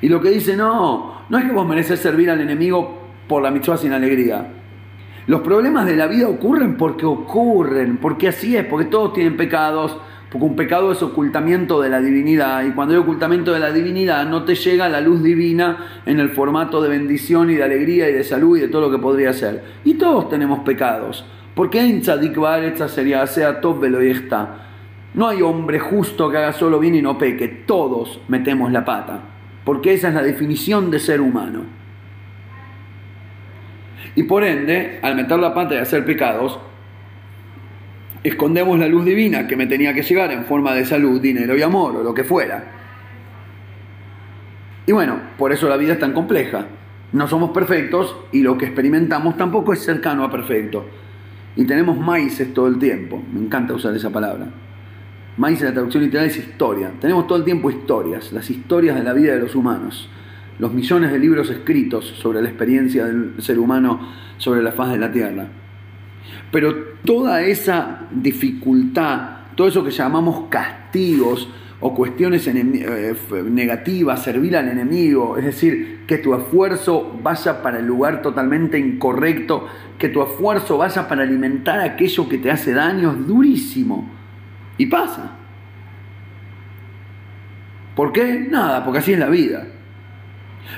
Y 0.01 0.09
lo 0.09 0.21
que 0.21 0.31
dice, 0.31 0.57
no, 0.57 1.23
no 1.29 1.39
es 1.39 1.45
que 1.45 1.53
vos 1.53 1.67
mereces 1.67 2.01
servir 2.01 2.29
al 2.29 2.41
enemigo 2.41 3.03
por 3.29 3.41
la 3.41 3.53
mitzvah 3.53 3.77
sin 3.77 3.93
alegría 3.93 4.62
Los 5.27 5.43
problemas 5.43 5.87
de 5.87 5.95
la 5.95 6.09
vida 6.09 6.29
ocurren 6.29 6.77
porque 6.77 7.07
ocurren, 7.07 7.99
porque 7.99 8.29
así 8.29 8.57
es, 8.57 8.65
porque 8.65 8.87
todos 8.87 9.13
tienen 9.13 9.37
pecados, 9.37 9.97
porque 10.33 10.47
un 10.47 10.57
pecado 10.57 10.91
es 10.91 11.01
ocultamiento 11.01 11.81
de 11.81 11.91
la 11.91 12.01
divinidad 12.01 12.65
y 12.65 12.73
cuando 12.73 12.95
hay 12.95 13.01
ocultamiento 13.01 13.53
de 13.53 13.61
la 13.61 13.71
divinidad 13.71 14.27
no 14.27 14.43
te 14.45 14.57
llega 14.57 14.89
la 14.89 15.01
luz 15.01 15.23
divina 15.23 16.01
en 16.07 16.19
el 16.19 16.31
formato 16.31 16.83
de 16.83 16.89
bendición 16.89 17.51
y 17.51 17.55
de 17.55 17.63
alegría 17.63 18.11
y 18.11 18.15
de 18.15 18.25
salud 18.25 18.57
y 18.57 18.63
de 18.63 18.69
todo 18.69 18.83
lo 18.83 18.91
que 18.91 19.01
podría 19.01 19.33
ser. 19.33 19.63
Y 19.85 19.95
todos 19.95 20.29
tenemos 20.29 20.61
pecados. 20.61 21.25
porque 21.55 21.81
en 21.81 22.01
tzadik 22.01 22.37
esta 22.65 22.89
sería 22.89 23.25
sea 23.27 23.61
y 23.63 24.07
está? 24.11 24.63
No 25.15 25.29
hay 25.29 25.43
hombre 25.43 25.79
justo 25.79 26.31
que 26.31 26.39
haga 26.39 26.53
solo 26.53 26.81
bien 26.81 26.95
y 26.95 27.03
no 27.03 27.17
peque. 27.17 27.47
Todos 27.47 28.21
metemos 28.27 28.73
la 28.73 28.85
pata. 28.85 29.21
Porque 29.65 29.93
esa 29.93 30.09
es 30.09 30.15
la 30.15 30.23
definición 30.23 30.91
de 30.91 30.99
ser 30.99 31.21
humano. 31.21 31.82
Y 34.15 34.25
por 34.25 34.45
ende, 34.45 34.99
al 35.03 35.17
meter 35.17 35.39
la 35.39 35.55
pata 35.55 35.75
y 35.75 35.79
hacer 35.79 36.05
pecados, 36.05 36.59
escondemos 38.23 38.79
la 38.79 38.87
luz 38.87 39.05
divina 39.05 39.47
que 39.47 39.57
me 39.57 39.67
tenía 39.67 39.95
que 39.95 40.03
llegar 40.03 40.31
en 40.33 40.45
forma 40.45 40.75
de 40.75 40.85
salud, 40.85 41.21
dinero 41.21 41.57
y 41.57 41.63
amor 41.63 41.97
o 41.97 42.03
lo 42.03 42.15
que 42.15 42.25
fuera. 42.25 42.65
Y 44.87 44.93
bueno, 44.93 45.17
por 45.39 45.53
eso 45.53 45.69
la 45.69 45.77
vida 45.77 45.95
es 45.95 45.99
tan 45.99 46.13
compleja. 46.13 46.67
No 47.13 47.29
somos 47.29 47.51
perfectos 47.51 48.17
y 48.33 48.43
lo 48.43 48.57
que 48.57 48.67
experimentamos 48.67 49.37
tampoco 49.37 49.73
es 49.73 49.85
cercano 49.85 50.25
a 50.25 50.31
perfecto. 50.31 50.87
Y 51.57 51.65
tenemos 51.67 51.99
maíces 51.99 52.53
todo 52.55 52.67
el 52.67 52.79
tiempo. 52.79 53.23
Me 53.33 53.41
encanta 53.41 53.75
usar 53.75 53.95
esa 53.95 54.11
palabra. 54.11 54.49
Maíz 55.37 55.61
en 55.61 55.69
la 55.69 55.73
traducción 55.73 56.03
literal 56.03 56.27
es 56.27 56.37
historia. 56.37 56.93
Tenemos 57.01 57.27
todo 57.27 57.39
el 57.39 57.45
tiempo 57.45 57.71
historias, 57.71 58.33
las 58.33 58.51
historias 58.51 58.97
de 58.97 59.03
la 59.03 59.13
vida 59.13 59.35
de 59.35 59.41
los 59.41 59.55
humanos, 59.55 60.09
los 60.59 60.73
millones 60.73 61.13
de 61.13 61.19
libros 61.19 61.51
escritos 61.51 62.05
sobre 62.05 62.43
la 62.43 62.49
experiencia 62.49 63.07
del 63.07 63.35
ser 63.39 63.59
humano 63.59 64.01
sobre 64.39 64.63
la 64.63 64.73
faz 64.73 64.91
de 64.91 64.99
la 64.99 65.11
tierra. 65.11 65.47
Pero 66.51 66.75
toda 67.05 67.43
esa 67.43 68.07
dificultad, 68.11 69.47
todo 69.57 69.69
eso 69.69 69.85
que 69.85 69.91
llamamos 69.91 70.49
castigos 70.49 71.49
o 71.81 71.95
cuestiones 71.95 72.47
eh, 72.47 73.15
negativas, 73.51 74.23
servir 74.23 74.57
al 74.57 74.69
enemigo, 74.69 75.37
es 75.37 75.45
decir, 75.45 76.03
que 76.07 76.19
tu 76.19 76.35
esfuerzo 76.35 77.19
vaya 77.23 77.61
para 77.61 77.81
el 77.81 77.87
lugar 77.87 78.23
totalmente 78.23 78.79
incorrecto, 78.79 79.67
que 79.99 80.09
tu 80.09 80.23
esfuerzo 80.23 80.79
vaya 80.79 81.09
para 81.09 81.23
alimentar 81.23 81.81
aquello 81.81 82.29
que 82.29 82.39
te 82.39 82.51
hace 82.51 82.73
daño, 82.73 83.13
es 83.13 83.27
durísimo. 83.27 84.09
Y 84.79 84.87
pasa. 84.87 85.39
¿Por 87.97 88.13
qué? 88.13 88.47
Nada, 88.49 88.85
porque 88.85 89.01
así 89.01 89.13
es 89.13 89.19
la 89.19 89.29
vida. 89.29 89.67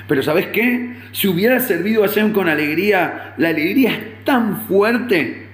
Pero 0.07 0.23
¿sabes 0.23 0.47
qué? 0.47 0.95
Si 1.11 1.27
hubiera 1.27 1.59
servido 1.59 2.03
a 2.03 2.07
Hashem 2.07 2.31
con 2.31 2.49
alegría, 2.49 3.33
la 3.37 3.49
alegría 3.49 3.91
es 3.91 4.23
tan 4.23 4.61
fuerte. 4.67 5.45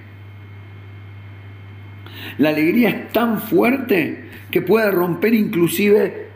La 2.38 2.50
alegría 2.50 2.88
es 2.88 3.08
tan 3.12 3.40
fuerte 3.40 4.24
que 4.50 4.62
puede 4.62 4.90
romper 4.90 5.34
inclusive 5.34 6.28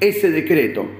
ese 0.00 0.30
decreto. 0.30 0.90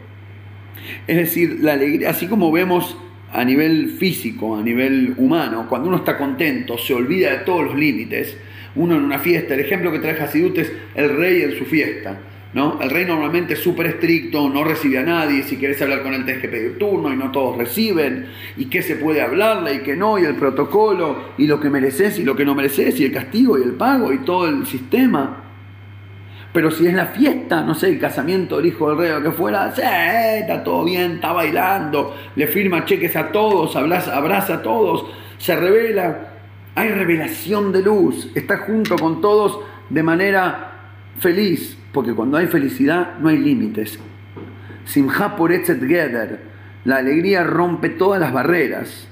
Es 1.07 1.17
decir, 1.17 1.59
la 1.61 1.75
alegría, 1.75 2.11
así 2.11 2.27
como 2.27 2.51
vemos 2.51 2.97
a 3.33 3.45
nivel 3.45 3.91
físico, 3.91 4.57
a 4.57 4.63
nivel 4.63 5.15
humano, 5.17 5.67
cuando 5.69 5.89
uno 5.89 5.99
está 5.99 6.19
contento, 6.19 6.77
se 6.77 6.93
olvida 6.95 7.31
de 7.31 7.39
todos 7.39 7.65
los 7.65 7.75
límites, 7.77 8.37
uno 8.75 8.97
en 8.97 9.03
una 9.03 9.19
fiesta, 9.19 9.55
el 9.55 9.61
ejemplo 9.61 9.93
que 9.93 9.99
trae 9.99 10.21
Hasidut 10.21 10.59
es 10.59 10.73
el 10.95 11.17
rey 11.17 11.43
en 11.43 11.59
su 11.59 11.65
fiesta. 11.65 12.19
¿No? 12.55 12.79
El 12.81 12.91
rey 12.91 13.07
normalmente 13.07 13.55
es 13.55 13.61
súper 13.61 13.87
estricto, 13.87 14.49
no 14.49 14.63
recibe 14.63 14.99
a 14.99 15.03
nadie, 15.03 15.43
si 15.43 15.57
quieres 15.57 15.81
hablar 15.81 16.03
con 16.03 16.13
él 16.13 16.25
tenés 16.27 16.43
que 16.43 16.49
pedir 16.49 16.79
turno 16.79 17.13
y 17.13 17.17
no 17.17 17.31
todos 17.31 17.57
reciben, 17.57 18.27
y 18.57 18.67
qué 18.67 18.83
se 18.83 18.97
puede 18.97 19.23
hablarle 19.23 19.75
y 19.75 19.79
qué 19.81 19.97
no, 19.97 20.19
y 20.19 20.25
el 20.25 20.35
protocolo, 20.35 21.33
y 21.39 21.47
lo 21.47 21.59
que 21.61 21.71
mereces 21.71 22.19
y 22.19 22.25
lo 22.25 22.37
que 22.37 22.45
no 22.45 22.55
mereces, 22.55 23.01
y 23.01 23.07
el 23.07 23.13
castigo 23.13 23.59
y 23.59 23.63
el 23.63 23.73
pago 23.73 24.13
y 24.13 24.19
todo 24.19 24.49
el 24.49 24.67
sistema. 24.67 25.39
Pero 26.53 26.71
si 26.71 26.87
es 26.87 26.93
la 26.93 27.07
fiesta, 27.07 27.63
no 27.63 27.75
sé, 27.75 27.89
el 27.89 27.99
casamiento 27.99 28.59
del 28.59 28.67
hijo 28.67 28.91
del 28.91 28.99
rey 28.99 29.11
o 29.13 29.23
que 29.23 29.31
fuera, 29.31 29.75
sí, 29.75 29.81
está 29.83 30.63
todo 30.63 30.85
bien, 30.85 31.13
está 31.13 31.33
bailando, 31.33 32.15
le 32.37 32.47
firma 32.47 32.85
cheques 32.85 33.17
a 33.17 33.33
todos, 33.33 33.75
abraza 33.75 34.55
a 34.55 34.63
todos, 34.63 35.07
se 35.39 35.57
revela, 35.57 36.29
hay 36.75 36.91
revelación 36.91 37.73
de 37.73 37.81
luz, 37.81 38.29
está 38.35 38.59
junto 38.59 38.97
con 38.97 39.23
todos 39.23 39.61
de 39.89 40.03
manera 40.03 40.72
feliz, 41.19 41.77
porque 41.93 42.15
cuando 42.15 42.37
hay 42.37 42.47
felicidad 42.47 43.19
no 43.21 43.29
hay 43.29 43.39
límites. 43.39 43.99
Simha 44.85 45.37
por 45.37 45.53
together, 45.53 46.41
la 46.85 46.97
alegría 46.97 47.45
rompe 47.45 47.91
todas 47.91 48.21
las 48.21 48.33
barreras. 48.33 49.09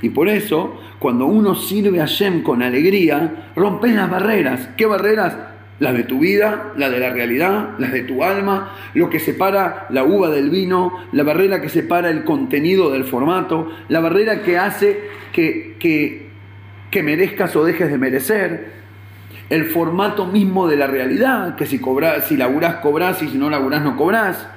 Y 0.00 0.10
por 0.10 0.28
eso, 0.28 0.80
cuando 0.98 1.26
uno 1.26 1.54
sirve 1.54 2.00
a 2.00 2.06
Shem 2.06 2.42
con 2.42 2.62
alegría, 2.62 3.50
rompes 3.54 3.94
las 3.94 4.10
barreras. 4.10 4.68
¿Qué 4.76 4.86
barreras? 4.86 5.36
las 5.82 5.94
de 5.94 6.04
tu 6.04 6.20
vida, 6.20 6.72
las 6.76 6.92
de 6.92 7.00
la 7.00 7.10
realidad, 7.10 7.70
las 7.78 7.92
de 7.92 8.02
tu 8.02 8.22
alma, 8.22 8.72
lo 8.94 9.10
que 9.10 9.18
separa 9.18 9.88
la 9.90 10.04
uva 10.04 10.30
del 10.30 10.48
vino, 10.48 10.92
la 11.10 11.24
barrera 11.24 11.60
que 11.60 11.68
separa 11.68 12.08
el 12.08 12.22
contenido 12.22 12.92
del 12.92 13.02
formato, 13.02 13.68
la 13.88 13.98
barrera 13.98 14.42
que 14.42 14.56
hace 14.56 15.00
que, 15.32 15.74
que, 15.80 17.02
merezcas 17.02 17.56
o 17.56 17.64
dejes 17.64 17.90
de 17.90 17.98
merecer, 17.98 18.81
el 19.50 19.66
formato 19.66 20.26
mismo 20.26 20.66
de 20.66 20.76
la 20.76 20.86
realidad, 20.86 21.56
que 21.56 21.66
si, 21.66 21.78
cobras, 21.78 22.26
si 22.26 22.36
laburás 22.36 22.76
cobrás 22.76 23.22
y 23.22 23.28
si 23.28 23.38
no 23.38 23.50
laburás 23.50 23.82
no 23.82 23.96
cobrás, 23.96 24.48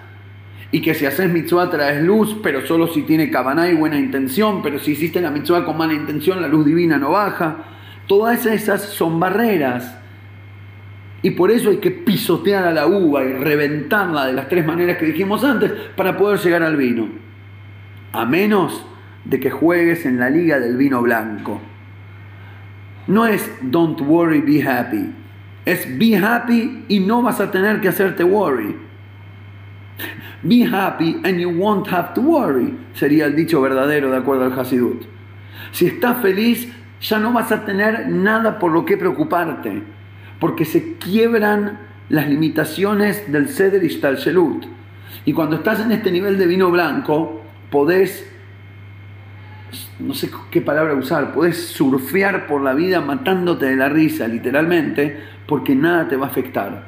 y 0.72 0.82
que 0.82 0.94
si 0.94 1.06
haces 1.06 1.32
mitzvah 1.32 1.70
traes 1.70 2.04
luz, 2.04 2.38
pero 2.44 2.66
solo 2.66 2.88
si 2.88 3.04
tiene 3.04 3.30
cabana 3.30 3.70
y 3.70 3.76
buena 3.76 3.98
intención, 3.98 4.62
pero 4.62 4.80
si 4.80 4.92
hiciste 4.92 5.22
la 5.22 5.32
mitzvah 5.32 5.64
con 5.64 5.78
mala 5.78 5.94
intención, 5.94 6.42
la 6.42 6.48
luz 6.48 6.66
divina 6.66 6.98
no 6.98 7.12
baja. 7.12 7.58
Todas 8.08 8.46
esas 8.46 8.82
son 8.82 9.20
barreras 9.20 9.98
y 11.22 11.32
por 11.32 11.50
eso 11.50 11.70
hay 11.70 11.78
que 11.78 11.92
pisotear 11.92 12.66
a 12.66 12.72
la 12.72 12.88
uva 12.88 13.24
y 13.24 13.34
reventarla 13.34 14.26
de 14.26 14.34
las 14.34 14.48
tres 14.48 14.66
maneras 14.66 14.98
que 14.98 15.08
dijimos 15.08 15.44
antes 15.44 15.72
para 15.96 16.18
poder 16.18 16.40
llegar 16.40 16.62
al 16.62 16.78
vino. 16.78 17.08
A 18.12 18.26
menos 18.26 18.86
de 19.24 19.40
que 19.40 19.50
juegues 19.50 20.06
en 20.06 20.20
la 20.20 20.30
liga 20.30 20.60
del 20.60 20.78
vino 20.78 21.02
blanco. 21.02 21.62
No 23.08 23.26
es 23.26 23.49
don't 23.62 23.99
worry, 24.01 24.41
be 24.41 24.62
happy. 24.62 25.14
Es 25.66 25.86
be 25.97 26.16
happy 26.16 26.86
y 26.88 26.99
no 26.99 27.22
vas 27.22 27.39
a 27.39 27.51
tener 27.51 27.82
que 27.82 27.89
hacerte 27.89 28.24
worry. 28.24 28.76
Be 30.43 30.64
happy 30.64 31.22
and 31.24 31.39
you 31.39 31.49
won't 31.49 31.88
have 31.88 32.14
to 32.14 32.22
worry, 32.22 32.78
sería 32.93 33.26
el 33.26 33.36
dicho 33.36 33.62
verdadero 33.62 34.12
de 34.12 34.18
acuerdo 34.18 34.45
al 34.45 34.60
Hasidut. 34.60 35.03
Si 35.72 35.88
estás 35.88 36.22
feliz, 36.22 36.72
ya 37.01 37.20
no 37.20 37.34
vas 37.34 37.51
a 37.51 37.66
tener 37.66 38.10
nada 38.10 38.60
por 38.60 38.72
lo 38.72 38.86
que 38.86 38.97
preocuparte 38.97 39.82
porque 40.39 40.66
se 40.66 40.97
quiebran 40.97 41.80
las 42.10 42.28
limitaciones 42.30 43.32
del 43.32 43.49
Seder 43.49 43.84
Ishtalshelut. 43.84 44.66
Y 45.26 45.34
cuando 45.34 45.56
estás 45.56 45.80
en 45.80 45.91
este 45.91 46.12
nivel 46.12 46.38
de 46.38 46.45
vino 46.45 46.70
blanco, 46.70 47.41
podés, 47.72 48.30
no 50.00 50.14
sé 50.14 50.30
qué 50.52 50.62
palabra 50.62 50.93
usar, 50.93 51.34
podés 51.34 51.68
surfear 51.68 52.48
por 52.48 52.62
la 52.62 52.74
vida 52.74 53.02
matándote 53.02 53.66
de 53.66 53.76
la 53.76 53.88
risa, 53.88 54.28
literalmente, 54.28 55.18
porque 55.48 55.76
nada 55.76 56.08
te 56.08 56.18
va 56.18 56.28
a 56.28 56.30
afectar. 56.30 56.84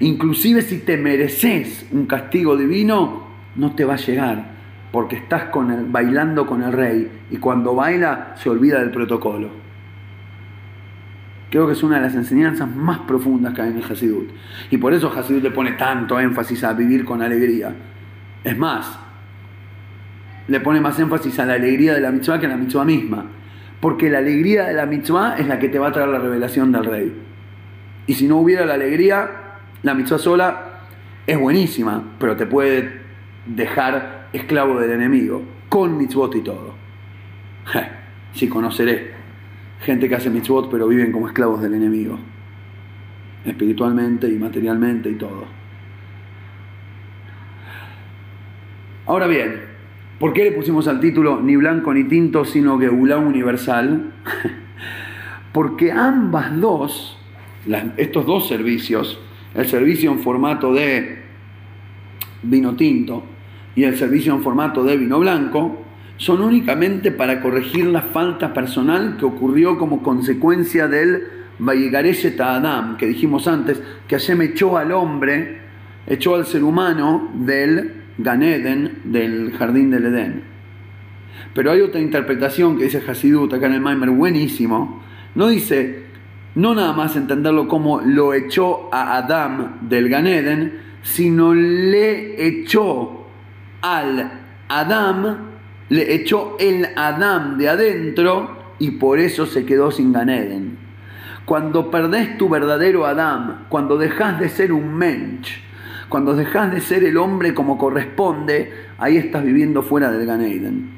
Inclusive 0.00 0.62
si 0.62 0.78
te 0.78 0.96
mereces 0.96 1.86
un 1.92 2.06
castigo 2.06 2.56
divino, 2.56 3.26
no 3.54 3.74
te 3.74 3.84
va 3.84 3.94
a 3.94 3.98
llegar, 3.98 4.50
porque 4.92 5.16
estás 5.16 5.44
con 5.44 5.70
el, 5.70 5.86
bailando 5.86 6.46
con 6.46 6.62
el 6.62 6.72
rey 6.72 7.10
y 7.30 7.38
cuando 7.38 7.74
baila 7.74 8.34
se 8.36 8.50
olvida 8.50 8.80
del 8.80 8.90
protocolo. 8.90 9.48
Creo 11.50 11.66
que 11.66 11.72
es 11.72 11.82
una 11.82 11.96
de 11.96 12.02
las 12.02 12.14
enseñanzas 12.14 12.68
más 12.68 12.98
profundas 13.00 13.54
que 13.54 13.62
hay 13.62 13.70
en 13.70 13.78
el 13.78 13.84
Hasidut. 13.84 14.28
Y 14.70 14.76
por 14.76 14.92
eso 14.92 15.10
Hasidut 15.10 15.42
le 15.42 15.50
pone 15.50 15.72
tanto 15.72 16.20
énfasis 16.20 16.64
a 16.64 16.74
vivir 16.74 17.04
con 17.04 17.22
alegría. 17.22 17.74
Es 18.44 18.58
más, 18.58 18.98
le 20.48 20.60
pone 20.60 20.80
más 20.80 20.98
énfasis 20.98 21.38
a 21.38 21.46
la 21.46 21.54
alegría 21.54 21.94
de 21.94 22.00
la 22.00 22.10
mitzvah 22.10 22.38
que 22.38 22.46
a 22.46 22.48
la 22.48 22.56
mitzvah 22.56 22.84
misma. 22.84 23.26
Porque 23.80 24.08
la 24.08 24.18
alegría 24.18 24.64
de 24.64 24.74
la 24.74 24.86
mitzvah 24.86 25.36
es 25.36 25.46
la 25.46 25.58
que 25.58 25.68
te 25.68 25.78
va 25.78 25.88
a 25.88 25.92
traer 25.92 26.08
la 26.08 26.18
revelación 26.18 26.72
del 26.72 26.84
rey. 26.84 27.12
Y 28.06 28.14
si 28.14 28.26
no 28.26 28.38
hubiera 28.38 28.64
la 28.64 28.74
alegría, 28.74 29.28
la 29.82 29.94
mitzvah 29.94 30.18
sola 30.18 30.80
es 31.26 31.38
buenísima, 31.38 32.02
pero 32.18 32.36
te 32.36 32.46
puede 32.46 33.00
dejar 33.46 34.28
esclavo 34.32 34.78
del 34.80 34.92
enemigo, 34.92 35.42
con 35.68 35.96
mitzvot 35.96 36.34
y 36.36 36.40
todo. 36.40 36.74
Si 38.32 38.48
conoceré 38.48 39.12
gente 39.80 40.08
que 40.08 40.14
hace 40.14 40.30
mitzvot 40.30 40.70
pero 40.70 40.88
viven 40.88 41.12
como 41.12 41.26
esclavos 41.26 41.60
del 41.62 41.74
enemigo, 41.74 42.18
espiritualmente 43.44 44.28
y 44.28 44.36
materialmente 44.36 45.10
y 45.10 45.14
todo. 45.14 45.44
Ahora 49.06 49.26
bien, 49.26 49.60
¿por 50.18 50.32
qué 50.32 50.44
le 50.44 50.52
pusimos 50.52 50.88
al 50.88 51.00
título 51.00 51.40
ni 51.40 51.56
blanco 51.56 51.92
ni 51.92 52.04
tinto, 52.04 52.44
sino 52.44 52.78
Geulá 52.78 53.18
universal? 53.18 54.12
Porque 55.52 55.92
ambas 55.92 56.58
dos, 56.60 57.18
estos 57.96 58.26
dos 58.26 58.48
servicios, 58.48 59.18
el 59.54 59.66
servicio 59.66 60.10
en 60.12 60.20
formato 60.20 60.72
de 60.72 61.22
vino 62.42 62.76
tinto 62.76 63.24
y 63.74 63.84
el 63.84 63.96
servicio 63.96 64.34
en 64.34 64.42
formato 64.42 64.84
de 64.84 64.96
vino 64.96 65.18
blanco, 65.18 65.82
son 66.18 66.40
únicamente 66.40 67.10
para 67.12 67.40
corregir 67.40 67.86
la 67.86 68.02
falta 68.02 68.54
personal 68.54 69.16
que 69.18 69.24
ocurrió 69.24 69.78
como 69.78 70.02
consecuencia 70.02 70.88
del 70.88 71.24
Vayigareshet 71.58 72.40
Adam, 72.40 72.96
que 72.96 73.06
dijimos 73.06 73.48
antes, 73.48 73.82
que 74.08 74.16
Hashem 74.16 74.42
echó 74.42 74.76
al 74.76 74.92
hombre, 74.92 75.60
echó 76.06 76.34
al 76.34 76.46
ser 76.46 76.64
humano 76.64 77.30
del 77.34 78.05
Ganeden, 78.18 79.00
del 79.04 79.52
jardín 79.52 79.90
del 79.90 80.06
Edén. 80.06 80.42
Pero 81.54 81.70
hay 81.70 81.80
otra 81.80 82.00
interpretación 82.00 82.76
que 82.76 82.84
dice 82.84 83.02
Hasidut 83.06 83.52
acá 83.52 83.66
en 83.66 83.74
el 83.74 83.80
Maimer, 83.80 84.10
buenísimo. 84.10 85.02
No 85.34 85.48
dice, 85.48 86.04
no 86.54 86.74
nada 86.74 86.92
más 86.92 87.16
entenderlo 87.16 87.68
como 87.68 88.00
lo 88.00 88.34
echó 88.34 88.88
a 88.92 89.16
Adam 89.18 89.88
del 89.88 90.08
Ganeden, 90.08 90.80
sino 91.02 91.54
le 91.54 92.46
echó 92.46 93.26
al 93.82 94.32
Adam, 94.68 95.36
le 95.88 96.14
echó 96.14 96.56
el 96.58 96.88
Adam 96.96 97.58
de 97.58 97.68
adentro 97.68 98.56
y 98.78 98.92
por 98.92 99.18
eso 99.18 99.46
se 99.46 99.64
quedó 99.64 99.90
sin 99.90 100.12
Ganeden. 100.12 100.78
Cuando 101.44 101.90
perdés 101.90 102.36
tu 102.38 102.48
verdadero 102.48 103.06
Adam, 103.06 103.66
cuando 103.68 103.96
dejas 103.96 104.40
de 104.40 104.48
ser 104.48 104.72
un 104.72 104.94
mensch, 104.94 105.65
cuando 106.08 106.34
dejas 106.34 106.72
de 106.72 106.80
ser 106.80 107.04
el 107.04 107.16
hombre 107.16 107.54
como 107.54 107.78
corresponde, 107.78 108.72
ahí 108.98 109.16
estás 109.16 109.44
viviendo 109.44 109.82
fuera 109.82 110.10
del 110.10 110.26
Ganeden. 110.26 110.90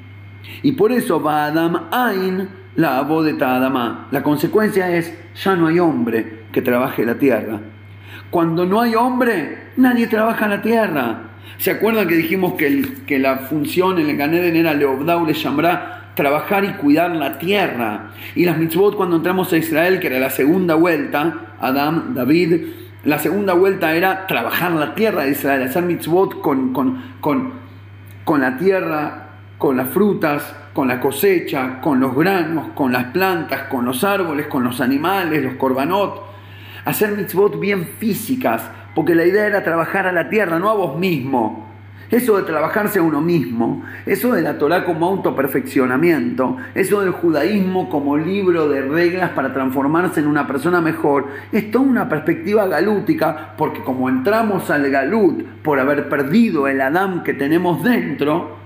Y 0.62 0.72
por 0.72 0.92
eso 0.92 1.22
va 1.22 1.46
Adam 1.46 1.88
Ain, 1.90 2.48
la 2.76 3.02
de 3.02 3.44
Adama. 3.44 4.08
La 4.10 4.22
consecuencia 4.22 4.94
es, 4.94 5.12
ya 5.42 5.56
no 5.56 5.66
hay 5.66 5.78
hombre 5.78 6.44
que 6.52 6.62
trabaje 6.62 7.04
la 7.04 7.16
tierra. 7.16 7.60
Cuando 8.30 8.66
no 8.66 8.80
hay 8.80 8.94
hombre, 8.94 9.70
nadie 9.76 10.06
trabaja 10.06 10.46
la 10.48 10.60
tierra. 10.60 11.22
¿Se 11.56 11.70
acuerdan 11.70 12.06
que 12.06 12.14
dijimos 12.14 12.54
que, 12.54 12.84
que 13.06 13.18
la 13.18 13.38
función 13.38 13.98
en 13.98 14.10
el 14.10 14.16
Ganeden 14.16 14.54
era 14.54 14.74
Leobdau 14.74 15.26
le 15.26 15.32
llamará 15.32 16.12
trabajar 16.14 16.64
y 16.64 16.74
cuidar 16.74 17.16
la 17.16 17.38
tierra? 17.38 18.10
Y 18.34 18.44
las 18.44 18.58
mitzvot 18.58 18.96
cuando 18.96 19.16
entramos 19.16 19.52
a 19.52 19.56
Israel, 19.56 19.98
que 19.98 20.08
era 20.08 20.20
la 20.20 20.30
segunda 20.30 20.74
vuelta, 20.74 21.54
Adam, 21.58 22.14
David, 22.14 22.66
la 23.04 23.18
segunda 23.18 23.54
vuelta 23.54 23.94
era 23.94 24.26
trabajar 24.26 24.72
la 24.72 24.94
tierra 24.94 25.24
de 25.24 25.30
Israel, 25.30 25.62
hacer 25.62 25.84
mitzvot 25.84 26.40
con, 26.40 26.72
con, 26.72 27.00
con, 27.20 27.52
con 28.24 28.40
la 28.40 28.56
tierra, 28.56 29.28
con 29.56 29.76
las 29.76 29.88
frutas, 29.88 30.54
con 30.72 30.88
la 30.88 31.00
cosecha, 31.00 31.80
con 31.80 32.00
los 32.00 32.14
granos, 32.14 32.68
con 32.74 32.92
las 32.92 33.06
plantas, 33.06 33.62
con 33.64 33.84
los 33.84 34.02
árboles, 34.02 34.46
con 34.48 34.64
los 34.64 34.80
animales, 34.80 35.42
los 35.42 35.54
korbanot. 35.54 36.24
Hacer 36.84 37.12
mitzvot 37.12 37.58
bien 37.60 37.86
físicas, 37.98 38.62
porque 38.94 39.14
la 39.14 39.24
idea 39.24 39.46
era 39.46 39.62
trabajar 39.62 40.06
a 40.06 40.12
la 40.12 40.28
tierra, 40.28 40.58
no 40.58 40.70
a 40.70 40.74
vos 40.74 40.98
mismo. 40.98 41.67
Eso 42.10 42.38
de 42.38 42.44
trabajarse 42.44 42.98
a 42.98 43.02
uno 43.02 43.20
mismo, 43.20 43.84
eso 44.06 44.32
de 44.32 44.40
la 44.40 44.56
Torah 44.56 44.84
como 44.84 45.06
autoperfeccionamiento, 45.06 46.56
eso 46.74 47.02
del 47.02 47.10
judaísmo 47.10 47.90
como 47.90 48.16
libro 48.16 48.68
de 48.68 48.80
reglas 48.80 49.30
para 49.30 49.52
transformarse 49.52 50.20
en 50.20 50.26
una 50.26 50.46
persona 50.46 50.80
mejor, 50.80 51.26
es 51.52 51.70
toda 51.70 51.84
una 51.84 52.08
perspectiva 52.08 52.66
galútica, 52.66 53.54
porque 53.58 53.82
como 53.82 54.08
entramos 54.08 54.70
al 54.70 54.90
galut 54.90 55.44
por 55.62 55.78
haber 55.78 56.08
perdido 56.08 56.66
el 56.66 56.80
Adán 56.80 57.22
que 57.22 57.34
tenemos 57.34 57.82
dentro, 57.82 58.56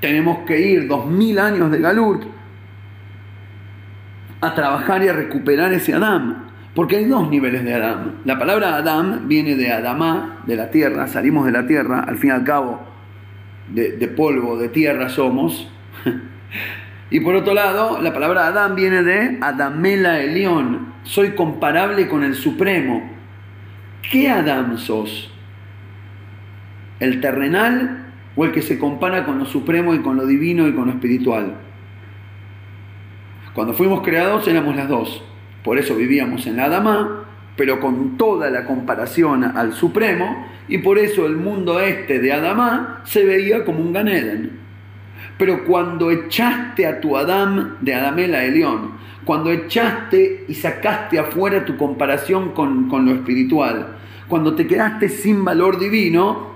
tenemos 0.00 0.38
que 0.46 0.60
ir 0.60 0.88
dos 0.88 1.06
mil 1.06 1.38
años 1.38 1.70
de 1.70 1.78
Galut 1.78 2.24
a 4.40 4.54
trabajar 4.54 5.02
y 5.02 5.08
a 5.08 5.12
recuperar 5.12 5.72
ese 5.72 5.94
Adán. 5.94 6.44
Porque 6.76 6.96
hay 6.96 7.06
dos 7.06 7.28
niveles 7.28 7.64
de 7.64 7.74
Adán. 7.74 8.20
La 8.24 8.38
palabra 8.38 8.76
Adán 8.76 9.26
viene 9.26 9.56
de 9.56 9.72
Adamá, 9.72 10.42
de 10.46 10.54
la 10.54 10.70
tierra, 10.70 11.08
salimos 11.08 11.44
de 11.46 11.50
la 11.50 11.66
tierra, 11.66 12.04
al 12.06 12.18
fin 12.18 12.30
y 12.30 12.32
al 12.32 12.44
cabo, 12.44 12.80
de, 13.68 13.96
de 13.96 14.06
polvo, 14.06 14.56
de 14.56 14.68
tierra 14.68 15.08
somos. 15.08 15.68
y 17.10 17.18
por 17.18 17.34
otro 17.34 17.54
lado, 17.54 18.00
la 18.00 18.12
palabra 18.12 18.46
Adán 18.46 18.76
viene 18.76 19.02
de 19.02 19.38
Adamela 19.40 20.20
Elión, 20.20 20.92
soy 21.02 21.30
comparable 21.30 22.06
con 22.06 22.22
el 22.22 22.36
Supremo. 22.36 23.10
¿Qué 24.08 24.28
Adán 24.28 24.78
sos? 24.78 25.32
¿El 27.00 27.20
terrenal 27.20 28.06
o 28.36 28.44
el 28.44 28.52
que 28.52 28.62
se 28.62 28.78
compara 28.78 29.24
con 29.24 29.38
lo 29.38 29.46
supremo 29.46 29.94
y 29.94 30.00
con 30.00 30.16
lo 30.16 30.26
divino 30.26 30.68
y 30.68 30.74
con 30.74 30.86
lo 30.86 30.92
espiritual. 30.92 31.54
Cuando 33.54 33.72
fuimos 33.72 34.02
creados 34.02 34.46
éramos 34.46 34.76
las 34.76 34.88
dos, 34.88 35.24
por 35.66 35.78
eso 35.78 35.96
vivíamos 35.96 36.46
en 36.46 36.58
la 36.58 36.66
Adama, 36.66 37.24
pero 37.56 37.80
con 37.80 38.16
toda 38.16 38.50
la 38.50 38.64
comparación 38.64 39.42
al 39.42 39.72
supremo, 39.72 40.46
y 40.68 40.78
por 40.78 40.96
eso 40.96 41.26
el 41.26 41.34
mundo 41.34 41.80
este 41.80 42.20
de 42.20 42.32
Adamá 42.32 43.02
se 43.04 43.24
veía 43.24 43.64
como 43.64 43.80
un 43.80 43.92
Ganeden. 43.92 44.60
Pero 45.36 45.64
cuando 45.64 46.12
echaste 46.12 46.86
a 46.86 47.00
tu 47.00 47.16
Adam 47.16 47.78
de 47.80 47.94
Adamela 47.96 48.44
Elión, 48.44 48.92
cuando 49.24 49.50
echaste 49.50 50.44
y 50.46 50.54
sacaste 50.54 51.18
afuera 51.18 51.64
tu 51.64 51.76
comparación 51.76 52.50
con, 52.50 52.88
con 52.88 53.04
lo 53.04 53.10
espiritual, 53.10 53.96
cuando 54.28 54.54
te 54.54 54.68
quedaste 54.68 55.08
sin 55.08 55.44
valor 55.44 55.80
divino, 55.80 56.46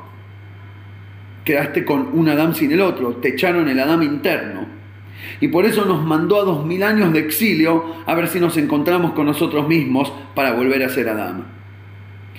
quedaste 1.44 1.84
con 1.84 2.11
un 2.12 2.28
Adán 2.28 2.54
sin 2.54 2.70
el 2.70 2.80
otro, 2.80 3.16
te 3.16 3.30
echaron 3.30 3.68
el 3.68 3.80
Adán 3.80 4.04
interno. 4.04 4.80
Y 5.41 5.49
por 5.49 5.64
eso 5.64 5.84
nos 5.86 6.05
mandó 6.05 6.41
a 6.41 6.45
dos 6.45 6.64
mil 6.66 6.82
años 6.82 7.12
de 7.12 7.20
exilio 7.20 7.97
a 8.07 8.14
ver 8.14 8.28
si 8.28 8.41
nos 8.41 8.57
encontramos 8.57 9.12
con 9.12 9.26
nosotros 9.26 9.66
mismos 9.66 10.12
para 10.34 10.53
volver 10.53 10.82
a 10.82 10.91
ser 10.91 11.09
Adán. 11.09 11.45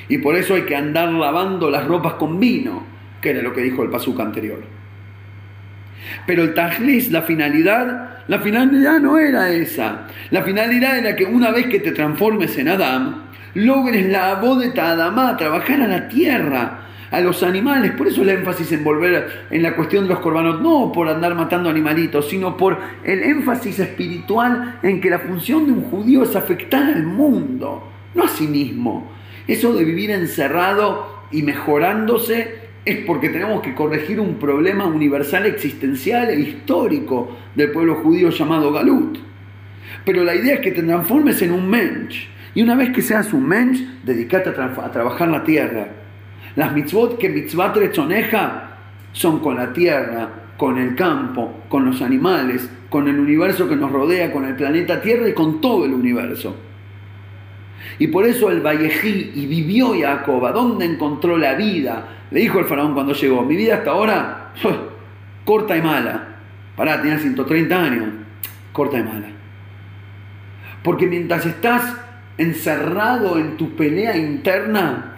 Y 0.07 0.19
por 0.19 0.35
eso 0.35 0.55
hay 0.55 0.63
que 0.63 0.75
andar 0.75 1.09
lavando 1.09 1.69
las 1.69 1.85
ropas 1.87 2.13
con 2.13 2.39
vino, 2.39 2.83
que 3.21 3.31
era 3.31 3.41
lo 3.41 3.53
que 3.53 3.61
dijo 3.61 3.83
el 3.83 3.89
pasuca 3.89 4.23
anterior. 4.23 4.61
Pero 6.25 6.43
el 6.43 6.53
tajlis, 6.53 7.11
la 7.11 7.21
finalidad, 7.23 8.23
la 8.27 8.39
finalidad 8.39 8.99
no 8.99 9.17
era 9.17 9.51
esa. 9.51 10.07
La 10.29 10.43
finalidad 10.43 10.97
era 10.97 11.15
que 11.15 11.25
una 11.25 11.51
vez 11.51 11.67
que 11.67 11.79
te 11.79 11.91
transformes 11.91 12.57
en 12.57 12.69
Adán, 12.69 13.23
logres 13.53 14.05
la 14.07 14.31
abodeta 14.31 14.91
Adamá, 14.91 15.37
trabajar 15.37 15.81
a 15.81 15.87
la 15.87 16.07
tierra, 16.07 16.80
a 17.11 17.19
los 17.19 17.43
animales. 17.43 17.91
Por 17.91 18.07
eso 18.07 18.23
el 18.23 18.29
énfasis 18.29 18.71
en 18.71 18.83
volver 18.83 19.45
en 19.51 19.61
la 19.61 19.75
cuestión 19.75 20.05
de 20.05 20.11
los 20.11 20.19
corbanos, 20.19 20.61
no 20.61 20.91
por 20.91 21.07
andar 21.09 21.35
matando 21.35 21.69
animalitos, 21.69 22.29
sino 22.29 22.57
por 22.57 22.79
el 23.03 23.21
énfasis 23.21 23.79
espiritual 23.79 24.79
en 24.81 25.01
que 25.01 25.09
la 25.09 25.19
función 25.19 25.65
de 25.65 25.73
un 25.73 25.83
judío 25.83 26.23
es 26.23 26.35
afectar 26.35 26.83
al 26.83 27.03
mundo, 27.03 27.87
no 28.15 28.23
a 28.23 28.27
sí 28.29 28.47
mismo. 28.47 29.11
Eso 29.47 29.73
de 29.73 29.83
vivir 29.83 30.11
encerrado 30.11 31.21
y 31.31 31.43
mejorándose 31.43 32.61
es 32.85 32.97
porque 33.05 33.29
tenemos 33.29 33.61
que 33.61 33.75
corregir 33.75 34.19
un 34.19 34.35
problema 34.35 34.85
universal, 34.85 35.45
existencial 35.45 36.29
e 36.29 36.39
histórico 36.39 37.37
del 37.53 37.71
pueblo 37.71 37.95
judío 37.95 38.29
llamado 38.29 38.71
Galut. 38.71 39.19
Pero 40.05 40.23
la 40.23 40.33
idea 40.33 40.55
es 40.55 40.61
que 40.61 40.71
te 40.71 40.81
transformes 40.81 41.41
en 41.41 41.51
un 41.51 41.69
mensch. 41.69 42.27
Y 42.55 42.63
una 42.63 42.75
vez 42.75 42.91
que 42.91 43.01
seas 43.01 43.33
un 43.33 43.47
mensch, 43.47 43.79
dedícate 44.03 44.49
a, 44.49 44.85
a 44.85 44.91
trabajar 44.91 45.27
la 45.27 45.43
tierra, 45.43 45.87
las 46.55 46.73
mitzvot 46.73 47.17
que 47.17 47.29
mitzvot 47.29 47.75
rechoneja 47.75 48.77
son 49.13 49.39
con 49.39 49.55
la 49.55 49.73
tierra, 49.73 50.29
con 50.57 50.77
el 50.77 50.95
campo, 50.95 51.63
con 51.69 51.85
los 51.85 52.01
animales, 52.01 52.69
con 52.89 53.07
el 53.07 53.19
universo 53.19 53.67
que 53.67 53.75
nos 53.75 53.91
rodea, 53.91 54.31
con 54.31 54.45
el 54.45 54.55
planeta 54.55 55.01
Tierra 55.01 55.27
y 55.27 55.33
con 55.33 55.61
todo 55.61 55.85
el 55.85 55.93
universo. 55.93 56.55
Y 57.99 58.07
por 58.07 58.25
eso 58.25 58.51
el 58.51 58.61
Vallejí 58.61 59.31
y 59.33 59.45
vivió 59.47 59.93
Jacob, 59.99 60.45
¿a 60.45 60.51
dónde 60.51 60.85
encontró 60.85 61.37
la 61.37 61.55
vida? 61.55 62.05
Le 62.29 62.41
dijo 62.41 62.59
el 62.59 62.65
faraón 62.65 62.93
cuando 62.93 63.13
llegó, 63.13 63.43
mi 63.43 63.55
vida 63.55 63.75
hasta 63.75 63.91
ahora, 63.91 64.53
corta 65.45 65.77
y 65.77 65.81
mala. 65.81 66.27
Pará, 66.75 67.01
tenía 67.01 67.17
130 67.17 67.83
años, 67.83 68.05
corta 68.71 68.99
y 68.99 69.03
mala. 69.03 69.27
Porque 70.83 71.07
mientras 71.07 71.45
estás 71.45 71.95
encerrado 72.37 73.37
en 73.37 73.57
tu 73.57 73.75
pelea 73.75 74.17
interna, 74.17 75.15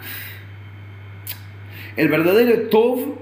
el 1.96 2.08
verdadero 2.08 2.68
Tov, 2.68 3.14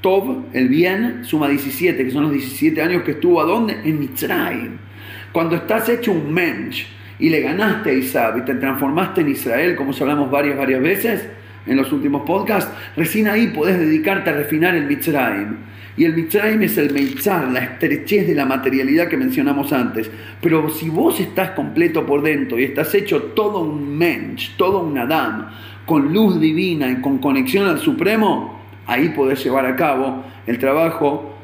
Tov, 0.00 0.44
el 0.52 0.68
bien, 0.68 1.24
suma 1.24 1.48
17, 1.48 2.04
que 2.04 2.10
son 2.10 2.24
los 2.24 2.32
17 2.32 2.80
años 2.80 3.02
que 3.02 3.12
estuvo 3.12 3.40
a 3.40 3.44
dónde? 3.44 3.74
En 3.84 4.00
Mitzrayim. 4.00 4.78
Cuando 5.32 5.56
estás 5.56 5.88
hecho 5.88 6.12
un 6.12 6.32
mensch 6.32 6.86
y 7.18 7.28
le 7.28 7.40
ganaste 7.40 7.90
a 7.90 7.92
Isab 7.92 8.38
y 8.38 8.44
te 8.44 8.54
transformaste 8.54 9.20
en 9.20 9.28
Israel, 9.28 9.76
como 9.76 9.92
hablamos 9.92 10.30
varias, 10.30 10.56
varias 10.56 10.80
veces 10.80 11.28
en 11.66 11.76
los 11.76 11.92
últimos 11.92 12.22
podcasts, 12.22 12.72
recién 12.96 13.28
ahí 13.28 13.48
podés 13.48 13.78
dedicarte 13.78 14.30
a 14.30 14.32
refinar 14.32 14.74
el 14.74 14.86
Mitzrayim. 14.86 15.56
Y 15.96 16.04
el 16.04 16.14
Mitzrayim 16.14 16.62
es 16.62 16.78
el 16.78 16.94
Meitzar, 16.94 17.48
la 17.48 17.60
estrechez 17.60 18.26
de 18.26 18.34
la 18.34 18.46
materialidad 18.46 19.08
que 19.08 19.16
mencionamos 19.16 19.72
antes. 19.72 20.10
Pero 20.40 20.70
si 20.70 20.88
vos 20.88 21.20
estás 21.20 21.50
completo 21.50 22.06
por 22.06 22.22
dentro 22.22 22.58
y 22.58 22.64
estás 22.64 22.94
hecho 22.94 23.22
todo 23.34 23.60
un 23.60 23.98
mensch, 23.98 24.56
todo 24.56 24.80
un 24.80 24.96
Adam, 24.96 25.50
con 25.90 26.14
luz 26.14 26.38
divina 26.38 26.88
y 26.88 27.00
con 27.00 27.18
conexión 27.18 27.66
al 27.66 27.80
Supremo, 27.80 28.60
ahí 28.86 29.08
podés 29.08 29.42
llevar 29.42 29.66
a 29.66 29.74
cabo 29.74 30.22
el 30.46 30.56
trabajo, 30.56 31.34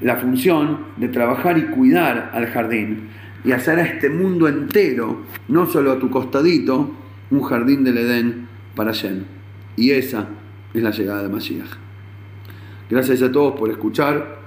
la 0.00 0.16
función 0.16 0.78
de 0.96 1.06
trabajar 1.06 1.56
y 1.58 1.66
cuidar 1.66 2.32
al 2.34 2.46
jardín 2.48 3.10
y 3.44 3.52
hacer 3.52 3.78
a 3.78 3.84
este 3.84 4.10
mundo 4.10 4.48
entero, 4.48 5.22
no 5.46 5.66
solo 5.66 5.92
a 5.92 6.00
tu 6.00 6.10
costadito, 6.10 6.90
un 7.30 7.42
jardín 7.42 7.84
del 7.84 7.98
Edén 7.98 8.48
para 8.74 8.90
Shem. 8.90 9.26
Y 9.76 9.92
esa 9.92 10.26
es 10.74 10.82
la 10.82 10.90
llegada 10.90 11.22
de 11.22 11.28
Mashiach. 11.28 11.70
Gracias 12.90 13.22
a 13.22 13.30
todos 13.30 13.54
por 13.54 13.70
escuchar 13.70 14.40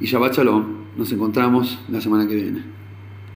y 0.00 0.06
Shabbat 0.06 0.36
Shalom. 0.36 0.86
Nos 0.96 1.12
encontramos 1.12 1.84
la 1.90 2.00
semana 2.00 2.26
que 2.26 2.34
viene. 2.34 2.62